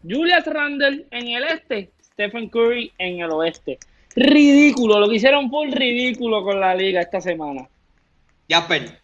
Julius 0.03 0.45
Randle 0.47 1.07
en 1.13 1.29
el 1.29 1.45
este, 1.45 1.91
Stephen 2.03 2.49
Curry 2.49 2.93
en 2.99 3.21
el 3.21 3.31
oeste. 3.31 3.79
Ridículo, 4.17 4.99
lo 4.99 5.11
que 5.11 5.17
hicieron 5.17 5.51
fue 5.51 5.67
ridículo 5.67 6.43
con 6.43 6.59
la 6.59 6.75
liga 6.75 7.03
esta 7.03 7.21
semana. 7.21 7.69
Jasper. 8.49 8.99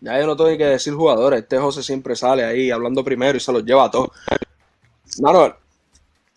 Ya 0.00 0.18
yo 0.18 0.26
no 0.26 0.36
tengo 0.36 0.50
ni 0.50 0.58
que 0.58 0.64
decir 0.64 0.94
jugadores. 0.94 1.42
Este 1.42 1.58
José 1.58 1.84
siempre 1.84 2.16
sale 2.16 2.44
ahí 2.44 2.72
hablando 2.72 3.04
primero 3.04 3.36
y 3.36 3.40
se 3.40 3.52
los 3.52 3.64
lleva 3.64 3.84
a 3.84 3.90
todos. 3.90 4.08
Mano, 5.20 5.54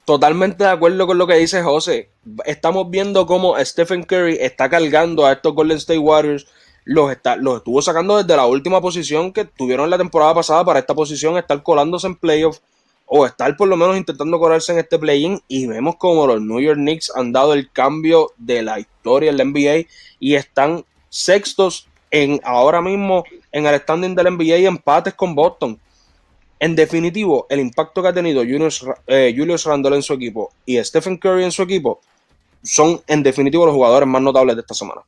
totalmente 0.06 0.66
de 0.66 0.70
acuerdo 0.70 1.08
con 1.08 1.18
lo 1.18 1.26
que 1.26 1.36
dice 1.36 1.64
José. 1.64 2.10
Estamos 2.46 2.92
viendo 2.92 3.26
cómo 3.26 3.58
Stephen 3.58 4.04
Curry 4.04 4.38
está 4.40 4.70
cargando 4.70 5.26
a 5.26 5.32
estos 5.32 5.56
Golden 5.56 5.78
State 5.78 6.00
Warriors. 6.00 6.46
Los, 6.86 7.12
está, 7.12 7.38
los 7.38 7.58
estuvo 7.58 7.82
sacando 7.82 8.22
desde 8.22 8.36
la 8.36 8.46
última 8.46 8.82
posición 8.82 9.34
que 9.34 9.46
tuvieron 9.46 9.90
la 9.90 9.98
temporada 9.98 10.36
pasada 10.36 10.64
para 10.64 10.80
esta 10.80 10.94
posición, 10.94 11.38
estar 11.38 11.64
colándose 11.64 12.06
en 12.06 12.18
playoff 12.18 12.60
o 13.06 13.26
estar 13.26 13.56
por 13.58 13.68
lo 13.68 13.78
menos 13.78 13.98
intentando 13.98 14.40
colarse 14.40 14.72
en 14.72 14.80
este 14.80 14.98
play-in. 15.00 15.42
Y 15.48 15.68
vemos 15.68 15.96
como 15.98 16.28
los 16.28 16.42
New 16.42 16.60
York 16.60 16.78
Knicks 16.78 17.12
han 17.16 17.32
dado 17.32 17.54
el 17.54 17.72
cambio 17.72 18.32
de 18.38 18.62
la 18.62 18.80
historia 18.80 19.32
en 19.32 19.38
la 19.38 19.46
NBA 19.46 19.88
y 20.20 20.36
están 20.36 20.86
sextos 21.10 21.88
en 22.12 22.40
ahora 22.44 22.82
mismo 22.82 23.24
en 23.52 23.66
el 23.66 23.80
standing 23.80 24.16
del 24.16 24.34
NBA 24.34 24.58
y 24.58 24.66
empates 24.66 25.14
con 25.14 25.36
Boston. 25.36 25.80
En 26.60 26.76
definitivo, 26.76 27.46
el 27.50 27.60
impacto 27.60 28.02
que 28.02 28.08
ha 28.08 28.14
tenido 28.14 28.42
Julius, 28.42 28.86
eh, 29.08 29.34
Julius 29.36 29.66
Randle 29.66 29.96
en 29.96 30.04
su 30.04 30.14
equipo 30.14 30.52
y 30.66 30.82
Stephen 30.84 31.18
Curry 31.18 31.44
en 31.44 31.52
su 31.52 31.64
equipo 31.64 32.00
son 32.64 33.02
en 33.08 33.22
definitivo 33.22 33.66
los 33.66 33.76
jugadores 33.76 34.08
más 34.08 34.22
notables 34.22 34.56
de 34.56 34.62
esta 34.62 34.74
semana. 34.74 35.02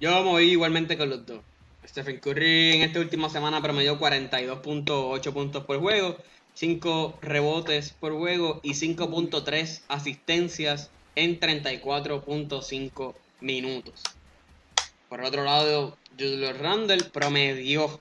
Yo 0.00 0.10
me 0.22 0.30
voy 0.30 0.50
igualmente 0.50 0.96
con 0.96 1.10
los 1.10 1.26
dos. 1.26 1.40
Stephen 1.86 2.18
Curry 2.18 2.76
en 2.76 2.82
esta 2.82 3.00
última 3.00 3.28
semana 3.28 3.62
promedió 3.62 3.98
42.8 3.98 5.32
puntos 5.32 5.64
por 5.64 5.78
juego, 5.80 6.16
5 6.56 7.18
rebotes 7.20 7.90
por 8.00 8.14
juego 8.14 8.60
y 8.62 8.70
5.3 8.70 9.82
asistencias 9.88 10.90
en 11.14 11.38
34.5 11.38 13.14
minutos. 13.40 14.02
Por 15.10 15.20
otro 15.20 15.44
lado, 15.44 15.98
Julius 16.18 16.58
Randle 16.58 17.04
promedió. 17.12 18.00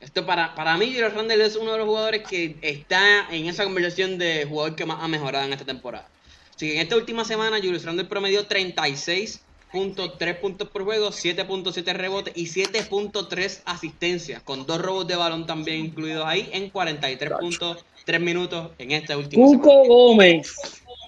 Esto 0.00 0.24
para, 0.24 0.54
para 0.54 0.78
mí, 0.78 0.86
Julius 0.86 1.12
Randle 1.12 1.44
es 1.44 1.54
uno 1.54 1.72
de 1.72 1.78
los 1.78 1.86
jugadores 1.86 2.26
que 2.26 2.56
está 2.62 3.28
en 3.30 3.46
esa 3.46 3.64
conversación 3.64 4.16
de 4.16 4.46
jugador 4.46 4.74
que 4.74 4.86
más 4.86 5.02
ha 5.02 5.08
mejorado 5.08 5.44
en 5.44 5.52
esta 5.52 5.66
temporada. 5.66 6.08
Así 6.56 6.68
que 6.68 6.76
en 6.76 6.80
esta 6.80 6.96
última 6.96 7.26
semana, 7.26 7.58
Julius 7.58 7.84
Randle 7.84 8.06
promedió 8.06 8.46
36 8.46 9.42
puntos, 9.72 10.18
3 10.18 10.36
puntos 10.36 10.68
por 10.68 10.84
juego, 10.84 11.08
7.7 11.08 11.94
rebotes 11.94 12.34
y 12.36 12.46
7.3 12.46 13.62
asistencias, 13.64 14.42
con 14.42 14.66
dos 14.66 14.80
robos 14.80 15.06
de 15.08 15.16
balón 15.16 15.46
también 15.46 15.78
incluidos 15.86 16.24
ahí 16.26 16.48
en 16.52 16.70
43 16.70 17.32
puntos, 17.40 17.84
3 18.04 18.20
minutos 18.20 18.70
en 18.78 18.92
este 18.92 19.16
último. 19.16 19.46
Cuco 19.46 19.84
Gómez. 19.84 20.54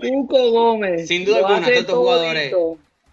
Cuco 0.01 0.51
Gómez. 0.51 1.07
Sin 1.07 1.25
duda 1.25 1.47
alguna, 1.47 1.69
estos 1.69 1.97
jugadores, 1.97 2.55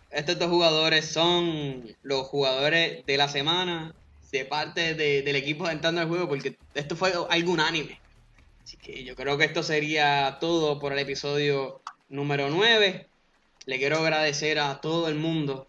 estos 0.10 0.40
dos 0.40 0.50
jugadores 0.50 1.06
son 1.06 1.84
los 2.02 2.28
jugadores 2.28 3.06
de 3.06 3.18
la 3.18 3.28
semana 3.28 3.94
de 4.32 4.46
parte 4.46 4.96
del 4.96 5.36
equipo 5.36 5.70
entrando 5.70 6.00
al 6.00 6.08
juego, 6.08 6.30
porque 6.30 6.56
esto 6.74 6.96
fue 6.96 7.14
algo 7.30 7.52
unánime. 7.52 8.00
Así 8.64 8.78
que 8.78 9.04
yo 9.04 9.16
creo 9.16 9.38
que 9.38 9.44
esto 9.44 9.64
sería 9.64 10.38
todo 10.40 10.80
por 10.80 10.94
el 10.94 11.00
episodio 11.00 11.82
número 12.08 12.50
9. 12.50 13.08
Le 13.66 13.78
quiero 13.78 14.00
agradecer 14.00 14.58
a 14.58 14.82
todo 14.82 15.08
el 15.08 15.16
mundo, 15.16 15.68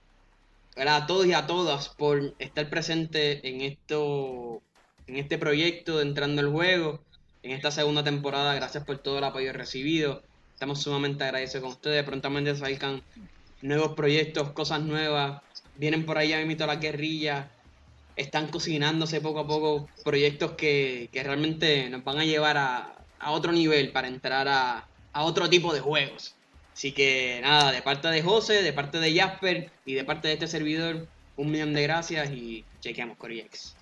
a 0.77 1.07
todos 1.07 1.27
y 1.27 1.35
a 1.35 1.47
todas 1.47 1.91
por 1.91 2.35
estar 2.39 2.71
presente 2.71 3.47
en 3.47 3.61
esto, 3.61 4.63
en 5.07 5.17
este 5.17 5.37
proyecto 5.37 5.99
de 5.99 6.05
Entrando 6.05 6.41
al 6.41 6.51
Juego, 6.51 7.03
en 7.43 7.51
esta 7.51 7.71
segunda 7.71 8.03
temporada. 8.03 8.55
Gracias 8.55 8.85
por 8.85 8.97
todo 8.99 9.19
el 9.19 9.25
apoyo 9.25 9.53
recibido. 9.53 10.23
Estamos 10.55 10.81
sumamente 10.81 11.25
agradecidos 11.25 11.65
con 11.65 11.73
ustedes. 11.73 12.03
Prontamente 12.05 12.57
salgan 12.57 13.03
nuevos 13.61 13.93
proyectos, 13.93 14.53
cosas 14.53 14.81
nuevas. 14.81 15.43
Vienen 15.77 16.07
por 16.07 16.17
ahí 16.17 16.31
ya 16.31 16.43
mismo 16.47 16.65
la 16.65 16.77
guerrilla. 16.77 17.51
Están 18.17 18.49
cocinándose 18.49 19.21
poco 19.21 19.41
a 19.41 19.47
poco 19.47 19.87
proyectos 20.03 20.53
que, 20.53 21.11
realmente 21.13 21.91
nos 21.91 22.03
van 22.05 22.21
a 22.21 22.25
llevar 22.25 22.57
a, 22.57 22.95
otro 23.27 23.53
nivel 23.53 23.93
para 23.93 24.09
entrar 24.09 24.49
a, 24.49 24.89
a 25.13 25.25
otro 25.25 25.51
tipo 25.51 25.75
de 25.75 25.81
juegos. 25.81 26.35
Así 26.73 26.93
que 26.93 27.41
nada, 27.43 27.71
de 27.73 27.83
parte 27.83 28.09
de 28.09 28.23
José, 28.23 28.63
de 28.63 28.73
parte 28.73 28.99
de 28.99 29.15
Jasper 29.15 29.71
y 29.85 29.95
de 29.95 30.05
parte 30.05 30.29
de 30.29 30.35
este 30.35 30.49
servidor, 30.49 31.07
un 31.37 31.51
millón 31.51 31.75
de 31.75 31.83
gracias 31.83 32.31
y 32.31 32.65
chequeamos 32.81 33.17
Coriex. 33.19 33.77